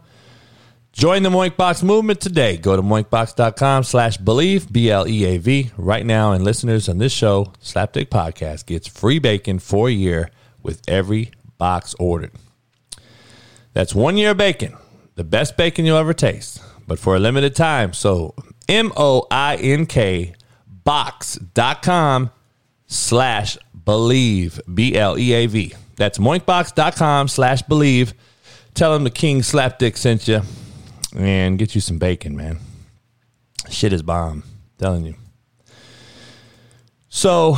Join 0.95 1.23
the 1.23 1.29
Moinkbox 1.29 1.83
movement 1.83 2.21
today. 2.21 2.55
Go 2.55 2.77
to 2.77 2.81
moinkbox.com 2.81 3.83
slash 3.83 4.17
Bleav, 4.17 4.71
B 4.71 4.89
L 4.89 5.05
E 5.05 5.25
A 5.25 5.37
V, 5.37 5.71
right 5.75 6.05
now. 6.05 6.31
And 6.31 6.41
listeners 6.45 6.87
on 6.87 6.99
this 6.99 7.11
show, 7.11 7.51
Slapdick 7.61 8.05
Podcast, 8.05 8.65
gets 8.65 8.87
free 8.87 9.19
bacon 9.19 9.59
for 9.59 9.89
a 9.89 9.91
year 9.91 10.31
with 10.63 10.81
every 10.87 11.31
box 11.57 11.95
ordered. 11.99 12.31
That's 13.73 13.93
one 13.93 14.15
year 14.15 14.31
of 14.31 14.37
bacon, 14.37 14.73
the 15.15 15.25
best 15.25 15.57
bacon 15.57 15.83
you'll 15.83 15.97
ever 15.97 16.13
taste, 16.13 16.63
but 16.87 16.97
for 16.97 17.17
a 17.17 17.19
limited 17.19 17.57
time. 17.57 17.91
So, 17.91 18.33
M 18.69 18.93
O 18.95 19.27
I 19.29 19.57
N 19.57 19.87
K 19.87 20.33
box.com 20.85 22.31
slash 22.87 23.57
Bleav, 23.77 24.61
B 24.73 24.95
L 24.95 25.19
E 25.19 25.33
A 25.33 25.45
V. 25.47 25.73
That's 25.95 26.17
moinkbox.com 26.17 27.27
slash 27.27 27.63
Bleav. 27.63 28.13
Tell 28.73 28.93
them 28.93 29.03
the 29.03 29.09
King 29.09 29.41
Slapdick 29.41 29.97
sent 29.97 30.27
you 30.27 30.41
and 31.15 31.57
get 31.57 31.75
you 31.75 31.81
some 31.81 31.97
bacon, 31.97 32.35
man. 32.35 32.59
Shit 33.69 33.93
is 33.93 34.03
bomb. 34.03 34.43
I'm 34.43 34.43
telling 34.77 35.05
you. 35.05 35.15
So 37.07 37.55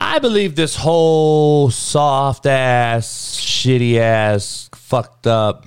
I 0.00 0.18
believe 0.20 0.56
this 0.56 0.76
whole 0.76 1.70
soft 1.70 2.46
ass, 2.46 3.36
shitty 3.36 3.98
ass, 3.98 4.70
fucked 4.72 5.26
up 5.26 5.66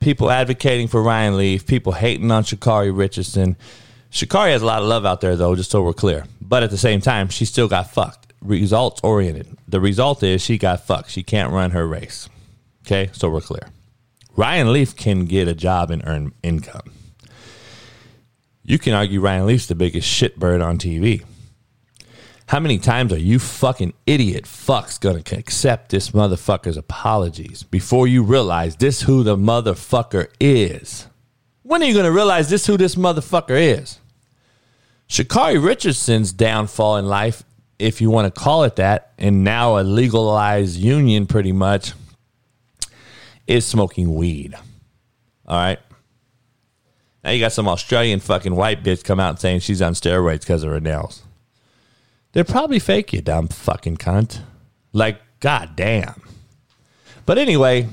people 0.00 0.30
advocating 0.30 0.88
for 0.88 1.02
Ryan 1.02 1.36
Leaf, 1.36 1.66
people 1.66 1.92
hating 1.92 2.30
on 2.30 2.42
Sha'Carri 2.42 2.96
Richardson 2.96 3.56
Sha'Carri 4.10 4.52
has 4.52 4.62
a 4.62 4.66
lot 4.66 4.80
of 4.82 4.88
love 4.88 5.04
out 5.04 5.20
there, 5.20 5.36
though, 5.36 5.54
just 5.54 5.70
so 5.70 5.82
we're 5.82 5.92
clear. 5.92 6.24
But 6.40 6.62
at 6.62 6.70
the 6.70 6.78
same 6.78 7.00
time, 7.00 7.28
she 7.28 7.44
still 7.44 7.68
got 7.68 7.90
fucked. 7.90 8.32
Results 8.40 9.00
oriented. 9.02 9.48
The 9.66 9.80
result 9.80 10.22
is 10.22 10.42
she 10.42 10.58
got 10.58 10.86
fucked. 10.86 11.10
She 11.10 11.22
can't 11.22 11.52
run 11.52 11.72
her 11.72 11.86
race. 11.86 12.28
Okay, 12.86 13.10
so 13.12 13.28
we're 13.28 13.40
clear. 13.40 13.68
Ryan 14.34 14.72
Leaf 14.72 14.96
can 14.96 15.26
get 15.26 15.48
a 15.48 15.54
job 15.54 15.90
and 15.90 16.02
earn 16.06 16.32
income. 16.42 16.92
You 18.64 18.78
can 18.78 18.94
argue 18.94 19.20
Ryan 19.20 19.46
Leaf's 19.46 19.66
the 19.66 19.74
biggest 19.74 20.08
shitbird 20.08 20.64
on 20.64 20.78
TV. 20.78 21.24
How 22.48 22.60
many 22.60 22.78
times 22.78 23.12
are 23.12 23.18
you 23.18 23.38
fucking 23.38 23.92
idiot 24.06 24.44
fucks 24.44 24.98
gonna 24.98 25.22
accept 25.32 25.90
this 25.90 26.12
motherfucker's 26.12 26.78
apologies 26.78 27.62
before 27.62 28.06
you 28.06 28.22
realize 28.22 28.76
this 28.76 29.02
who 29.02 29.22
the 29.22 29.36
motherfucker 29.36 30.28
is? 30.40 31.06
When 31.68 31.82
are 31.82 31.84
you 31.84 31.92
going 31.92 32.06
to 32.06 32.10
realize 32.12 32.48
this 32.48 32.66
who 32.66 32.78
this 32.78 32.94
motherfucker 32.94 33.50
is? 33.50 33.98
Sha'Carri 35.06 35.62
Richardson's 35.62 36.32
downfall 36.32 36.96
in 36.96 37.04
life, 37.04 37.42
if 37.78 38.00
you 38.00 38.08
want 38.08 38.34
to 38.34 38.40
call 38.40 38.64
it 38.64 38.76
that, 38.76 39.12
and 39.18 39.44
now 39.44 39.78
a 39.78 39.82
legalized 39.82 40.78
union 40.78 41.26
pretty 41.26 41.52
much, 41.52 41.92
is 43.46 43.66
smoking 43.66 44.14
weed. 44.14 44.54
All 45.46 45.58
right. 45.58 45.78
Now 47.22 47.32
you 47.32 47.40
got 47.40 47.52
some 47.52 47.68
Australian 47.68 48.20
fucking 48.20 48.56
white 48.56 48.82
bitch 48.82 49.04
come 49.04 49.20
out 49.20 49.38
saying 49.38 49.60
she's 49.60 49.82
on 49.82 49.92
steroids 49.92 50.40
because 50.40 50.62
of 50.62 50.70
her 50.70 50.80
nails. 50.80 51.22
They're 52.32 52.44
probably 52.44 52.78
fake, 52.78 53.12
you 53.12 53.20
dumb 53.20 53.48
fucking 53.48 53.98
cunt. 53.98 54.40
Like, 54.94 55.20
goddamn. 55.40 56.22
But 57.26 57.36
anyway, 57.36 57.88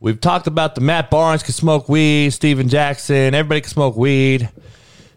we've 0.00 0.20
talked 0.20 0.46
about 0.46 0.74
the 0.74 0.80
Matt 0.80 1.10
Barnes 1.10 1.42
can 1.42 1.52
smoke 1.52 1.88
weed, 1.88 2.30
Stephen 2.30 2.68
Jackson, 2.68 3.34
everybody 3.34 3.60
can 3.60 3.70
smoke 3.70 3.96
weed. 3.96 4.48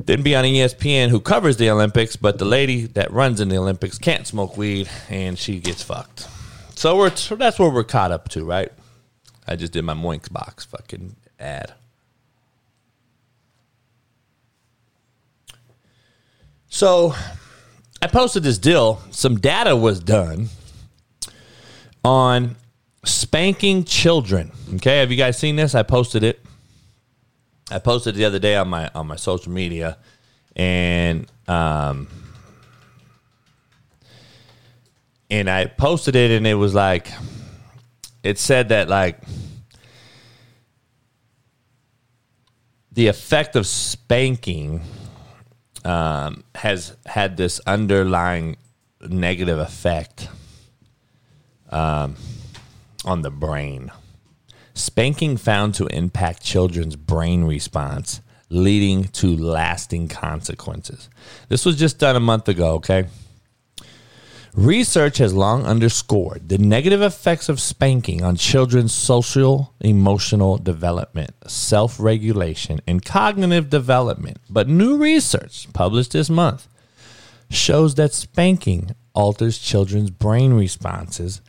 Didn't 0.04 0.24
be 0.24 0.36
on 0.36 0.44
ESPN 0.44 1.10
who 1.10 1.22
covers 1.22 1.58
the 1.58 1.70
Olympics, 1.70 2.16
but 2.18 2.38
the 2.38 2.46
lady 2.46 2.88
that 2.88 3.12
runs 3.12 3.40
in 3.40 3.48
the 3.48 3.58
Olympics 3.58 3.98
can't 3.98 4.28
smoke 4.28 4.58
weed 4.58 4.90
and 5.10 5.40
she 5.40 5.60
gets 5.60 5.82
fucked. 5.82 6.28
So 6.76 6.98
we're 6.98 7.10
that's 7.10 7.58
where 7.58 7.70
we're 7.70 7.84
caught 7.84 8.12
up 8.12 8.28
to, 8.30 8.44
right? 8.44 8.72
I 9.48 9.56
just 9.56 9.72
did 9.72 9.84
my 9.84 9.94
Moinks 9.94 10.32
box 10.32 10.66
fucking 10.66 11.16
ad. 11.40 11.74
So 16.68 17.14
I 18.02 18.08
posted 18.08 18.44
this 18.44 18.58
deal. 18.58 19.02
Some 19.12 19.40
data 19.40 19.76
was 19.76 20.00
done 20.00 20.50
on 22.04 22.56
spanking 23.06 23.84
children. 23.84 24.52
Okay, 24.76 25.00
have 25.00 25.12
you 25.12 25.18
guys 25.18 25.38
seen 25.38 25.56
this? 25.56 25.76
I 25.76 25.84
posted 25.84 26.24
it. 26.24 26.44
I 27.72 27.80
posted 27.80 28.16
it 28.16 28.18
the 28.18 28.26
other 28.26 28.40
day 28.40 28.56
on 28.56 28.68
my 28.68 28.90
on 28.94 29.08
my 29.08 29.16
social 29.16 29.52
media, 29.52 29.98
and 30.56 31.32
um, 31.48 32.08
and 35.30 35.50
I 35.50 35.66
posted 35.66 36.16
it, 36.16 36.32
and 36.32 36.46
it 36.46 36.56
was 36.56 36.74
like, 36.74 37.10
it 38.22 38.38
said 38.38 38.70
that 38.70 38.90
like 38.90 39.20
the 42.92 43.08
effect 43.08 43.56
of 43.56 43.66
spanking 43.66 44.82
um, 45.84 46.44
has 46.56 46.96
had 47.06 47.38
this 47.38 47.60
underlying 47.66 48.58
negative 49.02 49.58
effect 49.58 50.30
um, 51.70 52.16
on 53.06 53.22
the 53.22 53.32
brain. 53.32 53.92
Spanking 54.74 55.38
found 55.38 55.76
to 55.76 55.88
impact 55.88 56.44
children's 56.44 56.96
brain 56.96 57.44
response, 57.44 58.22
leading 58.50 59.06
to 59.06 59.36
lasting 59.36 60.08
consequences. 60.08 61.10
This 61.50 61.66
was 61.66 61.78
just 61.78 62.00
done 62.00 62.16
a 62.16 62.20
month 62.20 62.48
ago, 62.48 62.74
okay? 62.76 63.08
Research 64.56 65.18
has 65.18 65.34
long 65.34 65.66
underscored 65.66 66.48
the 66.48 66.60
negative 66.60 67.02
effects 67.02 67.50
of 67.50 67.60
spanking 67.60 68.24
on 68.24 68.36
children's 68.36 68.94
social, 68.94 69.74
emotional 69.80 70.60
development, 70.60 71.32
self 71.48 72.00
regulation, 72.00 72.80
and 72.86 73.04
cognitive 73.04 73.72
development. 73.72 74.38
But 74.52 74.70
new 74.70 74.98
research 74.98 75.68
published 75.74 76.12
this 76.12 76.30
month 76.30 76.68
shows 77.50 77.96
that 77.96 78.14
spanking 78.14 78.92
alters 79.16 79.58
children's 79.58 80.12
brain 80.12 80.54
responses 80.54 81.42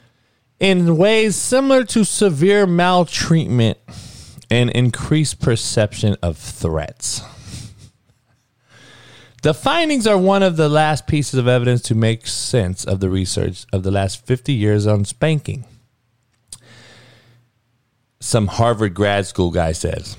in 0.60 0.96
ways 0.96 1.36
similar 1.36 1.84
to 1.84 2.04
severe 2.04 2.66
maltreatment 2.66 3.78
and 4.50 4.70
increased 4.70 5.40
perception 5.40 6.16
of 6.22 6.36
threats. 6.36 7.22
The 9.42 9.52
findings 9.52 10.06
are 10.06 10.16
one 10.16 10.42
of 10.42 10.56
the 10.56 10.70
last 10.70 11.06
pieces 11.06 11.38
of 11.38 11.46
evidence 11.46 11.82
to 11.82 11.94
make 11.94 12.26
sense 12.26 12.84
of 12.84 13.00
the 13.00 13.10
research 13.10 13.66
of 13.72 13.82
the 13.82 13.90
last 13.90 14.24
50 14.24 14.54
years 14.54 14.86
on 14.86 15.04
spanking. 15.04 15.66
Some 18.20 18.46
Harvard 18.46 18.94
grad 18.94 19.26
school 19.26 19.50
guy 19.50 19.72
says, 19.72 20.16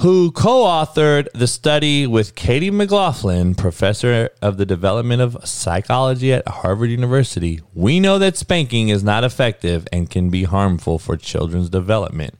who 0.00 0.32
co 0.32 0.64
authored 0.64 1.28
the 1.34 1.46
study 1.46 2.06
with 2.06 2.34
Katie 2.34 2.70
McLaughlin, 2.70 3.54
professor 3.54 4.30
of 4.40 4.56
the 4.56 4.64
development 4.64 5.20
of 5.20 5.36
psychology 5.46 6.32
at 6.32 6.48
Harvard 6.48 6.88
University. 6.88 7.60
We 7.74 8.00
know 8.00 8.18
that 8.18 8.38
spanking 8.38 8.88
is 8.88 9.04
not 9.04 9.24
effective 9.24 9.86
and 9.92 10.08
can 10.08 10.30
be 10.30 10.44
harmful 10.44 10.98
for 10.98 11.18
children's 11.18 11.68
development 11.68 12.38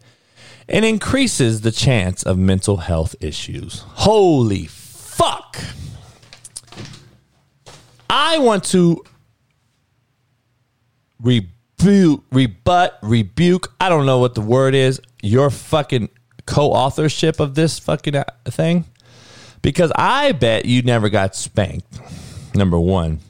and 0.70 0.86
increases 0.86 1.60
the 1.60 1.70
chance 1.70 2.22
of 2.22 2.38
mental 2.38 2.78
health 2.78 3.14
issues. 3.20 3.80
Holy 3.88 4.64
fuck. 4.64 5.58
I 8.08 8.38
want 8.38 8.64
to 8.64 9.04
rebuke, 11.20 12.24
rebut, 12.32 12.98
rebuke. 13.02 13.70
I 13.78 13.90
don't 13.90 14.06
know 14.06 14.18
what 14.18 14.34
the 14.34 14.40
word 14.40 14.74
is. 14.74 14.98
Your 15.20 15.50
fucking 15.50 16.08
co-authorship 16.46 17.40
of 17.40 17.54
this 17.54 17.78
fucking 17.78 18.16
uh, 18.16 18.24
thing, 18.44 18.84
because 19.62 19.92
I 19.94 20.32
bet 20.32 20.64
you 20.66 20.82
never 20.82 21.08
got 21.08 21.34
spanked. 21.34 22.00
Number 22.54 22.78
one, 22.78 23.20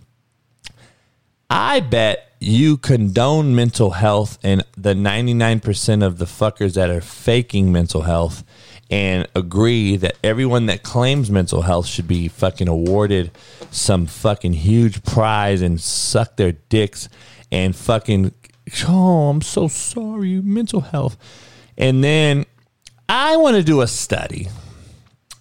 I 1.48 1.80
bet 1.80 2.30
you 2.40 2.78
condone 2.78 3.54
mental 3.54 3.90
health 3.90 4.38
and 4.42 4.64
the 4.76 4.94
99% 4.94 6.02
of 6.02 6.18
the 6.18 6.24
fuckers 6.24 6.74
that 6.74 6.88
are 6.88 7.02
faking 7.02 7.70
mental 7.70 8.02
health 8.02 8.44
and 8.90 9.28
agree 9.36 9.96
that 9.96 10.16
everyone 10.24 10.66
that 10.66 10.82
claims 10.82 11.30
mental 11.30 11.62
health 11.62 11.86
should 11.86 12.08
be 12.08 12.28
fucking 12.28 12.66
awarded 12.66 13.30
some 13.70 14.06
fucking 14.06 14.54
huge 14.54 15.02
prize 15.04 15.60
and 15.60 15.80
suck 15.80 16.36
their 16.36 16.52
dicks 16.52 17.08
and 17.52 17.76
fucking 17.76 18.32
oh 18.88 19.28
I'm 19.28 19.42
so 19.42 19.68
sorry 19.68 20.40
mental 20.40 20.80
health 20.80 21.16
and 21.76 22.02
then 22.02 22.46
I 23.10 23.36
want 23.36 23.56
to 23.56 23.62
do 23.62 23.80
a 23.80 23.86
study 23.86 24.48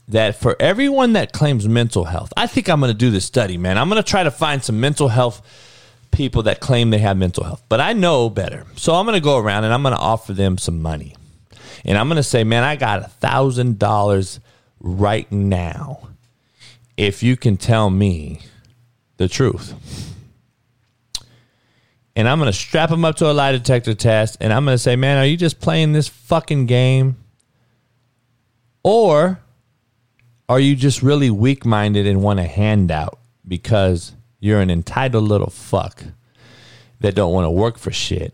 that 0.07 0.35
for 0.35 0.55
everyone 0.59 1.13
that 1.13 1.31
claims 1.31 1.67
mental 1.67 2.05
health 2.05 2.33
I 2.35 2.47
think 2.47 2.67
I'm 2.67 2.79
going 2.79 2.91
to 2.91 2.97
do 2.97 3.11
this 3.11 3.25
study 3.25 3.57
man 3.57 3.77
I'm 3.77 3.89
going 3.89 4.01
to 4.01 4.09
try 4.09 4.23
to 4.23 4.31
find 4.31 4.63
some 4.63 4.79
mental 4.79 5.09
health 5.09 5.41
people 6.11 6.43
that 6.43 6.59
claim 6.59 6.89
they 6.89 6.97
have 6.97 7.15
mental 7.15 7.43
health 7.43 7.63
but 7.69 7.79
I 7.79 7.93
know 7.93 8.29
better 8.29 8.65
so 8.75 8.95
I'm 8.95 9.05
going 9.05 9.13
to 9.13 9.23
go 9.23 9.37
around 9.37 9.65
and 9.65 9.73
I'm 9.73 9.83
going 9.83 9.95
to 9.95 10.01
offer 10.01 10.33
them 10.33 10.57
some 10.57 10.81
money 10.81 11.15
and 11.85 11.97
I'm 11.97 12.07
going 12.07 12.17
to 12.17 12.23
say, 12.23 12.43
man, 12.43 12.63
I 12.63 12.75
got 12.75 13.03
a 13.03 13.07
thousand 13.07 13.79
dollars 13.79 14.39
right 14.79 15.31
now 15.31 16.09
if 16.97 17.23
you 17.23 17.37
can 17.37 17.57
tell 17.57 17.89
me 17.89 18.41
the 19.17 19.27
truth. 19.27 19.73
And 22.15 22.27
I'm 22.27 22.37
going 22.39 22.51
to 22.51 22.57
strap 22.57 22.89
them 22.89 23.05
up 23.05 23.15
to 23.17 23.31
a 23.31 23.33
lie 23.33 23.53
detector 23.53 23.93
test 23.93 24.37
and 24.41 24.51
I'm 24.51 24.65
going 24.65 24.75
to 24.75 24.79
say, 24.79 24.95
man, 24.95 25.17
are 25.17 25.25
you 25.25 25.37
just 25.37 25.61
playing 25.61 25.93
this 25.93 26.07
fucking 26.07 26.65
game? 26.65 27.15
Or 28.83 29.39
are 30.47 30.59
you 30.59 30.75
just 30.75 31.01
really 31.01 31.29
weak 31.29 31.65
minded 31.65 32.07
and 32.07 32.21
want 32.21 32.39
a 32.39 32.43
handout 32.43 33.19
because 33.47 34.13
you're 34.39 34.61
an 34.61 34.69
entitled 34.69 35.25
little 35.25 35.49
fuck 35.49 36.03
that 36.99 37.15
don't 37.15 37.33
want 37.33 37.45
to 37.45 37.51
work 37.51 37.77
for 37.77 37.91
shit? 37.91 38.33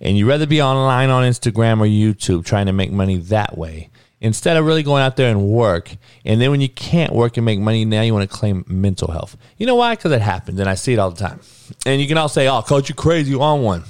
and 0.00 0.18
you'd 0.18 0.26
rather 0.26 0.46
be 0.46 0.60
online 0.60 1.10
on 1.10 1.24
Instagram 1.24 1.80
or 1.80 1.86
YouTube 1.86 2.44
trying 2.44 2.66
to 2.66 2.72
make 2.72 2.92
money 2.92 3.16
that 3.16 3.56
way 3.56 3.90
instead 4.20 4.56
of 4.56 4.64
really 4.64 4.82
going 4.82 5.02
out 5.02 5.16
there 5.16 5.30
and 5.30 5.48
work. 5.48 5.96
And 6.24 6.40
then 6.40 6.50
when 6.50 6.60
you 6.60 6.68
can't 6.68 7.12
work 7.12 7.36
and 7.36 7.44
make 7.44 7.58
money, 7.58 7.84
now 7.84 8.02
you 8.02 8.12
want 8.12 8.28
to 8.28 8.36
claim 8.36 8.64
mental 8.66 9.10
health. 9.10 9.36
You 9.56 9.66
know 9.66 9.76
why? 9.76 9.94
Because 9.94 10.12
it 10.12 10.20
happens, 10.20 10.60
and 10.60 10.68
I 10.68 10.74
see 10.74 10.92
it 10.92 10.98
all 10.98 11.10
the 11.10 11.20
time. 11.20 11.40
And 11.86 12.00
you 12.00 12.08
can 12.08 12.18
all 12.18 12.28
say, 12.28 12.48
"Oh, 12.48 12.62
coach, 12.62 12.88
you 12.88 12.94
crazy? 12.94 13.30
You 13.30 13.42
on 13.42 13.62
one?" 13.62 13.84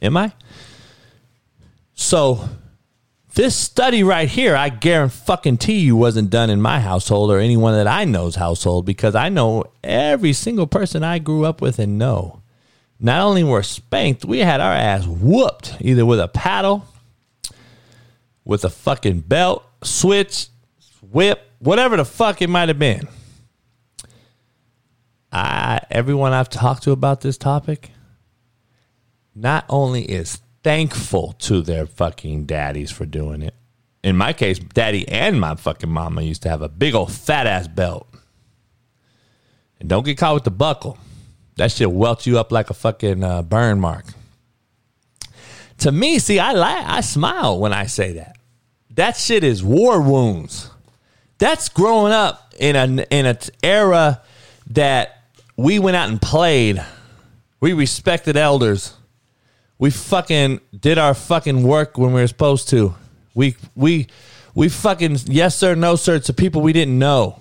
Am 0.00 0.16
I? 0.16 0.32
So 1.94 2.48
this 3.38 3.54
study 3.54 4.02
right 4.02 4.28
here, 4.28 4.56
I 4.56 4.68
guarantee 4.68 5.78
you 5.78 5.94
wasn't 5.94 6.28
done 6.28 6.50
in 6.50 6.60
my 6.60 6.80
household 6.80 7.30
or 7.30 7.38
anyone 7.38 7.74
that 7.74 7.86
I 7.86 8.04
know's 8.04 8.34
household 8.34 8.84
because 8.84 9.14
I 9.14 9.28
know 9.28 9.62
every 9.84 10.32
single 10.32 10.66
person 10.66 11.04
I 11.04 11.20
grew 11.20 11.44
up 11.44 11.62
with 11.62 11.78
and 11.78 11.96
know 11.96 12.42
not 12.98 13.20
only 13.20 13.44
were 13.44 13.62
spanked, 13.62 14.24
we 14.24 14.40
had 14.40 14.60
our 14.60 14.72
ass 14.72 15.06
whooped 15.06 15.76
either 15.80 16.04
with 16.04 16.18
a 16.18 16.26
paddle, 16.26 16.84
with 18.44 18.64
a 18.64 18.70
fucking 18.70 19.20
belt, 19.20 19.64
switch, 19.84 20.48
whip, 21.00 21.48
whatever 21.60 21.96
the 21.96 22.04
fuck 22.04 22.42
it 22.42 22.50
might 22.50 22.68
have 22.68 22.80
been. 22.80 23.06
I 25.30 25.82
everyone 25.92 26.32
I've 26.32 26.50
talked 26.50 26.82
to 26.82 26.90
about 26.90 27.20
this 27.20 27.38
topic 27.38 27.92
not 29.32 29.64
only 29.68 30.02
is 30.02 30.40
thankful 30.68 31.32
to 31.32 31.62
their 31.62 31.86
fucking 31.86 32.44
daddies 32.44 32.90
for 32.90 33.06
doing 33.06 33.40
it. 33.40 33.54
In 34.04 34.18
my 34.18 34.34
case, 34.34 34.58
daddy 34.58 35.08
and 35.08 35.40
my 35.40 35.54
fucking 35.54 35.88
mama 35.88 36.20
used 36.20 36.42
to 36.42 36.50
have 36.50 36.60
a 36.60 36.68
big 36.68 36.94
old 36.94 37.10
fat 37.10 37.46
ass 37.46 37.66
belt. 37.66 38.06
And 39.80 39.88
don't 39.88 40.04
get 40.04 40.18
caught 40.18 40.34
with 40.34 40.44
the 40.44 40.50
buckle. 40.50 40.98
That 41.56 41.72
shit 41.72 41.90
welts 41.90 42.26
you 42.26 42.38
up 42.38 42.52
like 42.52 42.68
a 42.68 42.74
fucking 42.74 43.24
uh, 43.24 43.40
burn 43.44 43.80
mark. 43.80 44.04
To 45.78 45.90
me, 45.90 46.18
see, 46.18 46.38
I 46.38 46.52
lie, 46.52 46.84
I 46.86 47.00
smile 47.00 47.58
when 47.58 47.72
I 47.72 47.86
say 47.86 48.12
that. 48.12 48.36
That 48.90 49.16
shit 49.16 49.44
is 49.44 49.64
war 49.64 50.02
wounds. 50.02 50.70
That's 51.38 51.70
growing 51.70 52.12
up 52.12 52.52
in 52.58 52.76
an 52.76 52.98
in 52.98 53.24
an 53.24 53.38
era 53.62 54.20
that 54.72 55.22
we 55.56 55.78
went 55.78 55.96
out 55.96 56.10
and 56.10 56.20
played. 56.20 56.84
We 57.58 57.72
respected 57.72 58.36
elders. 58.36 58.97
We 59.78 59.90
fucking 59.90 60.60
did 60.78 60.98
our 60.98 61.14
fucking 61.14 61.62
work 61.62 61.96
when 61.98 62.12
we 62.12 62.20
were 62.20 62.26
supposed 62.26 62.68
to. 62.70 62.94
We 63.34 63.56
we 63.76 64.08
we 64.54 64.68
fucking 64.68 65.18
yes 65.26 65.56
sir, 65.56 65.74
no 65.74 65.96
sir 65.96 66.18
to 66.18 66.32
people 66.32 66.62
we 66.62 66.72
didn't 66.72 66.98
know. 66.98 67.40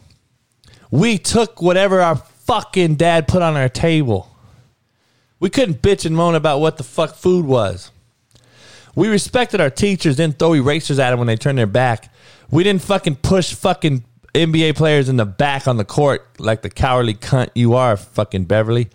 We 0.92 1.18
took 1.18 1.62
whatever 1.62 2.00
our 2.02 2.16
fucking 2.16 2.96
dad 2.96 3.28
put 3.28 3.42
on 3.42 3.58
our 3.58 3.70
table. 3.70 4.30
We 5.40 5.50
couldn't 5.50 5.82
bitch 5.82 6.06
and 6.06 6.16
moan 6.16 6.36
about 6.36 6.60
what 6.60 6.78
the 6.78 6.84
fuck 6.84 7.16
food 7.16 7.46
was. 7.46 7.92
We 8.96 9.10
respected 9.10 9.62
our 9.62 9.70
teachers, 9.70 10.16
didn't 10.16 10.40
throw 10.40 10.54
erasers 10.54 10.98
at 10.98 11.12
them 11.12 11.20
when 11.20 11.28
they 11.28 11.36
turned 11.36 11.58
their 11.58 11.68
back. 11.68 12.12
We 12.50 12.64
didn't 12.64 12.82
fucking 12.82 13.18
push 13.18 13.54
fucking 13.54 14.04
NBA 14.34 14.76
players 14.76 15.10
in 15.10 15.18
the 15.18 15.26
back 15.26 15.68
on 15.68 15.78
the 15.78 15.86
court 15.86 16.40
like 16.40 16.62
the 16.62 16.70
cowardly 16.70 17.14
cunt 17.14 17.50
you 17.54 17.74
are, 17.74 17.98
fucking 17.98 18.46
Beverley. 18.46 18.90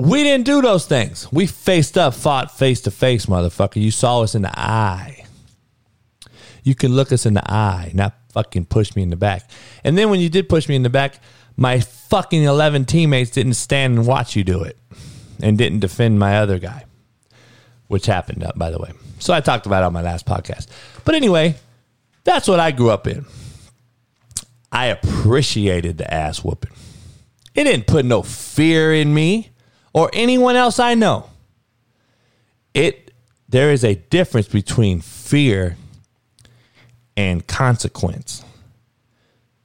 We 0.00 0.22
didn't 0.22 0.46
do 0.46 0.62
those 0.62 0.86
things. 0.86 1.30
We 1.30 1.46
faced 1.46 1.98
up, 1.98 2.14
fought 2.14 2.56
face 2.56 2.80
to 2.82 2.90
face, 2.90 3.26
motherfucker. 3.26 3.82
You 3.82 3.90
saw 3.90 4.22
us 4.22 4.34
in 4.34 4.40
the 4.40 4.58
eye. 4.58 5.26
You 6.62 6.74
can 6.74 6.94
look 6.94 7.12
us 7.12 7.26
in 7.26 7.34
the 7.34 7.52
eye, 7.52 7.90
not 7.92 8.14
fucking 8.32 8.64
push 8.66 8.96
me 8.96 9.02
in 9.02 9.10
the 9.10 9.16
back. 9.16 9.50
And 9.84 9.98
then 9.98 10.08
when 10.08 10.20
you 10.20 10.30
did 10.30 10.48
push 10.48 10.70
me 10.70 10.74
in 10.74 10.84
the 10.84 10.88
back, 10.88 11.20
my 11.54 11.80
fucking 11.80 12.42
11 12.42 12.86
teammates 12.86 13.30
didn't 13.30 13.54
stand 13.54 13.98
and 13.98 14.06
watch 14.06 14.36
you 14.36 14.42
do 14.42 14.62
it 14.62 14.78
and 15.42 15.58
didn't 15.58 15.80
defend 15.80 16.18
my 16.18 16.38
other 16.38 16.58
guy, 16.58 16.86
which 17.88 18.06
happened, 18.06 18.42
uh, 18.42 18.52
by 18.56 18.70
the 18.70 18.78
way. 18.78 18.92
So 19.18 19.34
I 19.34 19.40
talked 19.40 19.66
about 19.66 19.82
it 19.82 19.86
on 19.86 19.92
my 19.92 20.02
last 20.02 20.24
podcast. 20.24 20.68
But 21.04 21.14
anyway, 21.14 21.56
that's 22.24 22.48
what 22.48 22.58
I 22.58 22.70
grew 22.70 22.88
up 22.88 23.06
in. 23.06 23.26
I 24.72 24.86
appreciated 24.86 25.98
the 25.98 26.12
ass 26.12 26.42
whooping. 26.42 26.72
It 27.54 27.64
didn't 27.64 27.86
put 27.86 28.06
no 28.06 28.22
fear 28.22 28.94
in 28.94 29.12
me 29.12 29.50
or 29.92 30.10
anyone 30.12 30.56
else 30.56 30.78
I 30.78 30.94
know. 30.94 31.30
It 32.74 33.12
there 33.48 33.72
is 33.72 33.84
a 33.84 33.96
difference 33.96 34.46
between 34.48 35.00
fear 35.00 35.76
and 37.16 37.46
consequence. 37.46 38.44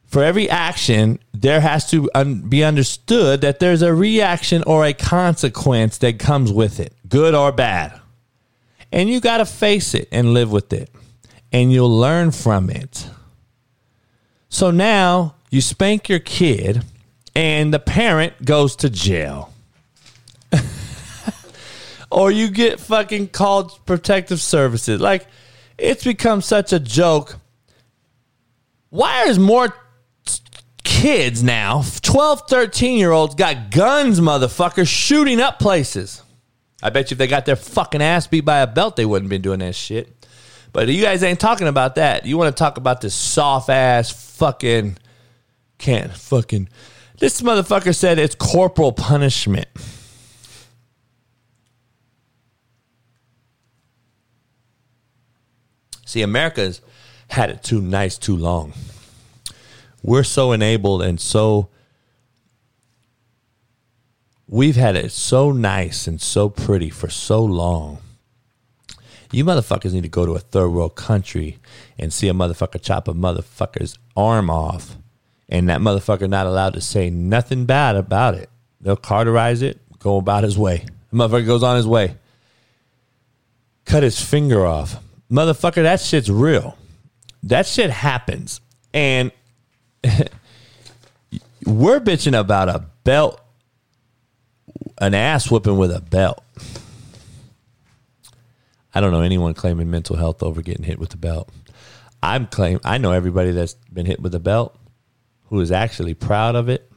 For 0.08 0.24
every 0.24 0.50
action, 0.50 1.20
there 1.34 1.62
has 1.62 1.90
to 1.92 2.10
un- 2.16 2.42
be 2.42 2.64
understood 2.64 3.42
that 3.42 3.60
there's 3.60 3.82
a 3.82 3.94
reaction 3.94 4.64
or 4.66 4.86
a 4.86 4.94
consequence 4.94 5.98
that 6.00 6.20
comes 6.20 6.52
with 6.52 6.80
it, 6.80 6.94
good 7.08 7.36
or 7.36 7.52
bad. 7.52 8.00
And 8.92 9.10
you 9.10 9.20
got 9.20 9.38
to 9.38 9.46
face 9.46 9.94
it 9.94 10.08
and 10.12 10.34
live 10.34 10.52
with 10.52 10.72
it. 10.72 10.90
And 11.52 11.72
you'll 11.72 11.96
learn 11.96 12.32
from 12.32 12.70
it. 12.70 13.10
So 14.50 14.72
now 14.72 15.36
you 15.50 15.62
spank 15.62 16.08
your 16.08 16.20
kid, 16.20 16.84
and 17.36 17.74
the 17.74 17.80
parent 17.80 18.46
goes 18.46 18.76
to 18.78 18.90
jail. 18.90 19.54
or 22.12 22.32
you 22.32 22.50
get 22.50 22.80
fucking 22.80 23.30
called 23.30 23.80
protective 23.86 24.42
services. 24.42 25.02
Like, 25.02 25.28
it's 25.78 26.04
become 26.04 26.42
such 26.42 26.74
a 26.74 26.80
joke. 26.80 27.38
Why 28.90 29.26
is 29.26 29.38
more 29.38 29.76
kids 30.84 31.44
now, 31.44 31.84
12, 32.02 32.44
13 32.48 32.98
year 32.98 33.12
olds, 33.12 33.36
got 33.36 33.72
guns, 33.72 34.20
motherfuckers, 34.20 34.88
shooting 34.88 35.42
up 35.42 35.60
places? 35.60 36.22
I 36.82 36.90
bet 36.90 37.10
you 37.10 37.16
if 37.16 37.18
they 37.18 37.28
got 37.28 37.46
their 37.46 37.56
fucking 37.56 38.02
ass 38.02 38.28
beat 38.28 38.46
by 38.46 38.60
a 38.60 38.68
belt, 38.68 38.96
they 38.96 39.06
wouldn't 39.06 39.30
been 39.30 39.42
doing 39.42 39.60
that 39.60 39.76
shit. 39.76 40.28
But 40.72 40.88
you 40.90 41.02
guys 41.02 41.24
ain't 41.24 41.40
talking 41.40 41.68
about 41.68 41.96
that. 41.96 42.26
You 42.26 42.38
want 42.38 42.56
to 42.56 42.60
talk 42.60 42.78
about 42.78 43.02
this 43.02 43.16
soft 43.16 43.70
ass 43.70 44.12
fucking 44.12 44.98
can't 45.78 46.12
fucking. 46.12 46.70
This 47.18 47.42
motherfucker 47.42 47.96
said 47.96 48.20
it's 48.20 48.36
corporal 48.36 48.92
punishment. 48.92 49.68
See, 56.06 56.22
America's 56.22 56.82
had 57.30 57.50
it 57.50 57.64
too 57.64 57.82
nice 57.82 58.18
too 58.18 58.38
long. 58.38 58.74
We're 60.02 60.24
so 60.24 60.52
enabled 60.52 61.02
and 61.02 61.20
so 61.20 61.70
we've 64.48 64.76
had 64.76 64.96
it 64.96 65.12
so 65.12 65.52
nice 65.52 66.08
and 66.08 66.22
so 66.22 66.48
pretty 66.48 66.90
for 66.90 67.10
so 67.10 67.44
long. 67.44 67.98
You 69.32 69.44
motherfuckers 69.44 69.94
need 69.94 70.04
to 70.04 70.10
go 70.10 70.26
to 70.26 70.34
a 70.34 70.40
third 70.40 70.70
world 70.70 70.96
country 70.96 71.58
and 71.98 72.14
see 72.14 72.30
a 72.30 72.34
motherfucker 72.34 72.82
chop 72.82 73.08
a 73.08 73.14
motherfucker's 73.14 73.98
arm 74.16 74.50
off, 74.50 74.96
and 75.50 75.68
that 75.68 75.82
motherfucker 75.82 76.30
not 76.30 76.48
allowed 76.48 76.74
to 76.76 76.82
say 76.82 77.10
nothing 77.10 77.66
bad 77.66 77.96
about 77.96 78.36
it. 78.36 78.50
They'll 78.80 78.96
cauterize 78.96 79.62
it, 79.62 79.82
go 80.00 80.18
about 80.18 80.44
his 80.44 80.58
way. 80.58 80.86
The 81.12 81.18
motherfucker 81.18 81.48
goes 81.48 81.64
on 81.64 81.76
his 81.76 81.88
way. 81.88 82.16
Cut 83.86 84.04
his 84.04 84.22
finger 84.22 84.66
off. 84.66 84.98
Motherfucker, 85.32 85.84
that 85.84 86.00
shit's 86.00 86.30
real. 86.30 86.78
That 87.44 87.66
shit 87.66 87.90
happens. 87.90 88.62
And 88.94 89.32
we're 91.66 92.00
bitching 92.00 92.38
about 92.38 92.70
a 92.70 92.86
belt, 93.04 93.42
an 95.00 95.14
ass 95.14 95.50
whooping 95.50 95.78
with 95.78 95.92
a 95.92 96.02
belt. 96.02 96.44
I 98.94 99.02
don't 99.02 99.12
know 99.12 99.22
anyone 99.22 99.54
claiming 99.54 99.92
mental 99.92 100.16
health 100.16 100.42
over 100.42 100.62
getting 100.62 100.86
hit 100.86 101.00
with 101.00 101.14
a 101.14 101.18
belt. 101.18 101.52
I'm 102.24 102.48
claim 102.48 102.80
I 102.84 102.98
know 102.98 103.12
everybody 103.12 103.52
that's 103.52 103.74
been 103.92 104.06
hit 104.06 104.22
with 104.22 104.34
a 104.34 104.40
belt 104.40 104.76
who 105.50 105.60
is 105.60 105.72
actually 105.72 106.14
proud 106.14 106.56
of 106.56 106.70
it 106.70 106.90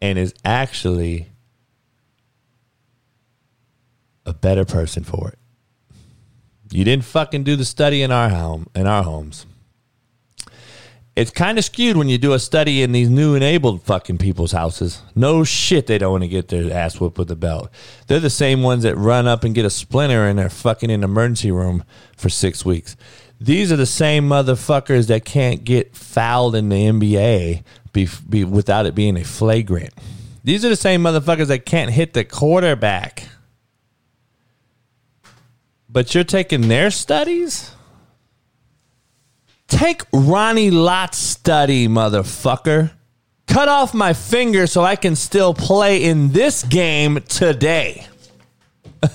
and 0.00 0.18
is 0.18 0.32
actually 0.44 1.28
a 4.24 4.32
better 4.32 4.64
person 4.64 5.04
for 5.04 5.28
it. 5.28 5.38
You 6.70 6.84
didn't 6.84 7.04
fucking 7.04 7.44
do 7.44 7.56
the 7.56 7.64
study 7.64 8.02
in 8.02 8.10
our 8.10 8.28
home 8.28 8.68
in 8.74 8.86
our 8.86 9.02
homes 9.02 9.46
it's 11.16 11.30
kind 11.30 11.56
of 11.56 11.64
skewed 11.64 11.96
when 11.96 12.10
you 12.10 12.18
do 12.18 12.34
a 12.34 12.38
study 12.38 12.82
in 12.82 12.92
these 12.92 13.08
new 13.08 13.34
enabled 13.34 13.82
fucking 13.82 14.18
people's 14.18 14.52
houses. 14.52 15.00
No 15.14 15.44
shit, 15.44 15.86
they 15.86 15.96
don't 15.96 16.12
want 16.12 16.24
to 16.24 16.28
get 16.28 16.48
their 16.48 16.70
ass 16.70 17.00
whooped 17.00 17.16
with 17.16 17.30
a 17.30 17.36
belt. 17.36 17.70
They're 18.06 18.20
the 18.20 18.28
same 18.28 18.62
ones 18.62 18.82
that 18.82 18.96
run 18.96 19.26
up 19.26 19.42
and 19.42 19.54
get 19.54 19.64
a 19.64 19.70
splinter 19.70 20.26
and 20.26 20.38
they're 20.38 20.50
fucking 20.50 20.90
in 20.90 21.02
emergency 21.02 21.50
room 21.50 21.84
for 22.18 22.28
six 22.28 22.66
weeks. 22.66 22.96
These 23.40 23.72
are 23.72 23.76
the 23.76 23.86
same 23.86 24.28
motherfuckers 24.28 25.06
that 25.06 25.24
can't 25.24 25.64
get 25.64 25.96
fouled 25.96 26.54
in 26.54 26.68
the 26.68 26.86
NBA 26.86 27.64
be, 27.94 28.08
be, 28.28 28.44
without 28.44 28.84
it 28.84 28.94
being 28.94 29.16
a 29.16 29.24
flagrant. 29.24 29.94
These 30.44 30.66
are 30.66 30.68
the 30.68 30.76
same 30.76 31.02
motherfuckers 31.02 31.46
that 31.46 31.64
can't 31.64 31.90
hit 31.90 32.12
the 32.12 32.24
quarterback. 32.24 33.26
But 35.96 36.14
you're 36.14 36.24
taking 36.24 36.68
their 36.68 36.90
studies? 36.90 37.70
Take 39.66 40.02
Ronnie 40.12 40.70
Lott's 40.70 41.16
study, 41.16 41.88
motherfucker. 41.88 42.90
Cut 43.46 43.70
off 43.70 43.94
my 43.94 44.12
finger 44.12 44.66
so 44.66 44.84
I 44.84 44.96
can 44.96 45.16
still 45.16 45.54
play 45.54 46.04
in 46.04 46.32
this 46.32 46.64
game 46.64 47.22
today. 47.22 48.06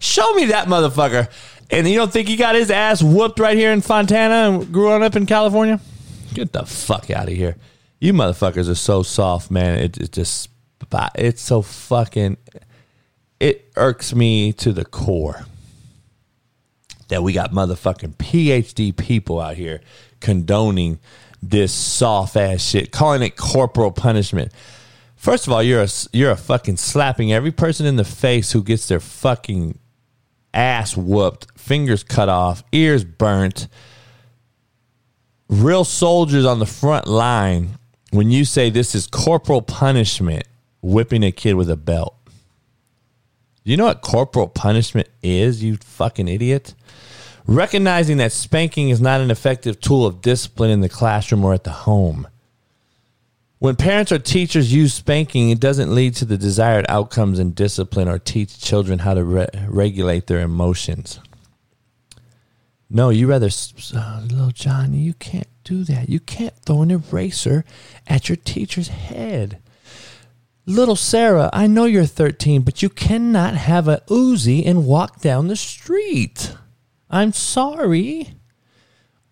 Show 0.00 0.34
me 0.34 0.46
that 0.46 0.66
motherfucker. 0.66 1.30
And 1.70 1.88
you 1.88 1.94
don't 1.94 2.12
think 2.12 2.26
he 2.26 2.34
got 2.34 2.56
his 2.56 2.68
ass 2.68 3.00
whooped 3.00 3.38
right 3.38 3.56
here 3.56 3.70
in 3.70 3.82
Fontana 3.82 4.50
and 4.50 4.72
grew 4.72 4.90
up 4.90 5.14
in 5.14 5.26
California? 5.26 5.78
Get 6.34 6.52
the 6.52 6.66
fuck 6.66 7.08
out 7.12 7.28
of 7.28 7.34
here. 7.34 7.54
You 8.00 8.14
motherfuckers 8.14 8.68
are 8.68 8.74
so 8.74 9.04
soft, 9.04 9.48
man. 9.48 9.78
It, 9.78 9.96
it 9.96 10.10
just, 10.10 10.50
it's 11.14 11.40
so 11.40 11.62
fucking, 11.62 12.36
it 13.40 13.70
irks 13.76 14.14
me 14.14 14.52
to 14.54 14.72
the 14.72 14.84
core 14.84 15.46
that 17.08 17.22
we 17.22 17.32
got 17.32 17.52
motherfucking 17.52 18.16
PhD 18.16 18.96
people 18.96 19.40
out 19.40 19.56
here 19.56 19.80
condoning 20.20 20.98
this 21.42 21.72
soft 21.72 22.36
ass 22.36 22.62
shit, 22.62 22.90
calling 22.90 23.22
it 23.22 23.36
corporal 23.36 23.92
punishment. 23.92 24.52
First 25.16 25.46
of 25.46 25.52
all, 25.52 25.62
you're 25.62 25.82
a 25.82 25.88
you're 26.12 26.30
a 26.30 26.36
fucking 26.36 26.76
slapping 26.76 27.32
every 27.32 27.50
person 27.50 27.86
in 27.86 27.96
the 27.96 28.04
face 28.04 28.52
who 28.52 28.62
gets 28.62 28.88
their 28.88 29.00
fucking 29.00 29.78
ass 30.52 30.96
whooped, 30.96 31.58
fingers 31.58 32.02
cut 32.02 32.28
off, 32.28 32.62
ears 32.72 33.04
burnt. 33.04 33.68
Real 35.48 35.84
soldiers 35.84 36.44
on 36.44 36.58
the 36.58 36.66
front 36.66 37.06
line 37.06 37.78
when 38.10 38.30
you 38.30 38.44
say 38.44 38.68
this 38.68 38.94
is 38.94 39.06
corporal 39.06 39.62
punishment, 39.62 40.44
whipping 40.82 41.22
a 41.22 41.32
kid 41.32 41.54
with 41.54 41.70
a 41.70 41.76
belt. 41.76 42.17
You 43.68 43.76
know 43.76 43.84
what 43.84 44.00
corporal 44.00 44.48
punishment 44.48 45.08
is, 45.22 45.62
you 45.62 45.76
fucking 45.76 46.28
idiot? 46.28 46.74
recognizing 47.48 48.18
that 48.18 48.30
spanking 48.30 48.90
is 48.90 49.00
not 49.00 49.20
an 49.20 49.30
effective 49.30 49.80
tool 49.80 50.06
of 50.06 50.20
discipline 50.20 50.70
in 50.70 50.82
the 50.82 50.88
classroom 50.88 51.44
or 51.44 51.54
at 51.54 51.64
the 51.64 51.70
home. 51.70 52.28
When 53.58 53.74
parents 53.74 54.12
or 54.12 54.20
teachers 54.20 54.72
use 54.72 54.94
spanking, 54.94 55.50
it 55.50 55.58
doesn't 55.58 55.92
lead 55.92 56.14
to 56.16 56.24
the 56.24 56.36
desired 56.36 56.86
outcomes 56.88 57.40
in 57.40 57.54
discipline 57.54 58.06
or 58.06 58.18
teach 58.18 58.60
children 58.60 59.00
how 59.00 59.14
to 59.14 59.24
re- 59.24 59.48
regulate 59.66 60.28
their 60.28 60.40
emotions. 60.40 61.18
No, 62.88 63.08
you 63.08 63.26
rather, 63.26 63.48
uh, 63.94 64.20
little 64.22 64.50
Johnny, 64.50 64.98
you 64.98 65.14
can't 65.14 65.48
do 65.64 65.82
that. 65.84 66.08
You 66.08 66.20
can't 66.20 66.56
throw 66.58 66.82
an 66.82 66.90
eraser 66.90 67.64
at 68.06 68.28
your 68.28 68.36
teacher's 68.36 68.88
head. 68.88 69.58
Little 70.68 70.96
Sarah, 70.96 71.48
I 71.54 71.66
know 71.66 71.86
you're 71.86 72.04
13, 72.04 72.60
but 72.60 72.82
you 72.82 72.90
cannot 72.90 73.54
have 73.54 73.88
a 73.88 74.02
Uzi 74.08 74.66
and 74.66 74.84
walk 74.84 75.22
down 75.22 75.48
the 75.48 75.56
street. 75.56 76.52
I'm 77.08 77.32
sorry. 77.32 78.34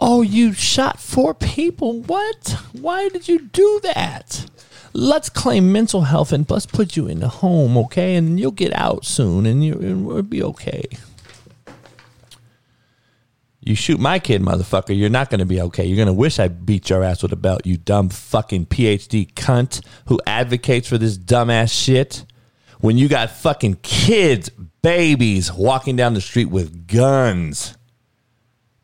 Oh, 0.01 0.22
you 0.22 0.55
shot 0.55 0.99
four 0.99 1.34
people. 1.34 2.01
What? 2.01 2.57
Why 2.72 3.11
did 3.11 3.28
you 3.28 3.39
do 3.39 3.80
that? 3.82 4.47
Let's 4.95 5.28
claim 5.28 5.70
mental 5.70 6.01
health 6.01 6.32
and 6.32 6.49
let's 6.49 6.64
put 6.64 6.97
you 6.97 7.07
in 7.07 7.22
a 7.22 7.28
home, 7.28 7.76
okay? 7.76 8.14
And 8.14 8.41
you'll 8.41 8.51
get 8.51 8.72
out 8.72 9.05
soon 9.05 9.45
and, 9.45 9.62
you, 9.62 9.74
and 9.74 10.07
we'll 10.07 10.22
be 10.22 10.43
okay. 10.43 10.84
You 13.67 13.75
shoot 13.75 13.99
my 13.99 14.21
kid, 14.21 14.43
motherfucker, 14.43 14.97
you're 14.97 15.11
not 15.11 15.29
going 15.29 15.41
to 15.41 15.45
be 15.45 15.61
okay. 15.61 15.85
You're 15.85 15.97
going 15.97 16.07
to 16.07 16.12
wish 16.12 16.39
I 16.39 16.47
beat 16.47 16.89
your 16.89 17.03
ass 17.03 17.21
with 17.21 17.33
a 17.33 17.37
belt, 17.37 17.67
you 17.67 17.77
dumb 17.77 18.11
fucking 18.11 18.67
PhD 18.67 19.35
cunt 19.35 19.85
who 20.07 20.21
advocates 20.25 20.89
for 20.89 20.99
this 20.99 21.19
dumbass 21.19 21.73
shit. 21.73 22.25
When 22.79 22.97
you 22.97 23.09
got 23.09 23.29
fucking 23.29 23.79
kids, 23.83 24.51
babies 24.83 25.53
walking 25.53 25.97
down 25.97 26.14
the 26.14 26.21
street 26.21 26.45
with 26.45 26.87
guns. 26.87 27.77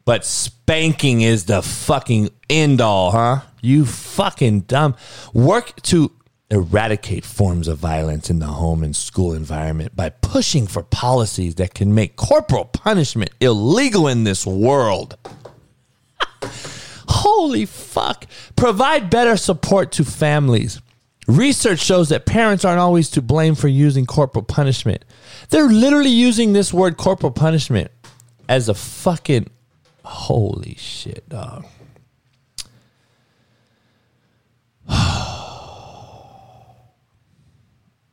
But 0.05 0.25
spanking 0.25 1.21
is 1.21 1.45
the 1.45 1.63
fucking 1.63 2.31
end 2.51 2.81
all, 2.81 3.13
huh? 3.13 3.43
You 3.61 3.87
fucking 3.87 4.63
dumb. 4.63 4.97
Work 5.33 5.81
to 5.83 6.11
eradicate 6.53 7.25
forms 7.25 7.67
of 7.67 7.79
violence 7.79 8.29
in 8.29 8.39
the 8.39 8.47
home 8.47 8.85
and 8.85 8.95
school 8.95 9.33
environment 9.33 9.97
by 9.97 10.11
pushing 10.11 10.67
for 10.67 10.83
policies 10.83 11.55
that 11.55 11.73
can 11.73 11.95
make 11.95 12.15
corporal 12.15 12.67
punishment 12.67 13.31
illegal 13.41 14.07
in 14.07 14.25
this 14.25 14.47
world. 14.47 15.17
Holy 17.09 17.65
fuck. 17.65 18.27
Provide 18.55 19.09
better 19.09 19.37
support 19.39 19.93
to 19.93 20.05
families. 20.05 20.81
Research 21.27 21.81
shows 21.81 22.11
that 22.11 22.27
parents 22.27 22.65
aren't 22.65 22.81
always 22.81 23.09
to 23.11 23.23
blame 23.23 23.55
for 23.55 23.69
using 23.69 24.05
corporal 24.05 24.45
punishment. 24.45 25.05
They're 25.49 25.69
literally 25.69 26.11
using 26.11 26.53
this 26.53 26.73
word 26.73 26.99
corporal 26.99 27.33
punishment 27.33 27.91
as 28.49 28.69
a 28.69 28.75
fucking 28.75 29.49
holy 30.05 30.75
shit, 30.79 31.27
dog. 31.31 31.65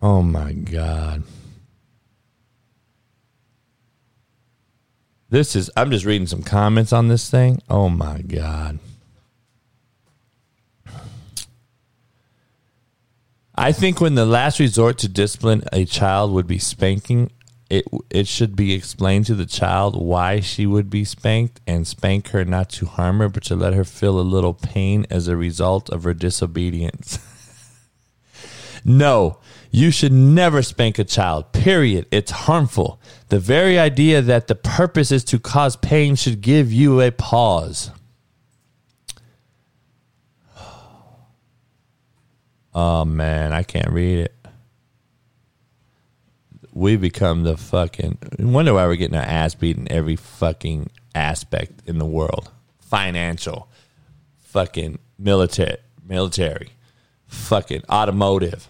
Oh 0.02 0.22
my 0.22 0.54
God. 0.54 1.24
This 5.30 5.56
is, 5.56 5.70
I'm 5.78 5.92
just 5.92 6.06
reading 6.06 6.28
some 6.28 6.42
comments 6.42 6.92
on 6.92 7.08
this 7.08 7.30
thing. 7.30 7.62
Oh 7.70 7.90
my 7.90 8.22
God. 8.22 8.80
I 13.56 13.74
think 13.74 14.00
when 14.00 14.16
the 14.16 14.26
last 14.26 14.58
resort 14.60 14.98
to 15.00 15.10
discipline 15.10 15.64
a 15.74 15.84
child 15.84 16.32
would 16.32 16.48
be 16.48 16.60
spanking, 16.60 17.30
it 17.70 17.86
it 18.10 18.26
should 18.26 18.56
be 18.56 18.74
explained 18.74 19.26
to 19.26 19.36
the 19.36 19.46
child 19.46 20.02
why 20.02 20.40
she 20.40 20.66
would 20.66 20.90
be 20.90 21.04
spanked 21.04 21.60
and 21.68 21.86
spank 21.86 22.30
her 22.30 22.46
not 22.46 22.70
to 22.70 22.86
harm 22.86 23.20
her 23.20 23.30
but 23.30 23.44
to 23.44 23.58
let 23.58 23.74
her 23.74 23.84
feel 23.84 24.20
a 24.20 24.22
little 24.22 24.54
pain 24.54 25.06
as 25.10 25.28
a 25.28 25.36
result 25.36 25.90
of 25.90 26.04
her 26.04 26.14
disobedience. 26.14 27.20
no, 28.86 29.40
you 29.72 29.92
should 29.92 30.12
never 30.12 30.62
spank 30.64 30.98
a 30.98 31.04
child, 31.04 31.52
period. 31.52 32.08
It's 32.12 32.32
harmful. 32.32 33.00
The 33.28 33.40
very 33.40 33.78
idea 33.78 34.22
that 34.22 34.48
the 34.48 34.56
purpose 34.56 35.12
is 35.12 35.24
to 35.26 35.40
cause 35.40 35.76
pain 35.76 36.16
should 36.16 36.42
give 36.42 36.72
you 36.72 37.02
a 37.02 37.12
pause. 37.12 37.92
Oh 42.72 43.04
man, 43.04 43.52
I 43.52 43.64
can't 43.64 43.90
read 43.90 44.20
it. 44.20 44.36
We 46.72 46.98
become 46.98 47.44
the 47.44 47.58
fucking. 47.58 48.20
Wonder 48.38 48.76
why 48.76 48.86
we're 48.86 48.96
getting 48.96 49.18
our 49.18 49.24
ass 49.24 49.56
beaten 49.56 49.92
every 49.92 50.16
fucking 50.16 50.92
aspect 51.16 51.82
in 51.88 51.98
the 51.98 52.06
world. 52.06 52.52
Financial, 52.78 53.70
fucking 54.38 55.00
military, 55.18 55.78
military, 56.08 56.70
fucking 57.28 57.82
automotive 57.90 58.70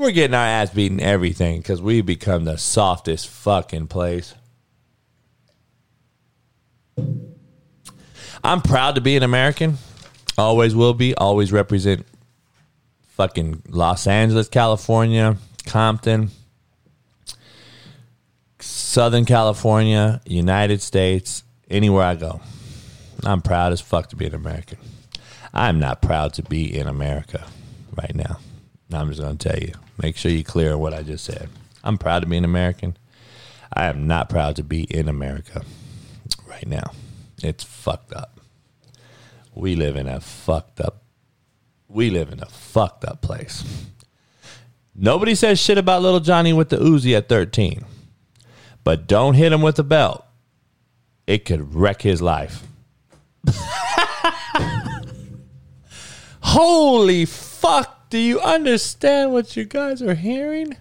we're 0.00 0.12
getting 0.12 0.34
our 0.34 0.46
ass 0.46 0.70
beaten 0.70 0.98
everything 0.98 1.58
because 1.58 1.82
we 1.82 2.00
become 2.00 2.46
the 2.46 2.56
softest 2.56 3.28
fucking 3.28 3.86
place. 3.86 4.34
I'm 8.42 8.62
proud 8.62 8.94
to 8.94 9.02
be 9.02 9.14
an 9.16 9.22
American. 9.22 9.76
Always 10.38 10.74
will 10.74 10.94
be. 10.94 11.14
Always 11.14 11.52
represent 11.52 12.06
fucking 13.08 13.62
Los 13.68 14.06
Angeles, 14.06 14.48
California, 14.48 15.36
Compton, 15.66 16.30
Southern 18.58 19.26
California, 19.26 20.22
United 20.24 20.80
States, 20.80 21.44
anywhere 21.68 22.06
I 22.06 22.14
go. 22.14 22.40
I'm 23.22 23.42
proud 23.42 23.74
as 23.74 23.82
fuck 23.82 24.08
to 24.08 24.16
be 24.16 24.24
an 24.24 24.34
American. 24.34 24.78
I'm 25.52 25.78
not 25.78 26.00
proud 26.00 26.32
to 26.34 26.42
be 26.42 26.74
in 26.74 26.88
America 26.88 27.46
right 27.94 28.14
now. 28.14 28.38
I'm 28.90 29.08
just 29.08 29.20
going 29.20 29.36
to 29.36 29.48
tell 29.50 29.60
you. 29.60 29.74
Make 30.02 30.16
sure 30.16 30.30
you 30.30 30.42
clear 30.42 30.78
what 30.78 30.94
I 30.94 31.02
just 31.02 31.24
said. 31.24 31.48
I'm 31.84 31.98
proud 31.98 32.20
to 32.20 32.28
be 32.28 32.38
an 32.38 32.44
American. 32.44 32.96
I 33.72 33.86
am 33.86 34.06
not 34.06 34.30
proud 34.30 34.56
to 34.56 34.64
be 34.64 34.84
in 34.84 35.08
America 35.08 35.62
right 36.46 36.66
now. 36.66 36.92
It's 37.42 37.64
fucked 37.64 38.12
up. 38.14 38.40
We 39.54 39.76
live 39.76 39.96
in 39.96 40.08
a 40.08 40.20
fucked 40.20 40.80
up. 40.80 41.02
We 41.88 42.08
live 42.10 42.30
in 42.30 42.40
a 42.40 42.46
fucked 42.46 43.04
up 43.04 43.20
place. 43.20 43.64
Nobody 44.94 45.34
says 45.34 45.60
shit 45.60 45.76
about 45.78 46.02
little 46.02 46.20
Johnny 46.20 46.52
with 46.52 46.70
the 46.70 46.76
Uzi 46.76 47.16
at 47.16 47.28
13. 47.28 47.84
But 48.84 49.06
don't 49.06 49.34
hit 49.34 49.52
him 49.52 49.60
with 49.62 49.78
a 49.78 49.84
belt. 49.84 50.24
It 51.26 51.44
could 51.44 51.74
wreck 51.74 52.02
his 52.02 52.22
life. 52.22 52.66
Holy 56.40 57.26
fuck 57.26 57.99
do 58.10 58.18
you 58.18 58.40
understand 58.40 59.32
what 59.32 59.56
you 59.56 59.64
guys 59.64 60.02
are 60.02 60.14
hearing? 60.14 60.76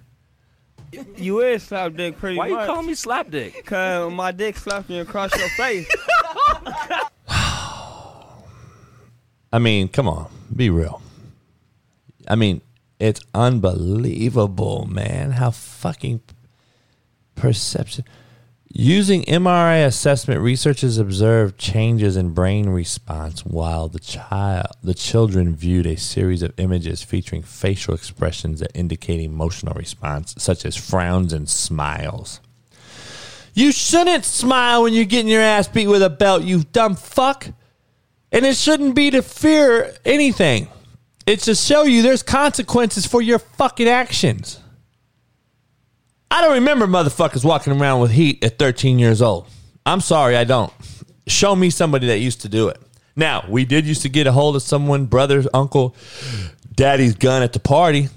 You 1.16 1.42
is 1.42 1.64
slap 1.64 1.96
dick 1.96 2.18
pretty 2.18 2.38
Why 2.38 2.50
much. 2.50 2.68
you 2.68 2.74
call 2.74 2.82
me 2.82 2.96
slap 2.96 3.30
dick? 3.30 3.64
Cause 3.66 4.12
my 4.12 4.32
dick 4.32 4.58
slapped 4.58 4.90
you 4.90 5.02
across 5.02 5.38
your 5.38 5.50
face. 5.50 5.88
I 9.52 9.60
mean, 9.60 9.88
come 9.88 10.08
on, 10.08 10.30
be 10.56 10.70
real. 10.70 11.02
I 12.28 12.36
mean, 12.36 12.62
it's 13.00 13.22
unbelievable, 13.34 14.88
man. 14.90 15.32
How 15.32 15.52
fucking 15.52 16.22
perception. 17.36 18.06
Using 18.72 19.24
MRI 19.24 19.84
assessment, 19.84 20.42
researchers 20.42 21.00
observed 21.00 21.58
changes 21.58 22.16
in 22.16 22.36
brain 22.36 22.70
response 22.70 23.44
while 23.44 23.90
the 23.90 24.00
child, 24.00 24.68
the 24.84 24.94
children 24.94 25.56
viewed 25.56 25.88
a 25.88 25.98
series 25.98 26.44
of 26.44 26.54
images 26.58 27.02
featuring 27.02 27.42
facial 27.42 27.96
expressions 27.96 28.60
that 28.60 28.70
indicate 28.76 29.22
emotional 29.22 29.74
response, 29.74 30.36
such 30.38 30.66
as 30.66 30.76
frowns 30.76 31.34
and 31.34 31.50
smiles. 31.50 32.42
You 33.56 33.72
shouldn't 33.72 34.24
smile 34.24 34.84
when 34.84 34.94
you're 34.94 35.06
getting 35.06 35.32
your 35.32 35.42
ass 35.42 35.68
beat 35.68 35.88
with 35.88 36.04
a 36.04 36.10
belt, 36.10 36.44
you 36.44 36.64
dumb 36.64 36.96
fuck. 36.96 37.48
And 38.32 38.46
it 38.46 38.56
shouldn't 38.56 38.94
be 38.94 39.10
to 39.10 39.24
fear 39.24 39.96
anything. 40.06 40.68
It's 41.26 41.46
to 41.46 41.56
show 41.56 41.84
you 41.84 42.04
there's 42.04 42.22
consequences 42.22 43.08
for 43.08 43.24
your 43.24 43.40
fucking 43.40 43.88
actions. 43.88 44.59
I 46.32 46.42
don't 46.42 46.54
remember 46.54 46.88
motherfuckers 46.88 47.44
walking 47.44 47.80
around 47.80 48.02
with 48.02 48.12
heat 48.12 48.44
at 48.44 48.60
13 48.60 49.00
years 49.00 49.22
old. 49.22 49.48
I'm 49.86 50.02
sorry, 50.02 50.36
I 50.36 50.44
don't. 50.44 50.72
Show 51.28 51.56
me 51.56 51.70
somebody 51.70 52.08
that 52.08 52.20
used 52.20 52.42
to 52.42 52.50
do 52.50 52.68
it. 52.70 52.80
Now, 53.16 53.46
we 53.50 53.66
did 53.66 53.86
used 53.86 54.04
to 54.04 54.10
get 54.10 54.28
a 54.28 54.32
hold 54.32 54.56
of 54.56 54.62
someone, 54.62 55.06
brother's 55.06 55.48
uncle, 55.54 55.96
daddy's 56.74 57.16
gun 57.16 57.42
at 57.42 57.54
the 57.54 57.60
party, 57.60 58.10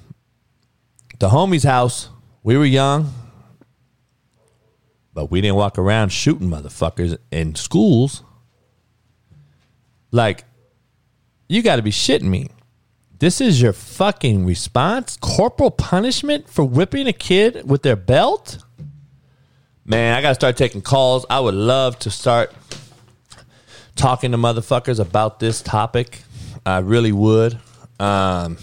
the 1.18 1.28
homie's 1.28 1.64
house. 1.64 2.08
We 2.42 2.56
were 2.56 2.64
young, 2.64 3.12
but 5.14 5.30
we 5.30 5.40
didn't 5.40 5.56
walk 5.56 5.78
around 5.78 6.10
shooting 6.10 6.48
motherfuckers 6.48 7.18
in 7.30 7.54
schools. 7.54 8.22
Like, 10.10 10.44
you 11.48 11.62
got 11.62 11.76
to 11.76 11.82
be 11.82 11.90
shitting 11.90 12.22
me. 12.22 12.50
This 13.22 13.40
is 13.40 13.62
your 13.62 13.72
fucking 13.72 14.44
response? 14.46 15.16
Corporal 15.16 15.70
punishment 15.70 16.48
for 16.50 16.64
whipping 16.64 17.06
a 17.06 17.12
kid 17.12 17.70
with 17.70 17.82
their 17.82 17.94
belt? 17.94 18.58
Man, 19.84 20.16
I 20.16 20.20
got 20.20 20.30
to 20.30 20.34
start 20.34 20.56
taking 20.56 20.82
calls. 20.82 21.24
I 21.30 21.38
would 21.38 21.54
love 21.54 21.96
to 22.00 22.10
start 22.10 22.52
talking 23.94 24.32
to 24.32 24.38
motherfuckers 24.38 24.98
about 24.98 25.38
this 25.38 25.62
topic. 25.62 26.22
I 26.66 26.78
really 26.78 27.12
would. 27.12 27.60
Um, 28.00 28.58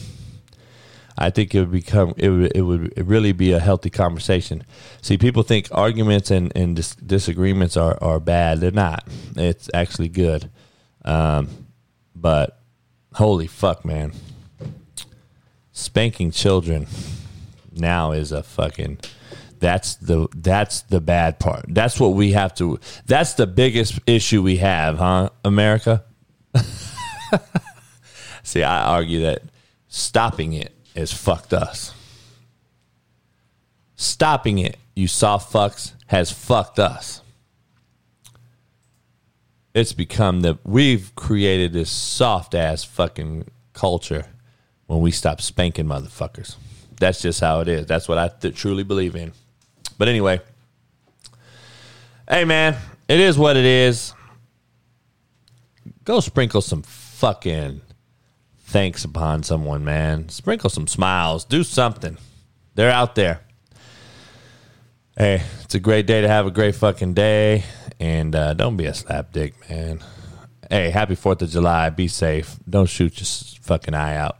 I 1.18 1.30
think 1.30 1.55
it 1.55 1.62
would 1.62 1.72
become 1.72 2.14
it 2.18 2.30
would 2.30 2.51
it 2.53 2.62
would 2.62 3.07
really 3.07 3.32
be 3.32 3.53
a 3.53 3.62
healthy 3.62 3.89
conversation. 3.89 4.66
See, 5.01 5.18
people 5.18 5.43
think 5.43 5.70
arguments 5.72 6.32
and 6.32 6.51
and 6.53 6.76
dis- 6.76 6.95
disagreements 6.95 7.78
are 7.78 7.97
are 8.01 8.20
bad. 8.20 8.60
They're 8.60 8.72
not. 8.72 9.07
It's 9.38 9.70
actually 9.74 10.10
good. 10.10 10.51
Um, 11.05 11.47
but 12.14 12.60
holy 13.14 13.47
fuck, 13.47 13.86
man, 13.86 14.12
spanking 15.80 16.32
children 16.32 16.86
now 17.72 18.12
is 18.12 18.32
a 18.32 18.44
fucking 18.44 19.00
that's 19.60 19.96
the 19.96 20.28
that's 20.36 20.82
the 20.84 21.02
bad 21.02 21.40
part. 21.40 21.66
That's 21.68 22.00
what 22.00 22.10
we 22.10 22.32
have 22.32 22.54
to. 22.56 22.80
That's 23.06 23.34
the 23.34 23.48
biggest 23.48 24.00
issue 24.08 24.42
we 24.42 24.58
have, 24.58 24.98
huh, 24.98 25.30
America? 25.44 26.04
See, 28.44 28.64
I 28.64 28.86
argue 28.86 29.22
that 29.22 29.44
stopping 29.88 30.54
it 30.54 30.74
has 30.96 31.12
fucked 31.12 31.54
us. 31.54 31.94
Stopping 33.96 34.60
it, 34.60 34.78
you 34.96 35.08
soft 35.08 35.52
fucks, 35.52 35.94
has 36.08 36.32
fucked 36.32 36.80
us. 36.80 37.22
It's 39.74 39.94
become 39.94 40.42
that 40.42 40.60
we've 40.66 41.14
created 41.16 41.74
this 41.74 41.92
soft 41.92 42.56
ass 42.56 42.86
fucking 42.86 43.50
culture 43.74 44.26
when 44.90 45.02
we 45.02 45.12
stop 45.12 45.40
spanking 45.40 45.86
motherfuckers. 45.86 46.56
That's 47.00 47.22
just 47.22 47.40
how 47.40 47.60
it 47.60 47.68
is. 47.68 47.86
That's 47.86 48.10
what 48.10 48.18
I 48.18 48.30
th- 48.30 48.56
truly 48.56 48.82
believe 48.82 49.16
in. 49.16 49.34
But 50.00 50.08
anyway, 50.08 50.42
hey 52.28 52.44
man, 52.44 52.76
it 53.08 53.20
is 53.20 53.38
what 53.38 53.56
it 53.56 53.66
is. 53.66 54.14
Go 56.06 56.20
sprinkle 56.22 56.62
some 56.62 56.82
fucking 56.82 57.82
thanks 58.62 59.04
upon 59.06 59.44
someone, 59.44 59.86
man. 59.86 60.28
Sprinkle 60.30 60.72
some 60.72 60.88
smiles. 60.88 61.46
Do 61.46 61.64
something. 61.64 62.18
They're 62.74 62.90
out 62.92 63.14
there. 63.14 63.42
Hey, 65.16 65.44
it's 65.62 65.76
a 65.76 65.80
great 65.80 66.08
day 66.08 66.22
to 66.22 66.28
have 66.28 66.48
a 66.48 66.52
great 66.52 66.74
fucking 66.74 67.14
day. 67.14 67.64
And 68.00 68.36
uh, 68.36 68.56
don't 68.56 68.76
be 68.76 68.86
a 68.86 68.96
slap 68.96 69.34
dick, 69.34 69.54
man. 69.70 70.00
Hey, 70.68 70.90
happy 70.90 71.16
4th 71.16 71.44
of 71.44 71.52
July. 71.52 71.92
Be 71.92 72.08
safe. 72.08 72.58
Don't 72.68 72.90
shoot 72.90 73.20
your 73.20 73.62
fucking 73.62 73.94
eye 73.94 74.16
out. 74.16 74.40